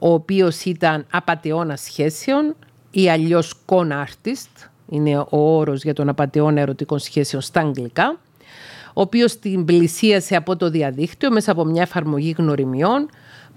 ο 0.00 0.12
οποίος 0.12 0.64
ήταν 0.64 1.06
απαταιώνας 1.10 1.80
σχέσεων 1.80 2.56
ή 2.90 3.10
αλλιώς 3.10 3.54
con 3.66 3.88
artist, 3.90 4.68
είναι 4.88 5.18
ο 5.18 5.56
όρος 5.56 5.82
για 5.82 5.94
τον 5.94 6.08
απαταιώνα 6.08 6.60
ερωτικών 6.60 6.98
σχέσεων 6.98 7.42
στα 7.42 7.60
αγγλικά, 7.60 8.18
ο 8.98 9.00
οποίος 9.00 9.38
την 9.38 9.64
πλησίασε 9.64 10.36
από 10.36 10.56
το 10.56 10.70
διαδίκτυο 10.70 11.30
μέσα 11.30 11.52
από 11.52 11.64
μια 11.64 11.82
εφαρμογή 11.82 12.34
γνωριμιών. 12.38 13.08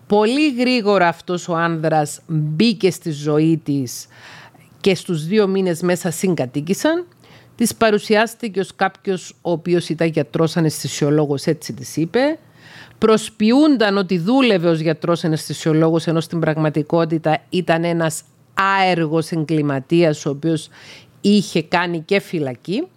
Πολύ 0.08 0.54
γρήγορα 0.54 1.08
αυτός 1.08 1.48
ο 1.48 1.56
άνδρας 1.56 2.22
μπήκε 2.28 2.92
στη 2.92 3.12
ζωή 3.12 3.62
της 3.64 4.08
και 4.82 4.96
στους 4.96 5.26
δύο 5.26 5.48
μήνες 5.48 5.82
μέσα 5.82 6.12
συγκατοίκησαν. 6.12 7.06
Της 7.56 7.76
παρουσιάστηκε 7.76 8.60
ως 8.60 8.76
κάποιος 8.76 9.36
ο 9.42 9.52
οποίος 9.52 9.90
ήταν 9.90 10.08
γιατρός 10.08 10.58
αναισθησιολόγος, 10.58 11.46
έτσι 11.46 11.74
της 11.74 11.98
είπε. 11.98 12.40
Προσποιούνταν 12.98 13.98
ότι 13.98 14.18
δούλευε 14.18 14.70
ως 14.70 14.80
γιατρός 14.80 15.24
αναισθησιολόγος, 15.24 16.08
ενώ 16.08 16.20
στην 16.20 16.40
πραγματικότητα 16.40 17.42
ήταν 17.50 17.84
ένας 17.84 18.22
άεργος 18.54 19.32
εγκληματίας, 19.32 20.26
ο 20.26 20.30
οποίος 20.30 20.70
είχε 21.22 21.64
κάνει 21.64 22.02
και 22.02 22.20
φυλακή. 22.20 22.88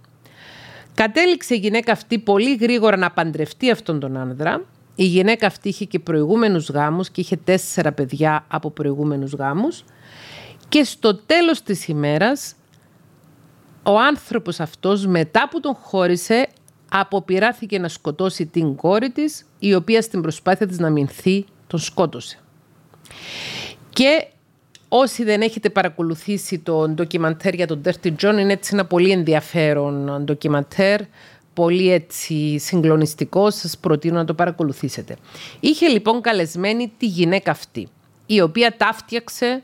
Κατέληξε 0.94 1.54
η 1.54 1.58
γυναίκα 1.58 1.92
αυτή 1.92 2.18
πολύ 2.18 2.54
γρήγορα 2.54 2.96
να 2.96 3.10
παντρευτεί 3.10 3.70
αυτόν 3.70 4.00
τον 4.00 4.16
άνδρα. 4.16 4.64
Η 4.94 5.04
γυναίκα 5.04 5.46
αυτή 5.46 5.68
είχε 5.68 5.84
και 5.84 5.98
προηγούμενους 5.98 6.70
γάμους 6.70 7.10
και 7.10 7.20
είχε 7.20 7.36
τέσσερα 7.36 7.92
παιδιά 7.92 8.44
από 8.48 8.70
προηγούμενους 8.70 9.32
γάμους. 9.32 9.84
Και 10.68 10.84
στο 10.84 11.14
τέλος 11.14 11.62
της 11.62 11.88
ημέρας, 11.88 12.54
ο 13.82 13.98
άνθρωπος 13.98 14.60
αυτός 14.60 15.06
μετά 15.06 15.48
που 15.48 15.60
τον 15.60 15.74
χώρισε, 15.74 16.48
αποπειράθηκε 16.90 17.78
να 17.78 17.88
σκοτώσει 17.88 18.46
την 18.46 18.74
κόρη 18.74 19.10
της, 19.10 19.46
η 19.58 19.74
οποία 19.74 20.02
στην 20.02 20.22
προσπάθεια 20.22 20.66
της 20.66 20.78
να 20.78 20.90
μηνθεί 20.90 21.44
τον 21.66 21.78
σκότωσε. 21.78 22.38
Και 23.90 24.26
όσοι 24.94 25.24
δεν 25.24 25.40
έχετε 25.40 25.70
παρακολουθήσει 25.70 26.58
το 26.58 26.88
ντοκιμαντέρ 26.88 27.54
για 27.54 27.66
τον 27.66 27.82
Dirty 27.84 28.12
John, 28.22 28.38
είναι 28.38 28.52
έτσι 28.52 28.70
ένα 28.74 28.84
πολύ 28.84 29.10
ενδιαφέρον 29.10 30.24
ντοκιμαντέρ, 30.24 31.00
πολύ 31.54 31.92
έτσι 31.92 32.58
συγκλονιστικό, 32.58 33.50
σας 33.50 33.78
προτείνω 33.78 34.16
να 34.16 34.24
το 34.24 34.34
παρακολουθήσετε. 34.34 35.16
Είχε 35.60 35.88
λοιπόν 35.88 36.20
καλεσμένη 36.20 36.92
τη 36.98 37.06
γυναίκα 37.06 37.50
αυτή, 37.50 37.88
η 38.26 38.40
οποία 38.40 38.76
ταύτιαξε 38.76 39.62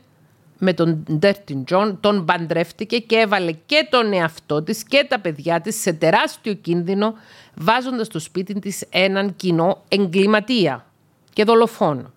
με 0.57 0.73
τον 0.73 1.03
Dirty 1.21 1.63
John, 1.71 1.93
τον 1.99 2.25
παντρεύτηκε 2.25 2.99
και 2.99 3.15
έβαλε 3.15 3.51
και 3.65 3.87
τον 3.89 4.13
εαυτό 4.13 4.61
της 4.61 4.83
και 4.83 5.05
τα 5.09 5.19
παιδιά 5.19 5.61
της 5.61 5.81
σε 5.81 5.93
τεράστιο 5.93 6.53
κίνδυνο, 6.53 7.13
βάζοντας 7.55 8.05
στο 8.05 8.19
σπίτι 8.19 8.59
της 8.59 8.83
έναν 8.89 9.35
κοινό 9.35 9.83
εγκληματία 9.87 10.85
και 11.33 11.43
δολοφόνο. 11.43 12.13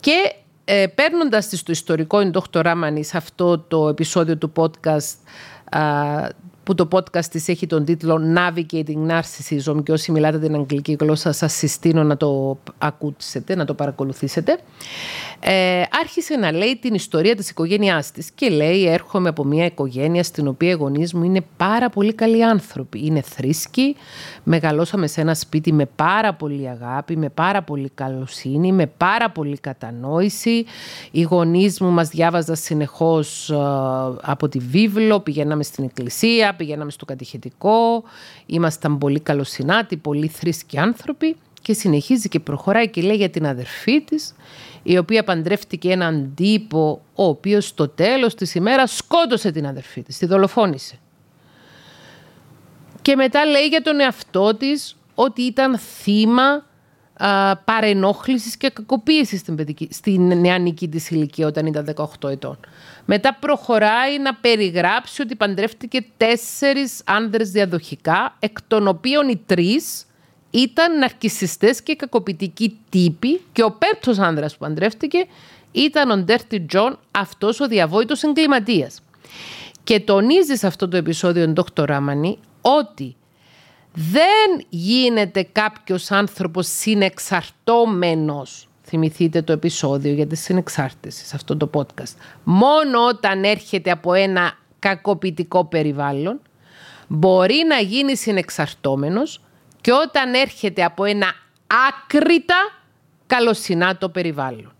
Και 0.00 0.34
ε, 0.64 0.86
παίρνοντας 0.94 1.48
τη 1.48 1.56
στο 1.56 1.72
ιστορικό 1.72 2.18
εντόχτοράμανη 2.18 3.04
σε 3.04 3.16
αυτό 3.16 3.58
το 3.58 3.88
επεισόδιο 3.88 4.36
του 4.36 4.52
podcast 4.56 5.14
που 6.64 6.74
το 6.74 6.88
podcast 6.92 7.24
της 7.24 7.48
έχει 7.48 7.66
τον 7.66 7.84
τίτλο 7.84 8.20
Navigating 8.36 9.08
Narcissism 9.08 9.82
και 9.84 9.92
όσοι 9.92 10.12
μιλάτε 10.12 10.38
την 10.38 10.54
αγγλική 10.54 10.96
γλώσσα 11.00 11.32
σας 11.32 11.52
συστήνω 11.52 12.02
να 12.02 12.16
το 12.16 12.58
ακούσετε, 12.78 13.54
να 13.54 13.64
το 13.64 13.74
παρακολουθήσετε. 13.74 14.58
Ε, 15.40 15.82
άρχισε 16.00 16.36
να 16.36 16.52
λέει 16.52 16.78
την 16.80 16.94
ιστορία 16.94 17.36
της 17.36 17.50
οικογένειάς 17.50 18.10
της 18.10 18.30
και 18.30 18.48
λέει 18.48 18.86
έρχομαι 18.86 19.28
από 19.28 19.44
μια 19.44 19.64
οικογένεια 19.64 20.22
στην 20.22 20.48
οποία 20.48 20.70
οι 20.70 20.72
γονείς 20.72 21.14
μου 21.14 21.24
είναι 21.24 21.44
πάρα 21.56 21.88
πολύ 21.88 22.14
καλοί 22.14 22.44
άνθρωποι. 22.44 23.06
Είναι 23.06 23.20
θρήσκοι, 23.20 23.96
μεγαλώσαμε 24.42 25.06
σε 25.06 25.20
ένα 25.20 25.34
σπίτι 25.34 25.72
με 25.72 25.86
πάρα 25.96 26.34
πολύ 26.34 26.68
αγάπη, 26.68 27.16
με 27.16 27.28
πάρα 27.28 27.62
πολύ 27.62 27.90
καλοσύνη, 27.94 28.72
με 28.72 28.86
πάρα 28.86 29.30
πολύ 29.30 29.58
κατανόηση. 29.58 30.64
Οι 31.10 31.22
γονείς 31.22 31.80
μου 31.80 31.90
μας 31.90 32.08
διάβαζαν 32.08 32.56
συνεχώς 32.56 33.50
ε, 33.50 33.56
από 34.22 34.48
τη 34.48 34.58
βίβλο, 34.58 35.20
πηγαίναμε 35.20 35.62
στην 35.62 35.84
εκκλησία, 35.84 36.53
πηγαίναμε 36.54 36.90
στο 36.90 37.04
κατηχητικό, 37.04 38.04
ήμασταν 38.46 38.98
πολύ 38.98 39.20
καλοσυνάτοι, 39.20 39.96
πολύ 39.96 40.26
θρήσκοι 40.28 40.78
άνθρωποι 40.78 41.36
και 41.62 41.72
συνεχίζει 41.72 42.28
και 42.28 42.40
προχωράει 42.40 42.88
και 42.88 43.02
λέει 43.02 43.16
για 43.16 43.30
την 43.30 43.46
αδερφή 43.46 44.00
της, 44.00 44.34
η 44.82 44.98
οποία 44.98 45.24
παντρεύτηκε 45.24 45.90
έναν 45.90 46.32
τύπο 46.34 47.00
ο 47.14 47.24
οποίος 47.24 47.66
στο 47.66 47.88
τέλος 47.88 48.34
της 48.34 48.54
ημέρας 48.54 48.96
σκότωσε 48.96 49.50
την 49.50 49.66
αδερφή 49.66 50.02
της, 50.02 50.18
τη 50.18 50.26
δολοφόνησε. 50.26 50.98
Και 53.02 53.16
μετά 53.16 53.44
λέει 53.44 53.66
για 53.66 53.82
τον 53.82 54.00
εαυτό 54.00 54.54
της 54.54 54.96
ότι 55.14 55.42
ήταν 55.42 55.78
θύμα 55.78 56.64
παρενόχλησης 57.64 58.56
και 58.56 58.70
κακοποίησης 58.70 59.40
στην, 59.40 59.54
παιδική, 59.54 59.88
στην 59.90 60.40
νεανική 60.40 60.88
της 60.88 61.10
ηλικία 61.10 61.46
όταν 61.46 61.66
ήταν 61.66 61.94
18 62.22 62.30
ετών. 62.30 62.58
Μετά 63.04 63.36
προχωράει 63.40 64.18
να 64.18 64.34
περιγράψει 64.34 65.22
ότι 65.22 65.36
παντρεύτηκε 65.36 66.06
τέσσερις 66.16 67.02
άνδρες 67.04 67.50
διαδοχικά, 67.50 68.36
εκ 68.38 68.62
των 68.66 68.88
οποίων 68.88 69.28
οι 69.28 69.42
τρεις 69.46 70.06
ήταν 70.50 70.98
ναρκισσιστές 70.98 71.82
και 71.82 71.96
κακοποιητικοί 71.96 72.78
τύποι 72.88 73.40
και 73.52 73.62
ο 73.62 73.70
πέμπτος 73.70 74.18
άνδρας 74.18 74.52
που 74.52 74.58
παντρεύτηκε 74.58 75.26
ήταν 75.72 76.10
ο 76.10 76.16
Dirty 76.16 76.60
John, 76.60 76.98
αυτός 77.10 77.60
ο 77.60 77.66
διαβόητος 77.66 78.22
εγκληματίας. 78.22 79.02
Και 79.84 80.00
τονίζεις 80.00 80.58
σε 80.58 80.66
αυτό 80.66 80.88
το 80.88 80.96
επεισόδιο 80.96 81.44
ο 81.44 81.52
Dr. 81.56 81.84
Ράμανι 81.86 82.38
ότι 82.60 83.16
δεν 83.94 84.66
γίνεται 84.68 85.42
κάποιος 85.52 86.10
άνθρωπος 86.10 86.66
συνεξαρτώμενος. 86.66 88.68
Θυμηθείτε 88.82 89.42
το 89.42 89.52
επεισόδιο 89.52 90.12
για 90.12 90.26
τη 90.26 90.36
συνεξάρτηση 90.36 91.24
σε 91.24 91.36
αυτό 91.36 91.56
το 91.56 91.70
podcast. 91.74 92.14
Μόνο 92.44 93.06
όταν 93.06 93.44
έρχεται 93.44 93.90
από 93.90 94.12
ένα 94.12 94.58
κακοποιητικό 94.78 95.64
περιβάλλον 95.64 96.40
μπορεί 97.06 97.64
να 97.68 97.78
γίνει 97.78 98.16
συνεξαρτώμενος 98.16 99.40
και 99.80 99.92
όταν 99.92 100.34
έρχεται 100.34 100.84
από 100.84 101.04
ένα 101.04 101.26
άκρητα 101.88 102.70
καλοσυνάτο 103.26 104.08
περιβάλλον. 104.08 104.72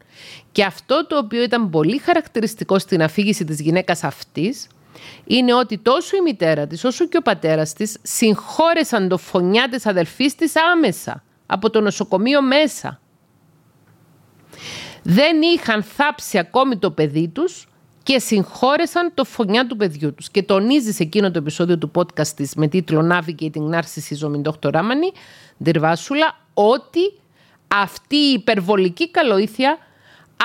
Και 0.53 0.65
αυτό 0.65 1.07
το 1.07 1.19
οποίο 1.19 1.43
ήταν 1.43 1.71
πολύ 1.71 1.99
χαρακτηριστικό 1.99 2.79
στην 2.79 3.03
αφήγηση 3.03 3.45
της 3.45 3.61
γυναίκας 3.61 4.05
αυτής 4.05 4.67
είναι 5.25 5.55
ότι 5.55 5.79
τόσο 5.79 6.17
η 6.17 6.21
μητέρα 6.21 6.67
της 6.67 6.85
όσο 6.85 7.07
και 7.07 7.17
ο 7.17 7.23
πατέρας 7.23 7.73
της 7.73 7.99
συγχώρεσαν 8.03 9.09
το 9.09 9.19
φωνιά 9.19 9.69
της 9.69 9.87
αδελφής 9.87 10.35
της 10.35 10.53
άμεσα 10.73 11.23
από 11.47 11.71
το 11.71 11.81
νοσοκομείο 11.81 12.43
μέσα. 12.43 13.01
Δεν 15.03 15.43
είχαν 15.43 15.83
θάψει 15.83 16.39
ακόμη 16.39 16.77
το 16.77 16.91
παιδί 16.91 17.29
τους 17.29 17.69
και 18.03 18.19
συγχώρεσαν 18.19 19.11
το 19.15 19.25
φωνιά 19.25 19.67
του 19.67 19.77
παιδιού 19.77 20.15
τους. 20.15 20.31
Και 20.31 20.43
τονίζεις 20.43 20.95
σε 20.95 21.03
εκείνο 21.03 21.31
το 21.31 21.39
επεισόδιο 21.39 21.79
του 21.79 21.91
podcast 21.95 22.27
της 22.27 22.55
με 22.55 22.69
τίτλο 22.69 23.09
Navigating 23.13 23.71
Narcissism 23.71 24.33
in 24.35 24.43
Dr. 24.43 24.71
Ramani, 24.71 25.17
Ντερβάσουλα, 25.63 26.39
ότι 26.55 27.13
αυτή 27.69 28.17
η 28.17 28.33
υπερβολική 28.33 29.11
καλοήθεια 29.11 29.79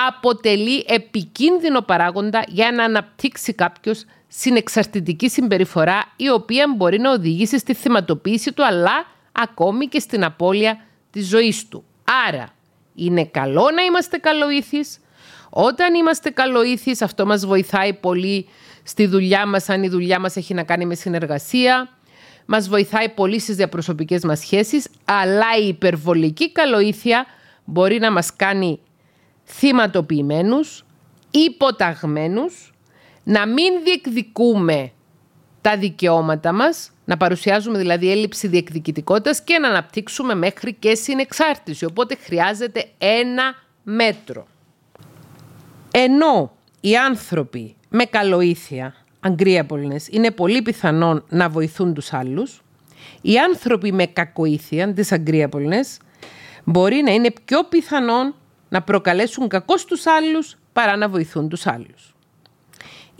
αποτελεί 0.08 0.86
επικίνδυνο 0.88 1.82
παράγοντα 1.82 2.44
για 2.48 2.72
να 2.72 2.84
αναπτύξει 2.84 3.54
κάποιος 3.54 4.06
συνεξαρτητική 4.32 5.30
συμπεριφορά 5.30 6.14
η 6.16 6.30
οποία 6.30 6.74
μπορεί 6.78 7.00
να 7.00 7.12
οδηγήσει 7.12 7.60
στη 7.60 7.74
θυματοποίηση 7.74 8.54
του 8.54 8.66
αλλά 8.66 9.06
ακόμη 9.32 9.88
και 9.88 10.00
στην 10.00 10.24
απώλεια 10.24 10.86
της 11.12 11.28
ζωής 11.28 11.68
του. 11.68 11.84
Άρα 12.28 12.50
είναι 12.96 13.26
καλό 13.26 13.72
να 13.76 13.82
είμαστε 13.82 14.18
καλοήθεις. 14.18 15.00
Όταν 15.50 15.94
είμαστε 15.94 16.30
καλοήθεις 16.30 17.02
αυτό 17.02 17.26
μας 17.26 17.46
βοηθάει 17.46 17.94
πολύ 17.94 18.48
στη 18.84 19.06
δουλειά 19.06 19.46
μας 19.46 19.70
αν 19.70 19.84
η 19.84 19.90
δουλειά 19.90 20.20
μας 20.20 20.36
έχει 20.36 20.54
να 20.54 20.64
κάνει 20.64 20.86
με 20.86 20.96
συνεργασία. 20.96 21.90
Μας 22.46 22.70
βοηθάει 22.70 23.10
πολύ 23.10 23.40
στις 23.40 23.56
διαπροσωπικές 23.56 24.24
μας 24.24 24.40
σχέσεις 24.40 24.88
αλλά 25.06 25.58
η 25.64 25.68
υπερβολική 25.68 26.52
καλοήθεια 26.52 27.26
μπορεί 27.66 28.00
να 28.00 28.12
μας 28.12 28.36
κάνει 28.36 28.80
θυματοποιημένους, 29.46 30.86
υποταγμένους 31.32 32.74
να 33.30 33.48
μην 33.48 33.84
διεκδικούμε 33.84 34.92
τα 35.62 35.78
δικαιώματα 35.78 36.52
μας, 36.52 36.92
να 37.06 37.18
παρουσιάζουμε 37.18 37.78
δηλαδή 37.78 38.12
έλλειψη 38.12 38.48
διεκδικητικότητας 38.48 39.42
και 39.42 39.58
να 39.60 39.68
αναπτύξουμε 39.68 40.36
μέχρι 40.36 40.74
και 40.74 40.96
συνεξάρτηση. 40.96 41.86
Οπότε 41.86 42.16
χρειάζεται 42.16 42.86
ένα 42.98 43.56
μέτρο. 43.84 44.48
Ενώ 45.92 46.52
οι 46.80 46.98
άνθρωποι 46.98 47.76
με 47.90 48.06
καλοήθεια, 48.06 48.96
αγκρίαπολνες, 49.20 50.08
είναι 50.08 50.32
πολύ 50.32 50.62
πιθανόν 50.62 51.24
να 51.30 51.50
βοηθούν 51.50 51.94
τους 51.94 52.14
άλλους, 52.14 52.62
οι 53.22 53.38
άνθρωποι 53.38 53.92
με 53.92 54.06
κακοήθεια, 54.06 54.94
τις 54.94 55.12
αγκρίαπολνες, 55.12 55.98
μπορεί 56.64 57.02
να 57.06 57.12
είναι 57.12 57.32
πιο 57.46 57.64
πιθανόν 57.64 58.36
να 58.70 58.82
προκαλέσουν 58.82 59.48
κακό 59.48 59.78
στους 59.78 60.06
άλλους 60.06 60.58
παρά 60.74 60.96
να 60.96 61.10
βοηθούν 61.10 61.50
τους 61.50 61.68
άλλους. 61.68 62.14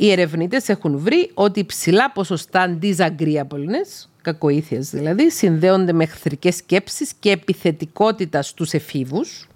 Οι 0.02 0.12
ερευνητές 0.12 0.70
έχουν 0.70 0.98
βρει 0.98 1.32
ότι 1.34 1.66
ψηλά 1.66 2.12
ποσοστά 2.12 2.78
disagreeableness, 2.82 4.08
κακοήθειας 4.22 4.90
δηλαδή, 4.90 5.32
συνδέονται 5.32 5.94
με 5.94 6.04
εχθρικές 6.04 6.56
σκέψεις 6.56 7.14
και 7.20 7.32
επιθετικότητα 7.32 8.42
στους 8.42 8.74
εφήβους 8.74 9.48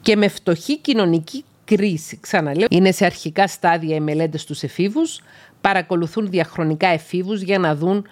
και 0.00 0.16
με 0.16 0.28
φτωχή 0.28 0.78
κοινωνική 0.78 1.44
κρίση. 1.64 2.18
Ξαναλέω, 2.20 2.66
είναι 2.70 2.92
σε 2.92 3.04
αρχικά 3.04 3.46
στάδια 3.46 3.94
οι 3.94 4.00
μελέτες 4.00 4.40
στους 4.40 4.62
εφήβους, 4.62 5.20
παρακολουθούν 5.60 6.30
διαχρονικά 6.30 6.88
εφήβους 6.88 7.40
για 7.40 7.58
να 7.58 7.76
δουν 7.76 8.06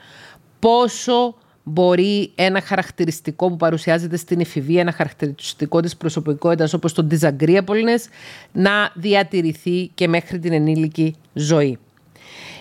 πόσο 0.58 1.34
μπορεί 1.68 2.30
ένα 2.34 2.60
χαρακτηριστικό 2.60 3.48
που 3.48 3.56
παρουσιάζεται 3.56 4.16
στην 4.16 4.40
εφηβεία, 4.40 4.80
ένα 4.80 4.92
χαρακτηριστικό 4.92 5.80
της 5.80 5.96
προσωπικότητας 5.96 6.72
όπως 6.72 6.92
το 6.92 7.06
disagreeableness, 7.10 8.04
να 8.52 8.92
διατηρηθεί 8.94 9.90
και 9.94 10.08
μέχρι 10.08 10.38
την 10.38 10.52
ενήλικη 10.52 11.14
ζωή. 11.32 11.78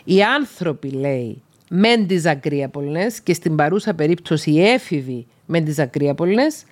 Οι 0.03 0.24
άνθρωποι, 0.24 0.89
λέει, 0.89 1.41
με 1.70 1.89
disagreeableness 2.10 3.14
και 3.24 3.34
στην 3.34 3.55
παρούσα 3.55 3.93
περίπτωση 3.93 4.51
οι 4.51 4.68
έφηβοι 4.68 5.26
με 5.45 5.64
disagreeableness 5.68 6.66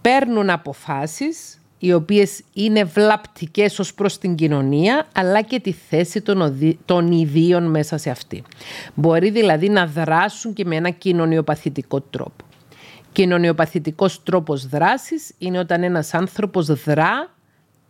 παίρνουν 0.00 0.50
αποφάσεις 0.50 1.61
οι 1.84 1.92
οποίες 1.92 2.42
είναι 2.52 2.84
βλαπτικές 2.84 3.78
ως 3.78 3.94
προς 3.94 4.18
την 4.18 4.34
κοινωνία, 4.34 5.08
αλλά 5.14 5.42
και 5.42 5.60
τη 5.60 5.72
θέση 5.72 6.20
των, 6.20 6.56
των 6.84 7.12
ιδίων 7.12 7.70
μέσα 7.70 7.98
σε 7.98 8.10
αυτή. 8.10 8.42
Μπορεί 8.94 9.30
δηλαδή 9.30 9.68
να 9.68 9.86
δράσουν 9.86 10.52
και 10.52 10.64
με 10.64 10.76
ένα 10.76 10.90
κοινωνιοπαθητικό 10.90 12.00
τρόπο. 12.00 12.44
Κοινωνιοπαθητικός 13.12 14.22
τρόπος 14.22 14.66
δράσης 14.66 15.34
είναι 15.38 15.58
όταν 15.58 15.82
ένας 15.82 16.14
άνθρωπος 16.14 16.66
δρά 16.66 17.30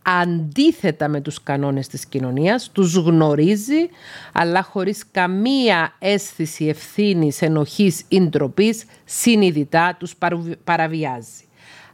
αντίθετα 0.01 1.07
με 1.07 1.21
τους 1.21 1.43
κανόνες 1.43 1.87
της 1.87 2.05
κοινωνίας, 2.05 2.69
τους 2.71 2.95
γνωρίζει, 2.95 3.89
αλλά 4.33 4.63
χωρίς 4.63 5.05
καμία 5.11 5.95
αίσθηση 5.99 6.65
ευθύνης, 6.65 7.41
ενοχής 7.41 8.03
ή 8.07 8.21
ντροπής, 8.21 8.85
συνειδητά 9.05 9.95
τους 9.99 10.15
παραβιάζει. 10.63 11.43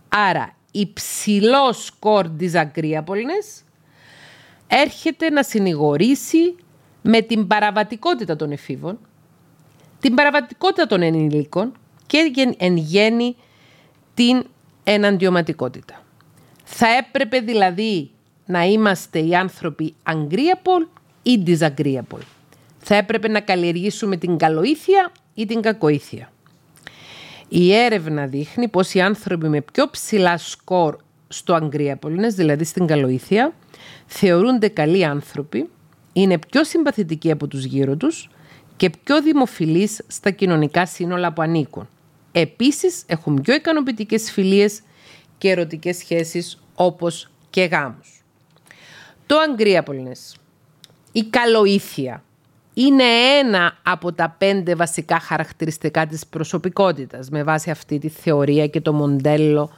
Άρα, 0.09 0.57
υψηλός 0.72 1.86
σκορ 1.86 2.28
disagreeableness 2.39 3.63
έρχεται 4.67 5.30
να 5.30 5.43
συνηγορήσει 5.43 6.55
με 7.01 7.22
την 7.22 7.47
παραβατικότητα 7.47 8.36
των 8.36 8.51
εφήβων, 8.51 8.99
την 9.99 10.15
παραβατικότητα 10.15 10.88
των 10.88 11.01
ενηλίκων 11.01 11.72
και 12.07 12.55
εν 12.57 12.78
γέννη 12.78 13.36
την 14.13 14.45
εναντιωματικότητα. 14.84 16.03
Θα 16.63 16.88
έπρεπε 16.88 17.39
δηλαδή 17.39 18.11
να 18.45 18.63
είμαστε 18.63 19.20
οι 19.20 19.36
άνθρωποι 19.36 19.93
agreeable 20.03 20.88
ή 21.24 21.43
disagreeable. 21.45 22.22
Θα 22.80 22.95
έπρεπε 22.95 23.28
να 23.28 23.39
καλλιεργήσουμε 23.39 24.17
την 24.17 24.38
καλοήθεια 24.38 25.11
ή 25.34 25.45
την 25.45 25.61
κακοήθεια. 25.61 26.32
Η 27.49 27.73
έρευνα 27.73 28.27
δείχνει 28.27 28.67
πως 28.67 28.93
οι 28.93 29.01
άνθρωποι 29.01 29.47
με 29.47 29.61
πιο 29.61 29.89
ψηλά 29.89 30.37
σκορ 30.37 30.97
στο 31.27 31.55
agreeableness, 31.61 32.33
δηλαδή 32.35 32.63
στην 32.63 32.87
καλοήθεια, 32.87 33.53
θεωρούνται 34.05 34.67
καλοί 34.67 35.05
άνθρωποι, 35.05 35.69
είναι 36.13 36.37
πιο 36.37 36.63
συμπαθητικοί 36.63 37.31
από 37.31 37.47
τους 37.47 37.63
γύρω 37.63 37.95
τους 37.95 38.29
και 38.75 38.89
πιο 39.03 39.21
δημοφιλείς 39.21 40.03
στα 40.07 40.29
κοινωνικά 40.29 40.85
σύνολα 40.85 41.33
που 41.33 41.41
ανήκουν. 41.41 41.87
Επίσης 42.31 43.03
έχουν 43.07 43.41
πιο 43.41 43.53
ικανοποιητικές 43.53 44.31
φιλίες 44.31 44.81
και 45.37 45.49
ερωτικές 45.49 45.97
σχέσεις 45.97 46.59
όπως 46.75 47.31
και 47.49 47.63
γάμους. 47.63 48.23
Το 49.25 49.35
agreeableness, 49.47 50.35
η 51.11 51.23
καλοήθεια, 51.23 52.23
είναι 52.82 53.03
ένα 53.39 53.77
από 53.84 54.13
τα 54.13 54.36
πέντε 54.38 54.75
βασικά 54.75 55.19
χαρακτηριστικά 55.19 56.05
της 56.05 56.27
προσωπικότητας 56.27 57.30
με 57.30 57.43
βάση 57.43 57.69
αυτή 57.69 57.99
τη 57.99 58.09
θεωρία 58.09 58.67
και 58.67 58.82
το 58.82 58.93
μοντέλο 58.93 59.71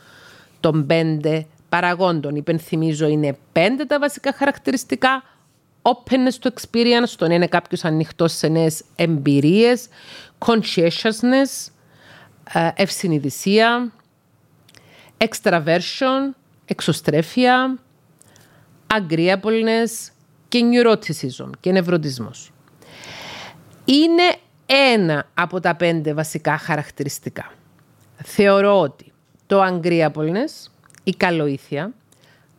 των 0.60 0.86
πέντε 0.86 1.45
παραγόντων. 1.70 2.36
Υπενθυμίζω 2.36 3.08
είναι 3.08 3.38
πέντε 3.52 3.86
τα 3.86 3.99
βασικά 3.99 4.34
χαρακτηριστικά 4.34 5.24
openness 5.82 6.39
to 6.41 6.49
experience, 6.49 7.10
το 7.18 7.28
να 7.28 7.34
είναι 7.34 7.47
κάποιος 7.47 7.86
ανοιχτός 7.86 8.34
σε 8.34 8.47
νέες 8.47 8.84
εμπειρίες, 8.95 9.88
conscientiousness, 10.45 11.72
ε, 12.54 12.70
ευσυνειδησία, 12.76 13.91
extraversion, 15.18 16.34
εξωστρέφεια, 16.66 17.80
agreeableness 18.88 20.12
και 20.47 20.60
neuroticism 20.72 21.49
και 21.60 21.72
νευρωτισμός. 21.72 22.52
Είναι 23.86 24.36
ένα 24.66 25.28
από 25.34 25.60
τα 25.60 25.76
πέντε 25.76 26.14
βασικά 26.14 26.58
χαρακτηριστικά. 26.58 27.52
Θεωρώ 28.24 28.80
ότι 28.80 29.12
το 29.46 29.64
agreeableness, 29.66 30.72
η 31.04 31.12
καλοήθεια, 31.12 31.94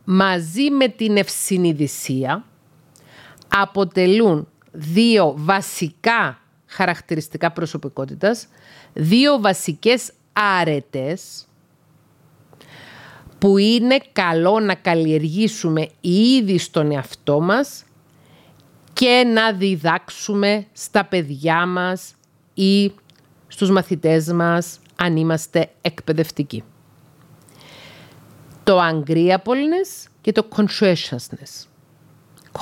μαζί 0.04 0.70
με 0.70 0.88
την 0.88 1.16
ευσυνειδησία 1.16 2.44
αποτελούν 3.48 4.48
δύο 4.72 5.34
βασικά 5.36 6.38
χαρακτηριστικά 6.66 7.52
προσωπικότητας, 7.52 8.46
δύο 8.92 9.40
βασικές 9.40 10.12
άρετες 10.32 11.46
που 13.38 13.58
είναι 13.58 14.00
καλό 14.12 14.60
να 14.60 14.74
καλλιεργήσουμε 14.74 15.88
ήδη 16.00 16.58
στον 16.58 16.90
εαυτό 16.90 17.40
μας 17.40 17.84
και 19.02 19.24
να 19.34 19.52
διδάξουμε 19.52 20.66
στα 20.72 21.04
παιδιά 21.04 21.66
μας 21.66 22.14
ή 22.54 22.92
στους 23.48 23.70
μαθητές 23.70 24.32
μας 24.32 24.78
αν 24.96 25.16
είμαστε 25.16 25.70
εκπαιδευτικοί. 25.80 26.64
Το 28.64 28.80
agreeableness 28.82 30.08
και 30.20 30.32
το 30.32 30.48
conscientiousness. 30.56 31.66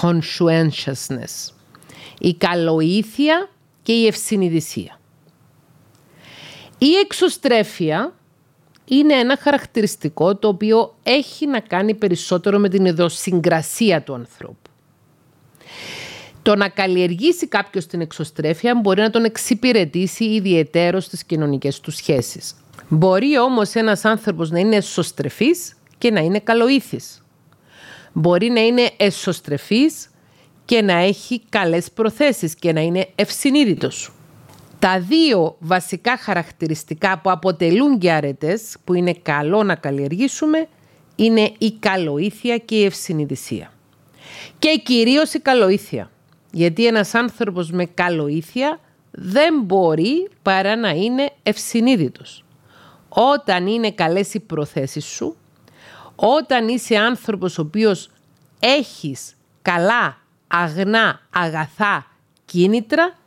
Conscientiousness. 0.01 1.53
Η 2.18 2.34
καλοήθεια 2.34 3.49
και 3.82 3.93
η 3.93 4.07
ευσυνειδησία. 4.07 5.01
Η 6.78 6.95
εξωστρέφεια 7.05 8.14
είναι 8.84 9.14
ένα 9.14 9.36
χαρακτηριστικό 9.41 10.36
το 10.36 10.49
οποίο 10.49 10.95
έχει 11.03 11.47
να 11.47 11.61
κάνει 11.61 11.95
περισσότερο 11.95 12.59
με 12.59 12.68
την 12.68 12.84
ιδιοσυγκρασία 12.84 14.03
του 14.03 14.14
ανθρώπου. 14.14 14.70
Το 16.43 16.55
να 16.55 16.68
καλλιεργήσει 16.68 17.49
κάποιος 17.49 17.86
την 17.86 18.01
εξωστρέφεια 18.01 18.80
μπορεί 18.82 19.01
να 19.01 19.11
τον 19.11 19.24
εξυπηρετήσει 19.24 20.24
ιδιαιτέρως 20.24 21.05
στις 21.05 21.24
κοινωνικές 21.24 21.80
του 21.80 21.91
σχέσεις. 21.91 22.55
Μπορεί 22.88 23.38
όμως 23.38 23.74
ένας 23.74 24.05
άνθρωπος 24.05 24.51
να 24.51 24.59
είναι 24.59 24.76
εσωστρεφής 24.76 25.76
και 25.99 26.11
να 26.11 26.20
είναι 26.20 26.38
καλοήθης. 26.38 27.22
Μπορεί 28.12 28.49
να 28.51 28.61
είναι 28.61 28.91
εσωστρεφής 28.97 30.11
και 30.64 30.82
να 30.82 30.93
έχει 30.93 31.43
καλές 31.49 31.91
προθέσεις 31.91 32.55
και 32.55 32.72
να 32.72 32.80
είναι 32.80 33.09
ευσυνείδητος. 33.14 34.12
Τα 34.78 35.01
δύο 35.01 35.57
βασικά 35.59 36.16
χαρακτηριστικά 36.16 37.18
που 37.18 37.30
αποτελούν 37.30 37.99
και 37.99 38.12
αρετές, 38.12 38.76
που 38.84 38.95
είναι 38.95 39.12
καλό 39.12 39.62
να 39.62 39.74
καλλιεργήσουμε, 39.74 40.68
είναι 41.16 41.53
η 41.59 41.72
καλοήθεια 41.72 42.57
και 42.59 42.74
η 42.74 42.84
ευσυνειδησία. 42.84 43.72
Και 44.59 44.80
κυρίως 44.84 45.34
η 45.34 45.41
καλοήθεια. 45.41 46.11
Γιατί 46.53 46.86
ένας 46.86 47.14
άνθρωπος 47.14 47.70
με 47.70 47.84
καλοήθεια 47.84 48.80
δεν 49.11 49.62
μπορεί 49.62 50.28
παρά 50.42 50.76
να 50.76 50.90
είναι 50.90 51.30
ευσυνείδητος. 51.42 52.44
Όταν 53.09 53.66
είναι 53.66 53.90
καλές 53.90 54.34
οι 54.34 54.40
προθέσεις 54.40 55.05
σου, 55.05 55.36
όταν 56.16 56.68
είσαι 56.68 56.96
άνθρωπος 56.96 57.59
ο 57.59 57.62
οποίος 57.62 58.11
έχεις 58.61 59.36
καλά, 59.62 60.18
αγνά, 60.48 61.20
αγαθά 61.30 62.07
κίνητρα, 62.44 63.18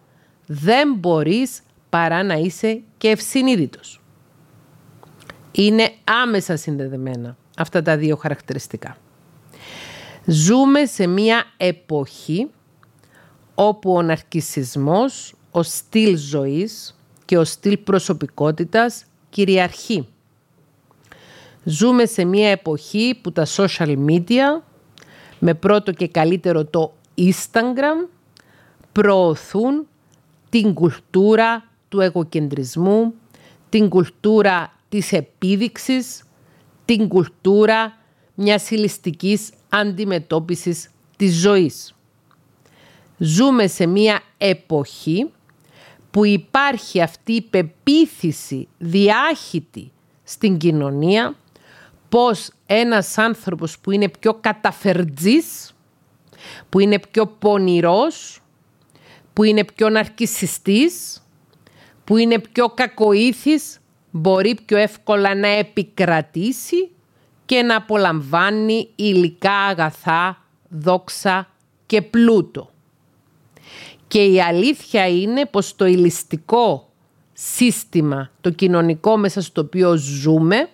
δεν 0.46 0.94
μπορείς 0.94 1.62
παρά 1.90 2.24
να 2.24 2.34
είσαι 2.34 2.82
και 2.98 3.10
ευσυνείδητος. 3.10 4.02
Είναι 5.52 5.92
άμεσα 6.04 6.56
συνδεδεμένα 6.56 7.38
αυτά 7.58 7.82
τα 7.82 7.98
δύο 7.98 8.16
χαρακτηριστικά. 8.16 8.98
Ζούμε 10.26 10.86
σε 10.86 11.08
μια 11.08 11.44
εποχή 11.58 12.50
όπου 13.56 13.94
ο 13.94 14.02
ναρκισισμός, 14.02 15.36
ο 15.52 15.64
στυλ 15.64 16.18
ζωής 16.18 16.98
και 17.26 17.38
ο 17.38 17.44
στυλ 17.44 17.78
προσωπικότητας 17.78 19.06
κυριαρχεί. 19.30 20.08
Ζούμε 21.64 22.06
σε 22.06 22.26
μια 22.26 22.50
εποχή 22.50 23.20
που 23.22 23.32
τα 23.32 23.46
social 23.56 23.98
media, 24.08 24.62
με 25.40 25.54
πρώτο 25.54 25.92
και 25.92 26.08
καλύτερο 26.08 26.66
το 26.66 26.94
Instagram, 27.18 28.08
προωθούν 28.92 29.88
την 30.50 30.74
κουλτούρα 30.74 31.70
του 31.90 32.00
εγωκεντρισμού, 32.00 33.14
την 33.70 33.90
κουλτούρα 33.90 34.74
της 34.90 35.12
επίδειξης, 35.12 36.24
την 36.86 37.08
κουλτούρα 37.08 37.98
μιας 38.36 38.72
ηλιστικής 38.72 39.50
αντιμετώπισης 39.70 40.90
της 41.18 41.36
ζωής. 41.36 41.96
Ζούμε 43.18 43.68
σε 43.68 43.86
μια 43.86 44.22
εποχή 44.38 45.32
που 46.12 46.26
υπάρχει 46.26 47.02
αυτή 47.02 47.34
η 47.34 47.42
πεποίθηση 47.42 48.68
διάχυτη 48.78 49.92
στην 50.24 50.58
κοινωνία 50.58 51.36
πως 52.10 52.50
ένας 52.66 53.18
άνθρωπος 53.18 53.80
που 53.80 53.92
είναι 53.92 54.10
πιο 54.10 54.34
καταφερτζής, 54.34 55.76
που 56.70 56.80
είναι 56.80 57.00
πιο 57.12 57.28
πονηρός, 57.28 58.42
που 59.34 59.44
είναι 59.44 59.64
πιο 59.64 59.90
ναρκισιστής, 59.90 61.24
που 62.04 62.18
είναι 62.18 62.40
πιο 62.40 62.70
κακοήθης, 62.70 63.80
μπορεί 64.12 64.58
πιο 64.66 64.78
εύκολα 64.78 65.36
να 65.36 65.48
επικρατήσει 65.48 66.92
και 67.46 67.62
να 67.62 67.76
απολαμβάνει 67.76 68.90
υλικά 68.96 69.54
αγαθά, 69.54 70.38
δόξα 70.70 71.48
και 71.86 72.02
πλούτο. 72.02 72.73
Και 74.14 74.24
η 74.24 74.42
αλήθεια 74.42 75.08
είναι 75.08 75.46
πως 75.46 75.76
το 75.76 75.86
ηλιστικό 75.86 76.90
σύστημα, 77.34 78.30
το 78.42 78.50
κοινωνικό 78.50 79.18
μέσα 79.18 79.42
στο 79.42 79.62
οποίο 79.62 79.96
ζούμε, 79.96 80.70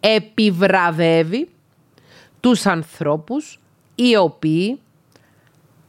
επιβραβεύει 0.00 1.48
τους 2.40 2.66
ανθρώπους 2.66 3.60
οι 3.94 4.16
οποίοι 4.16 4.80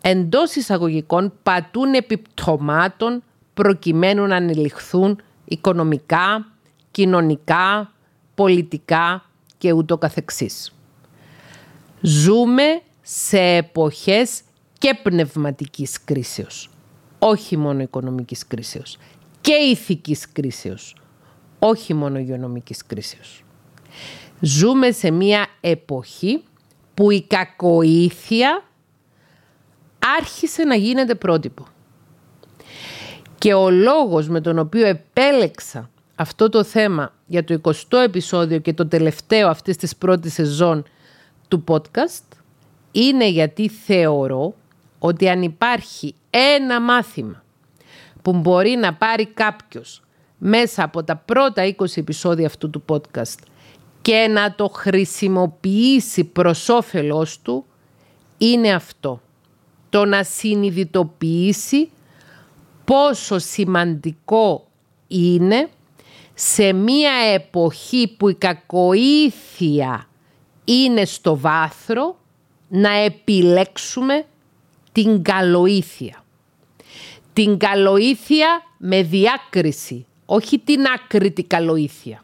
εντός 0.02 0.56
εισαγωγικών 0.56 1.34
πατούν 1.44 1.94
επιπτωμάτων 1.94 3.24
προκειμένου 3.54 4.26
να 4.26 4.36
ανελιχθούν 4.36 5.22
οικονομικά, 5.46 6.48
κοινωνικά, 6.92 7.92
πολιτικά 8.36 9.26
και 9.58 9.72
ούτω 9.72 9.98
καθεξής. 9.98 10.74
Ζούμε 12.02 12.82
σε 13.02 13.40
εποχές 13.40 14.42
και 14.78 15.00
πνευματικής 15.04 16.04
κρίσεως, 16.04 16.70
όχι 17.24 17.58
μόνο 17.58 17.82
οικονομικής 17.82 18.48
κρίσεως 18.48 18.98
και 19.42 19.54
ηθικής 19.54 20.32
κρίσεως, 20.32 20.96
όχι 21.60 21.94
μόνο 21.94 22.20
υγειονομικής 22.20 22.86
κρίσεως. 22.86 23.44
Ζούμε 24.40 24.92
σε 24.92 25.12
μια 25.12 25.48
εποχή 25.62 26.44
που 26.94 27.12
η 27.12 27.22
κακοήθεια 27.22 28.64
άρχισε 30.20 30.64
να 30.64 30.76
γίνεται 30.76 31.16
πρότυπο. 31.16 31.68
Και 33.38 33.54
ο 33.54 33.70
λόγος 33.70 34.30
με 34.30 34.42
τον 34.42 34.60
οποίο 34.60 34.86
επέλεξα 34.86 35.90
αυτό 36.16 36.50
το 36.50 36.64
θέμα 36.64 37.14
για 37.26 37.44
το 37.44 37.62
20ο 37.64 37.98
επεισόδιο 38.04 38.60
και 38.60 38.74
το 38.74 38.88
τελευταίο 38.88 39.48
αυτής 39.48 39.78
της 39.78 39.96
πρώτης 39.96 40.34
σεζόν 40.34 40.84
του 41.48 41.64
podcast 41.68 42.38
είναι 42.92 43.30
γιατί 43.30 43.68
θεωρώ 43.68 44.56
ότι 45.04 45.30
αν 45.30 45.42
υπάρχει 45.42 46.16
ένα 46.30 46.82
μάθημα 46.82 47.44
που 48.22 48.34
μπορεί 48.34 48.70
να 48.70 48.94
πάρει 48.94 49.26
κάποιος 49.26 50.02
μέσα 50.38 50.84
από 50.84 51.04
τα 51.04 51.16
πρώτα 51.16 51.76
20 51.78 51.86
επεισόδια 51.96 52.46
αυτού 52.46 52.70
του 52.70 52.84
podcast 52.90 53.38
και 54.02 54.28
να 54.30 54.56
το 54.56 54.68
χρησιμοποιήσει 54.68 56.24
προς 56.24 56.70
όφελός 56.70 57.42
του 57.42 57.66
είναι 58.38 58.74
αυτό. 58.74 59.22
Το 59.90 60.06
να 60.06 60.24
συνειδητοποιήσει 60.24 61.90
πόσο 62.86 63.40
σημαντικό 63.40 64.68
είναι 65.08 65.70
σε 66.34 66.74
μία 66.74 67.14
εποχή 67.34 68.16
που 68.18 68.30
η 68.30 68.34
κακοήθεια 68.36 70.08
είναι 70.64 71.06
στο 71.06 71.38
βάθρο 71.38 72.18
να 72.68 72.90
επιλέξουμε 72.90 74.26
την 74.92 75.22
καλοήθεια. 75.22 76.24
Την 77.34 77.58
καλοήθεια 77.58 78.48
με 78.78 79.04
διάκριση, 79.04 80.06
όχι 80.26 80.60
την 80.60 80.84
άκρητη 80.96 81.44
καλοήθεια. 81.44 82.24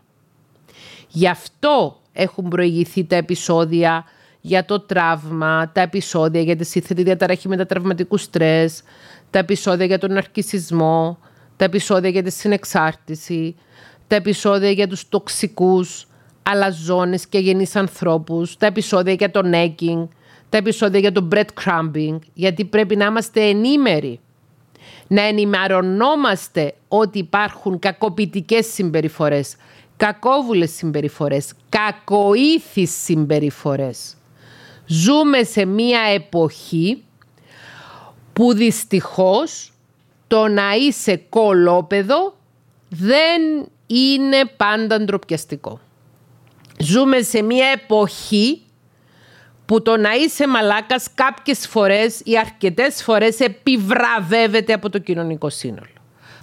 Γι' 1.08 1.28
αυτό 1.28 2.02
έχουν 2.14 2.48
προηγηθεί 2.48 3.06
τα 3.06 3.16
επεισόδια 3.16 4.06
για 4.42 4.66
το 4.66 4.80
τραύμα, 4.80 5.72
τα 5.72 5.82
επεισόδια 5.82 6.42
για 6.42 6.56
τη 6.56 6.66
σύνθετη 6.66 7.04
διαταραχή 7.04 7.48
μετατραυματικού 7.48 8.18
στρες, 8.18 8.82
τα 9.30 9.40
επεισόδια 9.40 9.86
για 9.86 10.00
τον 10.00 10.18
αρκισισμό, 10.18 11.18
τα 11.56 11.66
επεισόδια 11.66 12.10
για 12.10 12.24
τη 12.24 12.32
συνεξάρτηση, 12.32 13.56
τα 14.08 14.16
επεισόδια 14.16 14.72
για 14.72 14.88
τους 14.88 15.10
τοξικούς, 15.10 16.08
αλαζόνες 16.44 17.28
και 17.28 17.40
γενείς 17.40 17.76
ανθρώπους, 17.76 18.58
τα 18.58 18.66
επεισόδια 18.66 19.14
για 19.14 19.32
το 19.32 19.42
necking, 19.44 20.08
τα 20.50 20.58
επεισόδια 20.58 21.00
για 21.00 21.12
το 21.12 21.28
breadcrumbing, 21.32 22.20
γιατί 22.34 22.66
πρέπει 22.66 22.96
να 22.96 23.06
είμαστε 23.06 23.42
ενήμεροι. 23.42 24.20
Να 25.08 25.22
ενημερωνόμαστε 25.22 26.74
ότι 26.88 27.18
υπάρχουν 27.18 27.80
κακοποιητικές 27.80 28.66
συμπεριφορές, 28.66 29.56
κακόβουλες 29.98 30.72
συμπεριφορές, 30.72 31.54
κακοήθεις 31.70 32.92
συμπεριφορές. 33.04 34.16
Ζούμε 34.86 35.44
σε 35.44 35.66
μία 35.66 36.02
εποχή 36.14 37.04
που 38.34 38.54
δυστυχώς 38.54 39.72
το 40.28 40.48
να 40.48 40.76
είσαι 40.76 41.22
κολόπεδο 41.30 42.36
δεν 42.90 43.68
είναι 43.88 44.46
πάντα 44.58 45.02
ντροπιαστικό. 45.02 45.80
Ζούμε 46.80 47.22
σε 47.22 47.42
μία 47.42 47.68
εποχή 47.68 48.62
που 49.68 49.82
το 49.82 49.98
να 49.98 50.14
είσαι 50.14 50.48
μαλάκας 50.48 51.08
κάποιες 51.16 51.68
φορές 51.68 52.22
ή 52.24 52.38
αρκετές 52.38 53.04
φορές 53.04 53.40
επιβραβεύεται 53.40 54.74
από 54.74 54.90
το 54.90 55.00
κοινωνικό 55.00 55.50
σύνολο. 55.50 55.98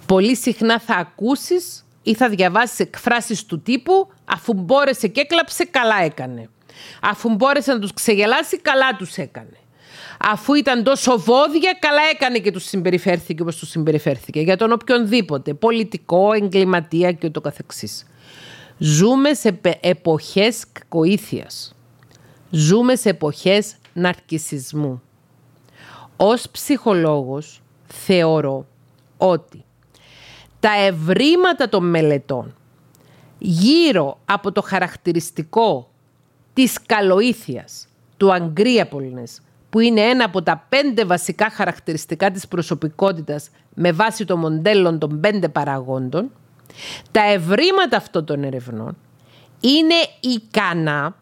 Πολύ 0.05 0.35
συχνά 0.35 0.79
θα 0.79 0.95
ακούσεις 0.95 1.85
ή 2.03 2.15
θα 2.15 2.29
διαβάσεις 2.29 2.79
εκφράσεις 2.79 3.45
του 3.45 3.61
τύπου 3.61 4.07
αφού 4.25 4.53
μπόρεσε 4.53 5.07
και 5.07 5.21
έκλαψε 5.21 5.65
καλά 5.65 6.03
έκανε. 6.03 6.49
Αφού 7.01 7.35
μπόρεσε 7.35 7.73
να 7.73 7.79
τους 7.79 7.93
ξεγελάσει 7.93 8.57
καλά 8.57 8.95
τους 8.95 9.15
έκανε. 9.15 9.57
Αφού 10.19 10.53
ήταν 10.53 10.83
τόσο 10.83 11.19
βόδια, 11.19 11.77
καλά 11.79 12.01
έκανε 12.13 12.39
και 12.39 12.51
τους 12.51 12.63
συμπεριφέρθηκε 12.63 13.41
όπως 13.41 13.55
τους 13.55 13.69
συμπεριφέρθηκε. 13.69 14.39
Για 14.39 14.57
τον 14.57 14.71
οποιονδήποτε, 14.71 15.53
πολιτικό, 15.53 16.33
εγκληματία 16.33 17.11
και 17.11 17.27
ούτω 17.27 17.41
καθεξής. 17.41 18.05
Ζούμε 18.77 19.33
σε 19.33 19.59
εποχές 19.79 20.63
κακοήθειας. 20.71 21.74
Ζούμε 22.57 22.95
σε 22.95 23.09
εποχές 23.09 23.75
ναρκισισμού. 23.93 25.01
Ως 26.17 26.49
ψυχολόγος 26.49 27.61
θεωρώ 27.87 28.65
ότι 29.17 29.63
τα 30.59 30.71
ευρήματα 30.71 31.69
των 31.69 31.89
μελετών 31.89 32.55
γύρω 33.37 34.17
από 34.25 34.51
το 34.51 34.61
χαρακτηριστικό 34.61 35.89
της 36.53 36.81
καλοήθειας 36.85 37.87
του 38.17 38.33
Αγκρίαπολνες 38.33 39.41
που 39.69 39.79
είναι 39.79 40.01
ένα 40.01 40.25
από 40.25 40.41
τα 40.41 40.65
πέντε 40.69 41.05
βασικά 41.05 41.49
χαρακτηριστικά 41.49 42.31
της 42.31 42.47
προσωπικότητας 42.47 43.49
με 43.73 43.91
βάση 43.91 44.25
το 44.25 44.37
μοντέλο 44.37 44.97
των 44.97 45.19
πέντε 45.19 45.49
παραγόντων, 45.49 46.31
τα 47.11 47.21
ευρήματα 47.21 47.97
αυτών 47.97 48.25
των 48.25 48.43
ερευνών 48.43 48.97
είναι 49.59 49.95
ικανά 50.19 51.15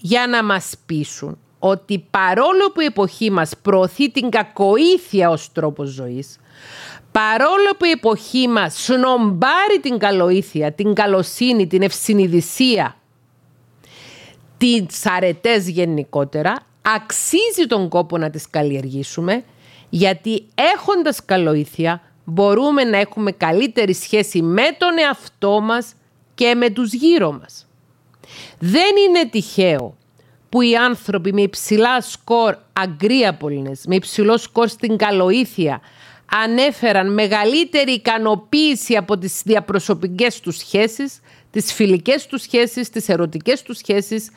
για 0.00 0.26
να 0.26 0.44
μας 0.44 0.72
πείσουν 0.86 1.38
ότι 1.58 2.04
παρόλο 2.10 2.70
που 2.74 2.80
η 2.80 2.84
εποχή 2.84 3.30
μας 3.30 3.52
προωθεί 3.62 4.10
την 4.10 4.30
κακοήθεια 4.30 5.30
ως 5.30 5.52
τρόπο 5.52 5.84
ζωής, 5.84 6.38
παρόλο 7.12 7.70
που 7.78 7.84
η 7.84 7.90
εποχή 7.90 8.48
μας 8.48 8.84
σνομπάρει 8.84 9.80
την 9.82 9.98
καλοήθεια, 9.98 10.72
την 10.72 10.94
καλοσύνη, 10.94 11.66
την 11.66 11.82
ευσυνειδησία, 11.82 12.96
τις 14.58 15.06
αρετές 15.06 15.68
γενικότερα, 15.68 16.56
αξίζει 16.82 17.66
τον 17.68 17.88
κόπο 17.88 18.18
να 18.18 18.30
τις 18.30 18.50
καλλιεργήσουμε, 18.50 19.44
γιατί 19.90 20.46
έχοντας 20.74 21.24
καλοήθεια 21.24 22.02
μπορούμε 22.24 22.84
να 22.84 22.98
έχουμε 22.98 23.32
καλύτερη 23.32 23.94
σχέση 23.94 24.42
με 24.42 24.62
τον 24.78 24.98
εαυτό 24.98 25.60
μας 25.60 25.94
και 26.34 26.54
με 26.54 26.70
τους 26.70 26.92
γύρω 26.92 27.32
μας. 27.32 27.69
Δεν 28.58 28.96
είναι 29.08 29.28
τυχαίο 29.30 29.96
που 30.48 30.62
οι 30.62 30.76
άνθρωποι 30.76 31.32
με 31.32 31.42
υψηλά 31.42 32.00
σκορ 32.00 32.56
αγκρίαπολνες, 32.72 33.82
με 33.86 33.94
υψηλό 33.94 34.38
σκορ 34.38 34.68
στην 34.68 34.96
καλοήθεια, 34.96 35.80
ανέφεραν 36.44 37.12
μεγαλύτερη 37.12 37.92
ικανοποίηση 37.92 38.96
από 38.96 39.18
τις 39.18 39.42
διαπροσωπικές 39.44 40.40
τους 40.40 40.56
σχέσεις, 40.56 41.20
τις 41.50 41.72
φιλικές 41.72 42.26
τους 42.26 42.42
σχέσεις, 42.42 42.90
τις 42.90 43.08
ερωτικές 43.08 43.62
τους 43.62 43.76
σχέσεις, 43.78 44.30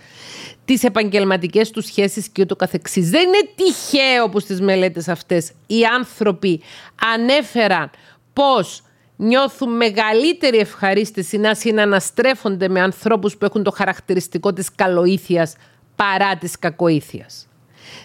τις 0.66 0.84
επαγγελματικές 0.84 1.72
τους 1.72 1.86
σχέσεις 1.86 2.28
και 2.28 2.42
ούτω 2.42 2.56
καθεξής. 2.56 3.10
Δεν 3.10 3.28
είναι 3.28 3.50
τυχαίο 3.56 4.30
που 4.30 4.40
στις 4.40 4.62
μελέτες 4.62 5.08
αυτές 5.08 5.52
οι 5.68 5.84
άνθρωποι 5.84 6.62
ανέφεραν 7.14 7.90
πώς 8.34 8.82
νιώθουν 9.24 9.76
μεγαλύτερη 9.76 10.58
ευχαρίστηση 10.58 11.38
να 11.38 11.56
συναναστρέφονται 11.56 12.68
με 12.68 12.82
ανθρώπους 12.82 13.38
που 13.38 13.46
έχουν 13.46 13.64
το 13.64 13.72
χαρακτηριστικό 13.72 14.54
της 14.54 14.76
καλοήθειας 14.76 15.56
παρά 15.96 16.38
της 16.38 16.60
κακοήθειας. 16.60 17.48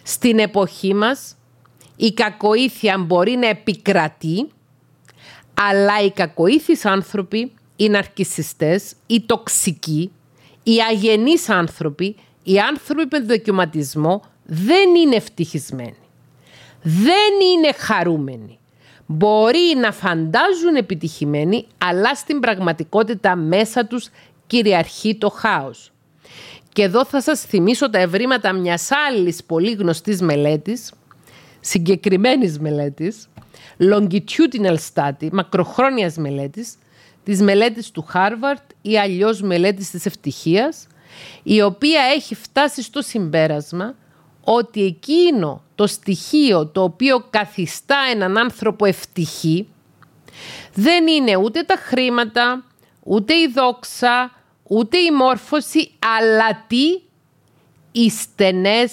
Στην 0.03 0.39
εποχή 0.39 0.95
μας 0.95 1.37
η 1.97 2.13
κακοήθεια 2.13 2.99
μπορεί 2.99 3.37
να 3.37 3.49
επικρατεί, 3.49 4.49
αλλά 5.55 6.03
οι 6.05 6.11
κακοήθεις 6.11 6.85
άνθρωποι, 6.85 7.53
οι 7.77 7.89
ναρκισιστές, 7.89 8.93
οι 9.07 9.21
τοξικοί, 9.21 10.13
οι 10.63 10.77
αγενείς 10.91 11.49
άνθρωποι, 11.49 12.17
οι 12.43 12.59
άνθρωποι 12.59 13.07
με 13.11 13.21
δοκιματισμό 13.21 14.23
δεν 14.45 14.95
είναι 14.95 15.17
ευτυχισμένοι. 15.17 15.97
Δεν 16.83 17.33
είναι 17.55 17.73
χαρούμενοι. 17.73 18.58
Μπορεί 19.11 19.75
να 19.77 19.93
φαντάζουν 19.93 20.75
επιτυχημένοι, 20.77 21.67
αλλά 21.79 22.15
στην 22.15 22.41
πραγματικότητα 22.41 23.37
μέσα 23.37 23.87
τους 23.87 24.09
κυριαρχεί 24.47 25.17
το 25.17 25.29
χάος. 25.29 25.93
Και 26.73 26.83
εδώ 26.83 27.05
θα 27.05 27.21
σας 27.21 27.41
θυμίσω 27.41 27.91
τα 27.91 27.99
ευρήματα 27.99 28.53
μιας 28.53 28.89
άλλης 29.09 29.45
πολύ 29.45 29.73
γνωστής 29.73 30.21
μελέτης, 30.21 30.93
συγκεκριμένης 31.61 32.59
μελέτης, 32.59 33.29
longitudinal 33.79 34.77
study, 34.95 35.29
μακροχρόνιας 35.33 36.17
μελέτης, 36.17 36.75
της 37.25 37.41
μελέτης 37.43 37.91
του 37.91 38.07
Harvard 38.15 38.65
ή 38.83 38.99
αλλιώς 38.99 39.41
μελέτης 39.43 39.91
της 39.91 40.07
ευτυχίας, 40.07 40.87
η 41.43 41.63
οποία 41.63 42.03
έχει 42.15 42.35
φτάσει 42.35 42.83
στο 42.83 43.03
συμπέρασμα 43.03 43.95
ότι 44.51 44.85
εκείνο 44.85 45.63
το 45.75 45.87
στοιχείο 45.87 46.67
το 46.67 46.83
οποίο 46.83 47.27
καθιστά 47.31 47.97
έναν 48.11 48.39
άνθρωπο 48.39 48.85
ευτυχή 48.85 49.69
δεν 50.75 51.07
είναι 51.07 51.37
ούτε 51.37 51.63
τα 51.63 51.77
χρήματα, 51.79 52.65
ούτε 53.03 53.35
η 53.35 53.53
δόξα, 53.55 54.33
ούτε 54.63 54.99
η 54.99 55.11
μόρφωση, 55.11 55.91
αλλά 56.19 56.65
τι; 56.67 57.01
Οι 57.93 58.11
στενές 58.11 58.93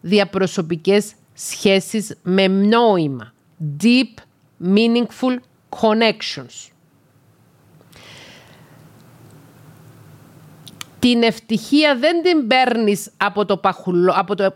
διαπροσωπικές 0.00 1.12
σχέσεις 1.34 2.16
με 2.22 2.46
νόημα. 2.46 3.32
Deep, 3.82 4.22
meaningful 4.74 5.36
connections. 5.80 6.70
Την 10.98 11.22
ευτυχία 11.22 11.96
δεν 11.96 12.22
την 12.22 12.46
παίρνεις 12.46 13.10
από, 13.16 13.44
το 13.44 13.56
παχουλό, 13.56 14.12
από, 14.16 14.34
το, 14.34 14.54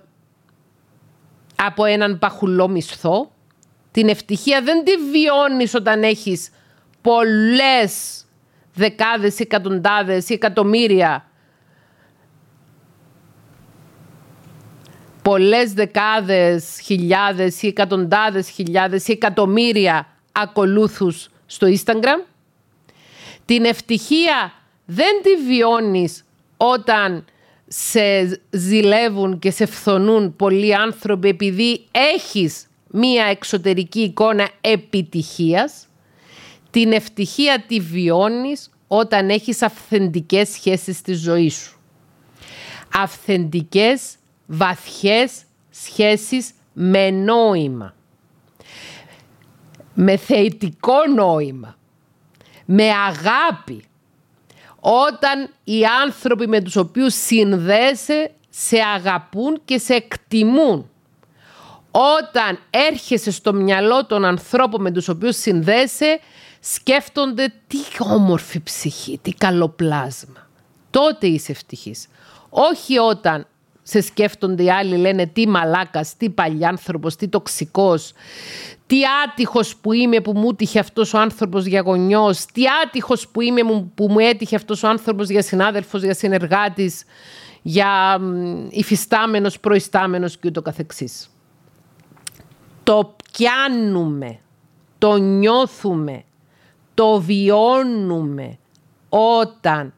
από 1.65 1.85
έναν 1.85 2.19
παχουλό 2.19 2.69
μισθό. 2.69 3.31
Την 3.91 4.09
ευτυχία 4.09 4.63
δεν 4.63 4.85
τη 4.85 4.93
βιώνεις 4.97 5.75
όταν 5.75 6.03
έχεις 6.03 6.51
πολλές 7.03 8.25
δεκάδες, 8.75 9.39
εκατοντάδες 9.41 10.29
ή 10.29 10.33
εκατομμύρια 10.33 11.29
πολλές 15.29 15.73
δεκάδες 15.73 16.81
χιλιάδες 16.85 17.63
ή 17.63 17.67
εκατοντάδες 17.67 18.49
χιλιάδες 18.49 19.09
ή 19.09 19.13
εκατομμύρια 19.13 20.07
ακολούθους 20.33 21.29
στο 21.47 21.67
Instagram. 21.67 22.27
Την 23.45 23.65
ευτυχία 23.65 24.53
δεν 24.85 25.23
τη 25.23 25.37
βιώνεις 25.37 26.25
όταν 26.57 27.25
σε 27.69 28.41
ζηλεύουν 28.51 29.39
και 29.39 29.51
σε 29.51 29.67
φθονούν 29.67 30.37
πολλοί 30.37 30.75
άνθρωποι 30.75 31.29
επειδή 31.29 31.85
έχεις 31.91 32.67
μία 32.91 33.25
εξωτερική 33.25 34.01
εικόνα 34.01 34.49
επιτυχίας. 34.61 35.87
Την 36.71 36.93
ευτυχία 36.93 37.65
τη 37.67 37.81
βιώνεις 37.81 38.71
όταν 38.89 39.31
έχεις 39.31 39.63
αυθεντικές 39.63 40.49
σχέσεις 40.49 40.97
στη 40.97 41.13
ζωή 41.13 41.51
σου. 41.51 41.79
Αυθεντικές, 42.95 44.17
βαθιές 44.47 45.43
σχέσεις 45.71 46.51
με 46.73 47.11
νόημα. 47.11 47.95
Με 49.95 50.17
θεητικό 50.17 51.07
νόημα. 51.15 51.77
Με 52.65 52.91
αγάπη. 52.91 53.83
Όταν 54.81 55.51
οι 55.65 55.85
άνθρωποι 56.03 56.49
με 56.49 56.61
τους 56.61 56.77
οποίους 56.77 57.15
συνδέεσαι 57.15 58.31
σε 58.49 58.77
αγαπούν 58.95 59.61
και 59.65 59.79
σε 59.79 59.95
εκτιμούν. 59.95 60.91
Όταν 61.91 62.59
έρχεσαι 62.71 63.31
στο 63.31 63.53
μυαλό 63.53 64.07
των 64.07 64.25
ανθρώπων 64.25 64.81
με 64.81 64.91
τους 64.91 65.09
οποίους 65.09 65.37
συνδέεσαι 65.37 66.21
σκέφτονται 66.61 67.53
τι 67.67 67.79
όμορφη 67.99 68.63
ψυχή, 68.63 69.19
τι 69.23 69.33
καλό 69.33 69.69
πλάσμα. 69.69 70.49
Τότε 70.91 71.27
είσαι 71.27 71.53
ευτυχής. 71.53 72.07
Όχι 72.51 72.99
όταν 72.99 73.47
σε 73.89 74.01
σκέφτονται 74.01 74.63
οι 74.63 74.71
άλλοι, 74.71 74.97
λένε 74.97 75.27
τι 75.27 75.49
μαλάκας, 75.49 76.17
τι 76.17 76.31
παλιάνθρωπος, 76.31 77.17
τι 77.17 77.29
τοξικός, 77.29 78.13
τι 78.87 79.01
άτυχος 79.27 79.77
που 79.77 79.93
είμαι 79.93 80.21
που 80.21 80.33
μου 80.33 80.49
έτυχε 80.49 80.79
αυτός 80.79 81.15
ο 81.15 81.19
άνθρωπος 81.19 81.67
για 81.67 81.81
γονιός, 81.81 82.47
τι 82.47 82.63
άτυχος 82.85 83.29
που 83.29 83.41
είμαι 83.41 83.61
που 83.95 84.09
μου 84.11 84.19
έτυχε 84.19 84.57
αυτός 84.57 84.83
ο 84.83 84.89
άνθρωπος 84.89 85.29
για 85.29 85.43
συνάδελφος, 85.43 86.03
για 86.03 86.15
συνεργάτης, 86.15 87.05
για 87.63 88.21
υφιστάμενος, 88.71 89.61
προϊστάμενος 89.61 90.39
και 90.39 90.49
ούτω 90.49 90.63
καθεξής. 90.63 91.31
Το 92.83 93.17
πιάνουμε, 93.33 94.39
το 94.99 95.17
νιώθουμε, 95.17 96.23
το 96.95 97.21
βιώνουμε 97.21 98.59
όταν 99.09 99.95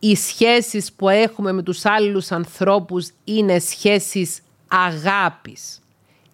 οι 0.00 0.16
σχέσεις 0.16 0.92
που 0.92 1.08
έχουμε 1.08 1.52
με 1.52 1.62
τους 1.62 1.84
άλλους 1.84 2.32
ανθρώπους 2.32 3.08
είναι 3.24 3.58
σχέσεις 3.58 4.40
αγάπης. 4.68 5.80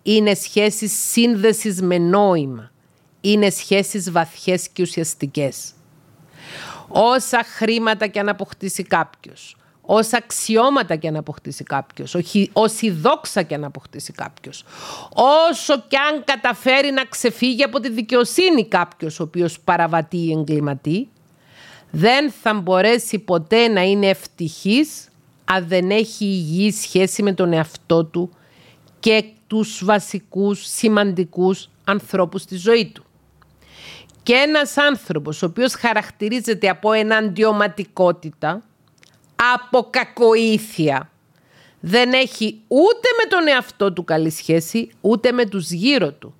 Είναι 0.02 0.34
σχέσεις 0.34 1.10
σύνδεσης 1.10 1.82
με 1.82 1.98
νόημα. 1.98 2.70
Είναι 3.20 3.50
σχέσεις 3.50 4.10
βαθιές 4.10 4.68
και 4.68 4.82
ουσιαστικές. 4.82 5.72
Όσα 6.88 7.44
χρήματα 7.44 8.06
και 8.06 8.18
αν 8.18 8.28
αποκτήσει 8.28 8.82
κάποιος, 8.82 9.56
όσα 9.80 10.16
αξιώματα 10.16 10.96
και 10.96 11.08
αν 11.08 11.16
αποκτήσει 11.16 11.64
κάποιος, 11.64 12.16
όση 12.52 12.90
δόξα 12.90 13.42
και 13.42 13.54
αν 13.54 13.64
αποκτήσει 13.64 14.12
κάποιος, 14.12 14.64
όσο 15.48 15.84
και 15.88 15.96
αν 15.96 16.24
καταφέρει 16.24 16.90
να 16.90 17.04
ξεφύγει 17.04 17.62
από 17.62 17.80
τη 17.80 17.90
δικαιοσύνη 17.90 18.66
κάποιος 18.68 19.20
ο 19.20 19.22
οποίος 19.22 19.60
παραβατεί 19.60 20.16
ή 20.16 20.30
εγκληματεί, 20.30 21.08
δεν 21.98 22.30
θα 22.30 22.54
μπορέσει 22.54 23.18
ποτέ 23.18 23.68
να 23.68 23.82
είναι 23.82 24.06
ευτυχής 24.06 25.08
αν 25.44 25.66
δεν 25.66 25.90
έχει 25.90 26.24
υγιή 26.24 26.72
σχέση 26.72 27.22
με 27.22 27.32
τον 27.32 27.52
εαυτό 27.52 28.04
του 28.04 28.30
και 29.00 29.24
τους 29.46 29.84
βασικούς 29.84 30.66
σημαντικούς 30.66 31.68
ανθρώπους 31.84 32.42
στη 32.42 32.56
ζωή 32.56 32.86
του. 32.94 33.04
Και 34.22 34.32
ένας 34.32 34.76
άνθρωπος 34.76 35.42
ο 35.42 35.46
οποίος 35.46 35.74
χαρακτηρίζεται 35.74 36.68
από 36.68 36.92
εναντιωματικότητα, 36.92 38.62
από 39.54 39.88
κακοήθεια, 39.90 41.10
δεν 41.80 42.12
έχει 42.12 42.60
ούτε 42.68 43.08
με 43.22 43.28
τον 43.28 43.48
εαυτό 43.48 43.92
του 43.92 44.04
καλή 44.04 44.30
σχέση, 44.30 44.90
ούτε 45.00 45.32
με 45.32 45.46
τους 45.46 45.70
γύρω 45.70 46.12
του. 46.12 46.34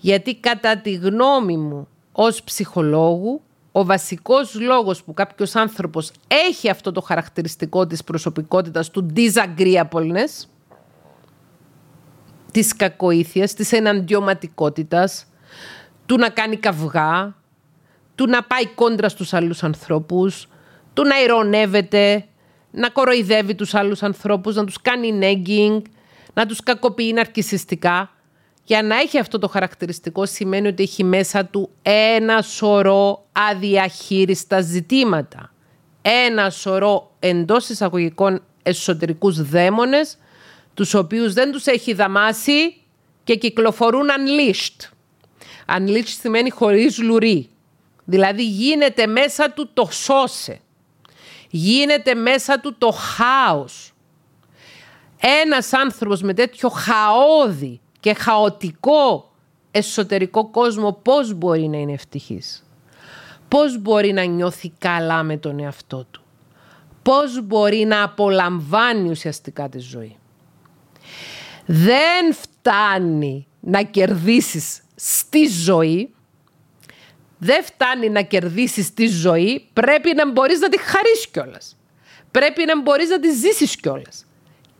Γιατί 0.00 0.34
κατά 0.34 0.76
τη 0.76 0.92
γνώμη 0.92 1.56
μου 1.56 1.88
ως 2.12 2.42
ψυχολόγου, 2.42 3.42
ο 3.72 3.84
βασικός 3.84 4.60
λόγος 4.60 5.02
που 5.02 5.14
κάποιος 5.14 5.54
άνθρωπος 5.54 6.12
έχει 6.48 6.70
αυτό 6.70 6.92
το 6.92 7.00
χαρακτηριστικό 7.00 7.86
της 7.86 8.04
προσωπικότητας 8.04 8.90
του 8.90 9.12
disagreeableness, 9.16 10.46
της 12.52 12.76
κακοήθειας, 12.76 13.54
της 13.54 13.72
εναντιωματικότητας, 13.72 15.26
του 16.06 16.16
να 16.16 16.28
κάνει 16.28 16.56
καυγά, 16.56 17.34
του 18.14 18.26
να 18.26 18.42
πάει 18.42 18.66
κόντρα 18.66 19.08
στους 19.08 19.32
άλλους 19.32 19.62
ανθρώπους, 19.62 20.48
του 20.94 21.04
να 21.04 21.22
ηρωνεύεται, 21.22 22.24
να 22.70 22.90
κοροϊδεύει 22.90 23.54
τους 23.54 23.74
άλλους 23.74 24.02
ανθρώπους, 24.02 24.54
να 24.54 24.64
τους 24.64 24.82
κάνει 24.82 25.18
nagging, 25.22 25.82
να 26.34 26.46
τους 26.46 26.62
κακοποιεί 26.62 27.12
ναρκισιστικά. 27.14 28.10
Για 28.64 28.82
να 28.82 28.96
έχει 28.96 29.18
αυτό 29.18 29.38
το 29.38 29.48
χαρακτηριστικό 29.48 30.26
σημαίνει 30.26 30.68
ότι 30.68 30.82
έχει 30.82 31.04
μέσα 31.04 31.44
του 31.44 31.70
ένα 31.82 32.42
σωρό 32.42 33.26
αδιαχείριστα 33.32 34.60
ζητήματα. 34.60 35.52
Ένα 36.02 36.50
σωρό 36.50 37.14
εντός 37.18 37.68
εισαγωγικών 37.68 38.42
εσωτερικούς 38.62 39.42
δαίμονες, 39.42 40.18
τους 40.74 40.94
οποίους 40.94 41.32
δεν 41.32 41.52
τους 41.52 41.66
έχει 41.66 41.92
δαμάσει 41.92 42.76
και 43.24 43.36
κυκλοφορούν 43.36 44.06
unleashed. 44.08 44.88
Unleashed 45.76 46.16
σημαίνει 46.20 46.50
χωρίς 46.50 46.98
λουρί. 46.98 47.50
Δηλαδή 48.04 48.44
γίνεται 48.46 49.06
μέσα 49.06 49.50
του 49.50 49.70
το 49.74 49.88
σώσε. 49.90 50.60
Γίνεται 51.50 52.14
μέσα 52.14 52.60
του 52.60 52.74
το 52.78 52.90
χάος. 52.90 53.92
Ένας 55.42 55.72
άνθρωπος 55.72 56.22
με 56.22 56.34
τέτοιο 56.34 56.68
χαόδι 56.68 57.80
και 58.02 58.14
χαοτικό 58.14 59.32
εσωτερικό 59.70 60.50
κόσμο 60.50 60.92
πώς 60.92 61.32
μπορεί 61.32 61.68
να 61.68 61.76
είναι 61.76 61.92
ευτυχής; 61.92 62.64
Πώς 63.48 63.78
μπορεί 63.82 64.12
να 64.12 64.24
νιώθει 64.24 64.72
καλά 64.78 65.22
με 65.22 65.36
τον 65.36 65.58
εαυτό 65.60 66.06
του; 66.10 66.22
Πώς 67.02 67.42
μπορεί 67.42 67.84
να 67.84 68.02
απολαμβάνει 68.02 69.10
ουσιαστικά 69.10 69.68
τη 69.68 69.78
ζωή; 69.78 70.16
Δεν 71.66 72.34
φτάνει 72.34 73.46
να 73.60 73.82
κερδίσεις 73.82 74.82
στη 74.94 75.46
ζωή. 75.46 76.14
Δεν 77.38 77.64
φτάνει 77.64 78.08
να 78.08 78.22
κερδίσεις 78.22 78.94
τη 78.94 79.06
ζωή. 79.06 79.68
Πρέπει 79.72 80.14
να 80.14 80.30
μπορείς 80.30 80.60
να 80.60 80.68
τη 80.68 80.78
χαρίσεις 80.78 81.28
κιόλας. 81.28 81.76
Πρέπει 82.30 82.64
να 82.64 82.80
μπορείς 82.82 83.08
να 83.08 83.20
τη 83.20 83.30
ζήσεις 83.32 83.76
κιόλας. 83.76 84.26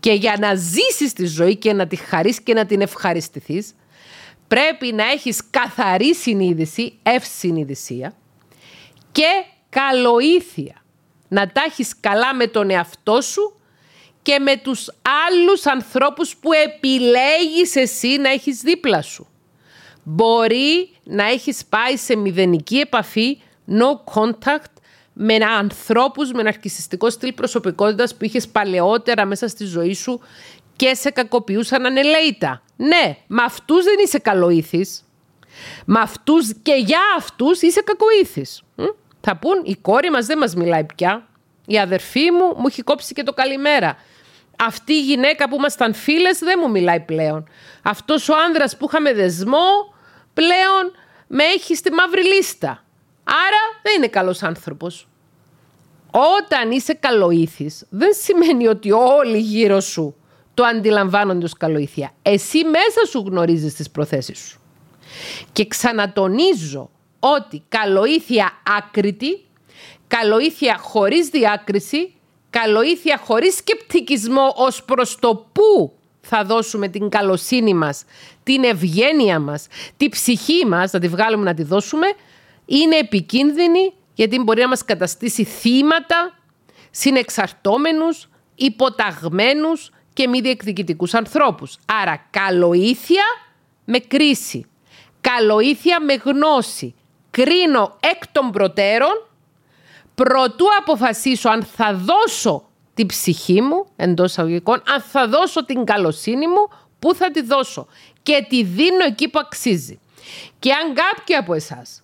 Και 0.03 0.13
για 0.13 0.37
να 0.39 0.55
ζήσεις 0.55 1.13
τη 1.13 1.27
ζωή 1.27 1.57
και 1.57 1.73
να 1.73 1.87
τη 1.87 1.97
χαρείς 1.97 2.41
και 2.41 2.55
να 2.55 2.67
την 2.67 2.81
ευχαριστηθείς, 2.81 3.75
πρέπει 4.49 4.93
να 4.93 5.11
έχεις 5.11 5.41
καθαρή 5.51 6.15
συνείδηση, 6.15 6.99
ευσυνειδησία 7.03 8.15
και 9.13 9.29
καλοήθεια. 9.69 10.83
Να 11.29 11.53
τα 11.53 11.63
έχεις 11.67 11.95
καλά 12.01 12.35
με 12.35 12.47
τον 12.47 12.71
εαυτό 12.71 13.21
σου 13.21 13.61
και 14.23 14.39
με 14.39 14.57
τους 14.57 14.91
άλλους 15.29 15.67
ανθρώπους 15.67 16.37
που 16.37 16.53
επιλέγεις 16.53 17.77
εσύ 17.77 18.17
να 18.17 18.31
έχεις 18.31 18.61
δίπλα 18.61 19.03
σου. 19.03 19.27
Μπορεί 20.03 20.91
να 21.05 21.25
έχεις 21.25 21.65
πάει 21.65 21.97
σε 21.97 22.17
μηδενική 22.17 22.79
επαφή, 22.79 23.41
no 23.69 24.15
contact, 24.15 24.72
με 25.13 25.35
ανθρώπους 25.59 26.33
με 26.33 26.43
ναρκισιστικό 26.43 27.11
στυλ 27.11 27.33
προσωπικότητας 27.33 28.15
που 28.15 28.25
είχες 28.25 28.49
παλαιότερα 28.49 29.25
μέσα 29.25 29.49
στη 29.49 29.65
ζωή 29.65 29.95
σου 29.95 30.21
και 30.77 30.95
σε 30.95 31.11
κακοποιούσαν 31.11 31.87
ανελαίητα. 31.87 32.63
Ναι, 32.77 33.17
με 33.27 33.43
αυτούς 33.43 33.85
δεν 33.85 33.95
είσαι 34.05 34.19
καλοήθης. 34.19 35.05
Με 35.85 36.01
αυτούς 36.01 36.53
και 36.63 36.75
για 36.75 37.01
αυτούς 37.17 37.63
είσαι 37.63 37.83
κακοήθης. 37.83 38.63
Θα 39.21 39.37
πούν 39.37 39.63
η 39.65 39.77
κόρη 39.77 40.11
μας 40.11 40.27
δεν 40.27 40.39
μας 40.39 40.55
μιλάει 40.55 40.85
πια. 40.85 41.27
Η 41.67 41.79
αδερφή 41.79 42.31
μου 42.31 42.47
μου 42.57 42.65
έχει 42.67 42.83
κόψει 42.83 43.15
και 43.15 43.23
το 43.23 43.33
καλημέρα. 43.33 43.97
Αυτή 44.59 44.93
η 44.93 45.03
γυναίκα 45.03 45.49
που 45.49 45.55
ήμασταν 45.55 45.95
φίλες 45.95 46.39
δεν 46.39 46.59
μου 46.63 46.71
μιλάει 46.71 47.01
πλέον. 47.01 47.49
Αυτός 47.83 48.29
ο 48.29 48.35
άνδρας 48.47 48.77
που 48.77 48.87
είχαμε 48.89 49.13
δεσμό 49.13 49.95
πλέον 50.35 50.93
με 51.27 51.45
έχει 51.45 51.75
στη 51.75 51.93
μαύρη 51.93 52.25
λίστα. 52.25 52.85
Άρα 53.25 53.81
δεν 53.83 53.95
είναι 53.97 54.09
καλός 54.09 54.43
άνθρωπος. 54.43 55.09
Όταν 56.11 56.71
είσαι 56.71 56.95
καλοήθης, 56.95 57.87
δεν 57.91 58.11
σημαίνει 58.15 58.67
ότι 58.67 58.93
όλοι 58.93 59.39
γύρω 59.39 59.81
σου 59.81 60.15
το 60.55 60.65
αντιλαμβάνονται 60.65 61.45
ως 61.45 61.53
καλοήθεια. 61.53 62.13
Εσύ 62.23 62.65
μέσα 62.65 63.07
σου 63.09 63.25
γνωρίζεις 63.27 63.75
τις 63.75 63.91
προθέσεις 63.91 64.39
σου. 64.39 64.61
Και 65.53 65.67
ξανατονίζω 65.67 66.91
ότι 67.21 67.63
καλοήθεια 67.69 68.51
άκρητη, 68.79 69.45
καλοήθεια 70.07 70.79
χωρίς 70.79 71.29
διάκριση, 71.29 72.15
καλοήθεια 72.51 73.21
χωρίς 73.25 73.57
σκεπτικισμό 73.57 74.53
ως 74.57 74.85
προς 74.85 75.19
το 75.19 75.47
πού 75.53 75.93
θα 76.21 76.45
δώσουμε 76.45 76.89
την 76.89 77.09
καλοσύνη 77.09 77.75
μας, 77.75 78.05
την 78.43 78.65
ευγένεια 78.65 79.39
μας, 79.39 79.67
τη 79.97 80.09
ψυχή 80.09 80.67
μας, 80.67 80.93
να 80.93 81.01
τη 81.01 81.09
βγάλουμε 81.09 81.45
να 81.45 81.55
τη 81.55 81.63
δώσουμε, 81.63 82.07
είναι 82.75 82.97
επικίνδυνη 82.97 83.93
γιατί 84.15 84.39
μπορεί 84.39 84.61
να 84.61 84.69
μας 84.69 84.85
καταστήσει 84.85 85.45
θύματα, 85.45 86.39
συνεξαρτώμενους, 86.91 88.29
υποταγμένους 88.55 89.91
και 90.13 90.29
μη 90.29 90.41
διεκδικητικούς 90.41 91.15
ανθρώπους. 91.15 91.79
Άρα 92.03 92.27
καλοήθεια 92.31 93.23
με 93.85 93.99
κρίση, 93.99 94.67
καλοήθεια 95.21 96.01
με 96.01 96.15
γνώση. 96.15 96.95
Κρίνω 97.31 97.97
εκ 98.01 98.27
των 98.33 98.51
προτέρων, 98.51 99.29
προτού 100.15 100.67
αποφασίσω 100.79 101.49
αν 101.49 101.63
θα 101.63 101.95
δώσω 101.95 102.69
την 102.95 103.07
ψυχή 103.07 103.61
μου, 103.61 103.87
εντός 103.97 104.39
αγωγικών, 104.39 104.83
αν 104.95 105.01
θα 105.01 105.29
δώσω 105.29 105.65
την 105.65 105.85
καλοσύνη 105.85 106.47
μου, 106.47 106.69
πού 106.99 107.15
θα 107.15 107.31
τη 107.31 107.43
δώσω. 107.43 107.87
Και 108.23 108.47
τη 108.49 108.63
δίνω 108.63 109.05
εκεί 109.07 109.29
που 109.29 109.39
αξίζει. 109.39 110.01
Και 110.59 110.73
αν 110.73 110.95
κάποιοι 110.95 111.35
από 111.35 111.55
εσάς 111.55 112.03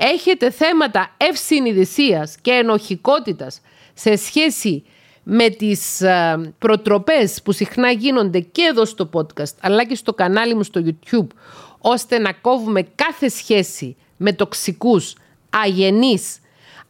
έχετε 0.00 0.50
θέματα 0.50 1.14
ευσυνειδησίας 1.16 2.36
και 2.42 2.50
ενοχικότητας 2.50 3.60
σε 3.94 4.16
σχέση 4.16 4.84
με 5.22 5.48
τις 5.48 6.00
ε, 6.00 6.52
προτροπές 6.58 7.42
που 7.42 7.52
συχνά 7.52 7.90
γίνονται 7.90 8.40
και 8.40 8.62
εδώ 8.62 8.84
στο 8.84 9.10
podcast 9.12 9.54
αλλά 9.60 9.84
και 9.84 9.94
στο 9.94 10.14
κανάλι 10.14 10.54
μου 10.54 10.62
στο 10.62 10.82
YouTube 10.84 11.26
ώστε 11.78 12.18
να 12.18 12.32
κόβουμε 12.32 12.82
κάθε 12.94 13.28
σχέση 13.28 13.96
με 14.16 14.32
τοξικούς, 14.32 15.14
αγενείς, 15.50 16.38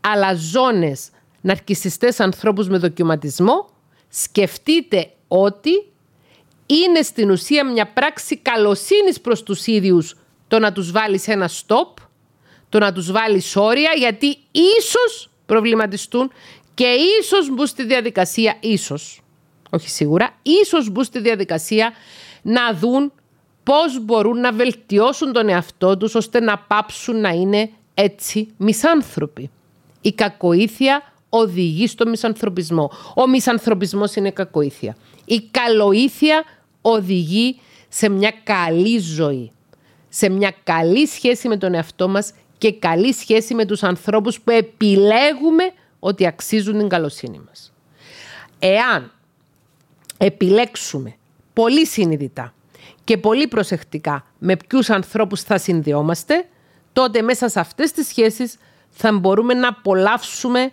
αλαζόνες, 0.01 1.11
ναρκισιστές 1.41 2.21
ανθρώπους 2.21 2.69
με 2.69 2.79
δοκιματισμό, 2.79 3.69
σκεφτείτε 4.09 5.11
ότι 5.29 5.71
είναι 6.67 7.03
στην 7.03 7.31
ουσία 7.31 7.67
μια 7.67 7.87
πράξη 7.93 8.37
καλοσύνης 8.37 9.21
προς 9.21 9.43
τους 9.43 9.67
ίδιους 9.67 10.17
το 10.49 10.59
να 10.59 10.73
τους 10.73 10.91
βάλεις 10.91 11.29
ένα 11.29 11.49
stop, 11.49 11.95
το 12.71 12.79
να 12.79 12.93
τους 12.93 13.13
βάλεις 13.13 13.57
όρια, 13.57 13.91
γιατί 13.97 14.37
ίσως 14.51 15.31
προβληματιστούν 15.47 16.31
και 16.75 16.97
ίσως 17.21 17.51
μπουν 17.51 17.67
στη 17.67 17.85
διαδικασία, 17.85 18.57
ίσως, 18.61 19.21
όχι 19.71 19.89
σίγουρα, 19.89 20.39
ίσως 20.43 20.91
μπουν 20.91 21.05
στη 21.05 21.21
διαδικασία 21.21 21.93
να 22.43 22.75
δουν 22.75 23.13
πώς 23.63 24.05
μπορούν 24.05 24.41
να 24.41 24.53
βελτιώσουν 24.53 25.33
τον 25.33 25.49
εαυτό 25.49 25.97
τους 25.97 26.15
ώστε 26.15 26.41
να 26.41 26.59
πάψουν 26.59 27.21
να 27.21 27.29
είναι 27.29 27.71
έτσι 27.95 28.49
μισάνθρωποι. 28.57 29.51
Η 30.01 30.13
κακοήθεια 30.13 31.13
οδηγεί 31.29 31.87
στο 31.87 32.07
μισανθρωπισμό. 32.07 32.91
Ο 33.17 33.29
μισανθρωπισμός 33.29 34.15
είναι 34.15 34.31
κακοήθεια. 34.31 34.97
Η 35.25 35.41
καλοήθεια 35.51 36.45
οδηγεί 36.81 37.61
σε 37.89 38.09
μια 38.09 38.33
καλή 38.43 38.99
ζωή. 38.99 39.53
Σε 40.09 40.29
μια 40.29 40.55
καλή 40.65 41.07
σχέση 41.07 41.49
με 41.49 41.57
τον 41.57 41.75
εαυτό 41.75 42.09
μας 42.09 42.33
και 42.61 42.73
καλή 42.73 43.13
σχέση 43.13 43.55
με 43.55 43.65
τους 43.65 43.83
ανθρώπους 43.83 44.41
που 44.41 44.51
επιλέγουμε 44.51 45.73
ότι 45.99 46.27
αξίζουν 46.27 46.79
την 46.79 46.89
καλοσύνη 46.89 47.41
μας. 47.47 47.73
Εάν 48.59 49.13
επιλέξουμε 50.19 51.17
πολύ 51.53 51.87
συνειδητά 51.87 52.55
και 53.05 53.19
πολύ 53.19 53.47
προσεκτικά 53.49 54.25
με 54.39 54.57
ποιους 54.57 54.91
ανθρώπους 54.91 55.43
θα 55.43 55.59
συνδυόμαστε, 55.59 56.45
τότε 56.93 57.23
μέσα 57.23 57.49
σε 57.49 57.61
αυτές 57.61 57.93
τις 57.93 58.07
σχέσεις 58.07 58.57
θα 58.91 59.13
μπορούμε 59.13 59.55
να 59.55 59.69
απολαύσουμε 59.69 60.73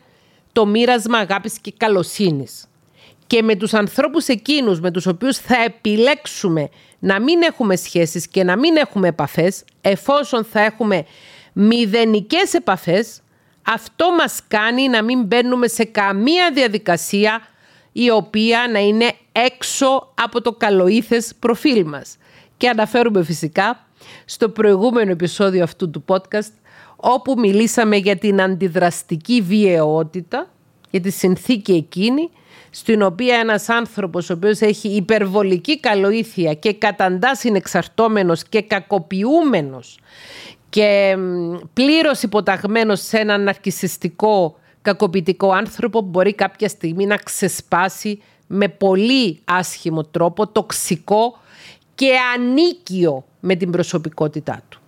το 0.51 0.65
μοίρασμα 0.65 1.17
αγάπης 1.17 1.59
και 1.59 1.73
καλοσύνης. 1.77 2.67
Και 3.27 3.41
με 3.41 3.55
τους 3.55 3.73
ανθρώπους 3.73 4.27
εκείνους 4.27 4.79
με 4.79 4.91
τους 4.91 5.05
οποίους 5.05 5.37
θα 5.37 5.63
επιλέξουμε 5.63 6.69
να 6.99 7.21
μην 7.21 7.41
έχουμε 7.41 7.75
σχέσεις 7.75 8.27
και 8.27 8.43
να 8.43 8.57
μην 8.57 8.75
έχουμε 8.75 9.07
επαφές, 9.07 9.63
εφόσον 9.81 10.43
θα 10.43 10.61
έχουμε 10.61 11.05
μηδενικές 11.59 12.53
επαφές, 12.53 13.21
αυτό 13.61 14.11
μας 14.11 14.39
κάνει 14.47 14.87
να 14.87 15.03
μην 15.03 15.23
μπαίνουμε 15.23 15.67
σε 15.67 15.83
καμία 15.83 16.51
διαδικασία 16.53 17.41
η 17.91 18.09
οποία 18.09 18.67
να 18.71 18.79
είναι 18.79 19.13
έξω 19.31 20.13
από 20.21 20.41
το 20.41 20.51
καλοήθες 20.53 21.33
προφίλ 21.39 21.85
μας. 21.85 22.17
Και 22.57 22.69
αναφέρουμε 22.69 23.23
φυσικά 23.23 23.87
στο 24.25 24.49
προηγούμενο 24.49 25.11
επεισόδιο 25.11 25.63
αυτού 25.63 25.89
του 25.89 26.03
podcast 26.07 26.51
όπου 26.95 27.33
μιλήσαμε 27.37 27.95
για 27.95 28.17
την 28.17 28.41
αντιδραστική 28.41 29.41
βιαιότητα, 29.41 30.49
για 30.89 31.01
τη 31.01 31.11
συνθήκη 31.11 31.73
εκείνη, 31.73 32.29
στην 32.69 33.01
οποία 33.01 33.35
ένας 33.35 33.69
άνθρωπος 33.69 34.29
ο 34.29 34.33
οποίος 34.33 34.59
έχει 34.59 34.87
υπερβολική 34.87 35.79
καλοήθεια 35.79 36.53
και 36.53 36.73
καταντάς 36.73 37.39
συνεξαρτώμενος 37.39 38.43
και 38.43 38.61
κακοποιούμενος 38.61 39.99
και 40.69 41.17
πλήρως 41.73 42.21
υποταγμένος 42.21 43.01
σε 43.01 43.17
έναν 43.17 43.43
ναρκισιστικό 43.43 44.59
κακοποιητικό 44.81 45.51
άνθρωπο 45.51 46.01
μπορεί 46.01 46.33
κάποια 46.33 46.67
στιγμή 46.69 47.05
να 47.05 47.15
ξεσπάσει 47.15 48.21
με 48.47 48.67
πολύ 48.67 49.41
άσχημο 49.45 50.03
τρόπο, 50.03 50.47
τοξικό 50.47 51.37
και 51.95 52.11
ανίκιο 52.35 53.25
με 53.39 53.55
την 53.55 53.71
προσωπικότητά 53.71 54.61
του. 54.69 54.81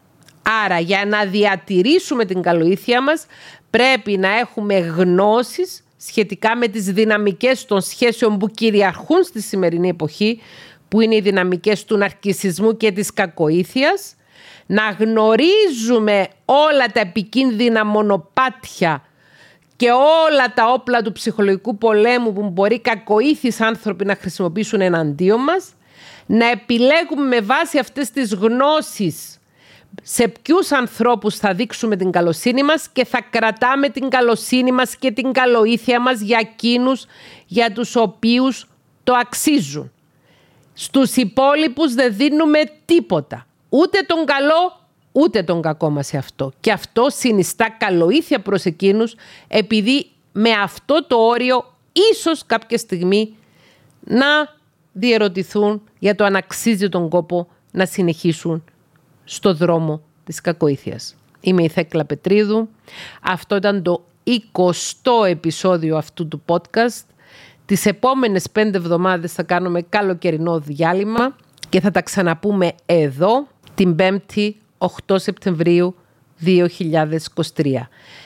Άρα 0.65 0.79
για 0.79 1.05
να 1.05 1.25
διατηρήσουμε 1.25 2.25
την 2.25 2.41
καλοήθεια 2.41 3.01
μας 3.01 3.25
πρέπει 3.69 4.17
να 4.17 4.37
έχουμε 4.37 4.77
γνώσεις 4.77 5.83
σχετικά 5.97 6.55
με 6.57 6.67
τις 6.67 6.85
δυναμικές 6.85 7.65
των 7.65 7.81
σχέσεων 7.81 8.37
που 8.37 8.47
κυριαρχούν 8.47 9.23
στη 9.23 9.41
σημερινή 9.41 9.89
εποχή 9.89 10.39
που 10.87 11.01
είναι 11.01 11.15
οι 11.15 11.21
δυναμικές 11.21 11.85
του 11.85 11.97
ναρκισισμού 11.97 12.77
και 12.77 12.91
της 12.91 13.13
κακοήθειας 13.13 14.15
να 14.71 14.89
γνωρίζουμε 14.99 16.27
όλα 16.45 16.85
τα 16.93 16.99
επικίνδυνα 16.99 17.85
μονοπάτια 17.85 19.03
και 19.75 19.91
όλα 19.91 20.53
τα 20.53 20.71
όπλα 20.71 21.01
του 21.01 21.11
ψυχολογικού 21.11 21.77
πολέμου 21.77 22.33
που 22.33 22.49
μπορεί 22.49 22.79
κακοήθεις 22.79 23.61
άνθρωποι 23.61 24.05
να 24.05 24.15
χρησιμοποιήσουν 24.15 24.81
εναντίον 24.81 25.39
μας, 25.39 25.73
να 26.25 26.49
επιλέγουμε 26.49 27.27
με 27.27 27.41
βάση 27.41 27.77
αυτές 27.77 28.11
τις 28.11 28.33
γνώσεις 28.33 29.39
σε 30.03 30.27
ποιους 30.27 30.71
ανθρώπους 30.71 31.35
θα 31.35 31.53
δείξουμε 31.53 31.95
την 31.95 32.11
καλοσύνη 32.11 32.63
μας 32.63 32.89
και 32.93 33.05
θα 33.05 33.21
κρατάμε 33.29 33.89
την 33.89 34.09
καλοσύνη 34.09 34.71
μας 34.71 34.95
και 34.95 35.11
την 35.11 35.31
καλοήθεια 35.31 35.99
μας 35.99 36.21
για 36.21 36.37
εκείνους 36.41 37.05
για 37.45 37.71
τους 37.71 37.95
οποίους 37.95 38.67
το 39.03 39.13
αξίζουν. 39.13 39.91
Στους 40.73 41.15
υπόλοιπους 41.15 41.93
δεν 41.93 42.15
δίνουμε 42.15 42.59
τίποτα. 42.85 43.43
Ούτε 43.69 44.01
τον 44.01 44.25
καλό, 44.25 44.79
ούτε 45.11 45.43
τον 45.43 45.61
κακό 45.61 45.89
μας 45.89 46.07
σε 46.07 46.17
αυτό. 46.17 46.51
Και 46.59 46.71
αυτό 46.71 47.05
συνιστά 47.09 47.69
καλοήθεια 47.77 48.39
προς 48.39 48.65
εκείνους, 48.65 49.15
επειδή 49.47 50.07
με 50.31 50.51
αυτό 50.51 51.05
το 51.07 51.15
όριο 51.15 51.73
ίσως 52.11 52.45
κάποια 52.45 52.77
στιγμή 52.77 53.35
να 53.99 54.25
διερωτηθούν 54.93 55.81
για 55.99 56.15
το 56.15 56.23
αν 56.23 56.35
αξίζει 56.35 56.89
τον 56.89 57.09
κόπο 57.09 57.47
να 57.71 57.85
συνεχίσουν 57.85 58.63
στο 59.23 59.53
δρόμο 59.53 60.01
της 60.23 60.41
κακοήθειας. 60.41 61.15
Είμαι 61.39 61.63
η 61.63 61.67
Θέκλα 61.67 62.05
Πετρίδου. 62.05 62.69
Αυτό 63.21 63.55
ήταν 63.55 63.83
το 63.83 64.03
20ο 64.25 65.27
επεισόδιο 65.27 65.97
αυτού 65.97 66.27
του 66.27 66.41
podcast. 66.45 67.03
Τις 67.65 67.85
επόμενες 67.85 68.49
πέντε 68.49 68.77
εβδομάδες 68.77 69.33
θα 69.33 69.43
κάνουμε 69.43 69.81
καλοκαιρινό 69.81 70.59
διάλειμμα 70.59 71.35
και 71.69 71.79
θα 71.79 71.91
τα 71.91 72.01
ξαναπούμε 72.01 72.71
εδώ 72.85 73.47
την 73.79 73.95
5η 73.99 74.51
8 74.77 75.15
Σεπτεμβρίου 75.15 75.95
2023. 76.45 76.61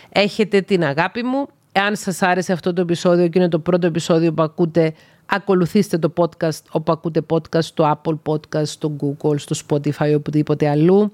Έχετε 0.10 0.62
την 0.62 0.84
αγάπη 0.84 1.24
μου. 1.24 1.48
Εάν 1.72 1.96
σας 1.96 2.22
άρεσε 2.22 2.54
αυτό 2.54 2.74
το 2.74 2.82
επεισόδιο 2.82 3.28
και 3.28 3.40
είναι 3.40 3.50
το 3.50 3.60
πρώτο 3.60 3.88
επεισόδιο 3.88 4.34
που 4.34 4.42
ακούτε, 4.42 4.94
ακολουθήστε 5.26 5.98
το 5.98 6.14
podcast 6.16 6.62
όπου 6.72 6.92
ακούτε 6.92 7.22
podcast 7.30 7.64
στο 7.64 8.02
Apple 8.04 8.20
Podcast, 8.32 8.66
στο 8.66 8.96
Google, 9.00 9.40
στο 9.40 9.56
Spotify, 9.68 10.14
οπουδήποτε 10.16 10.70
αλλού. 10.70 11.12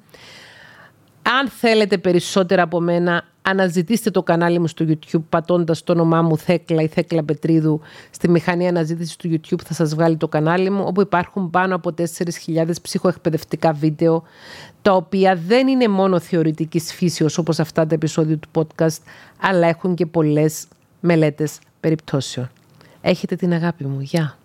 Αν 1.22 1.48
θέλετε 1.48 1.98
περισσότερα 1.98 2.62
από 2.62 2.80
μένα, 2.80 3.24
αναζητήστε 3.50 4.12
το 4.12 4.24
κανάλι 4.24 4.60
μου 4.60 4.68
στο 4.68 4.86
YouTube 4.88 5.24
πατώντας 5.30 5.84
το 5.84 5.92
όνομά 5.92 6.22
μου 6.22 6.38
Θέκλα 6.38 6.82
ή 6.82 6.88
Θέκλα 6.88 7.24
Πετρίδου 7.24 7.82
στη 8.10 8.30
μηχανή 8.30 8.68
αναζήτησης 8.68 9.16
του 9.16 9.30
YouTube 9.32 9.62
θα 9.66 9.74
σας 9.74 9.96
βγάλει 9.96 10.18
το 10.18 10.28
κανάλι 10.28 10.70
μου 10.70 10.84
όπου 10.88 11.02
υπάρχουν 11.02 11.50
πάνω 11.50 11.76
από 11.76 11.94
4.000 11.98 12.72
ψυχοεκπαιδευτικά 12.82 13.74
βίντεο 13.74 14.24
τα 14.82 14.94
οποία 14.94 15.40
δεν 15.48 15.68
είναι 15.68 15.88
μόνο 15.88 16.20
θεωρητικής 16.20 16.94
φύσεως 16.94 17.38
όπως 17.38 17.60
αυτά 17.60 17.88
τα 17.88 17.96
επεισόδια 17.96 18.38
του 18.38 18.50
podcast 18.54 18.98
αλλά 19.40 19.68
έχουν 19.68 19.96
και 19.96 20.06
πολλές 20.06 20.66
μελέτες 21.00 21.60
περιπτώσεων. 21.80 22.50
Έχετε 23.02 23.36
την 23.36 23.54
αγάπη 23.54 23.86
μου. 23.86 24.02
Γεια. 24.02 24.39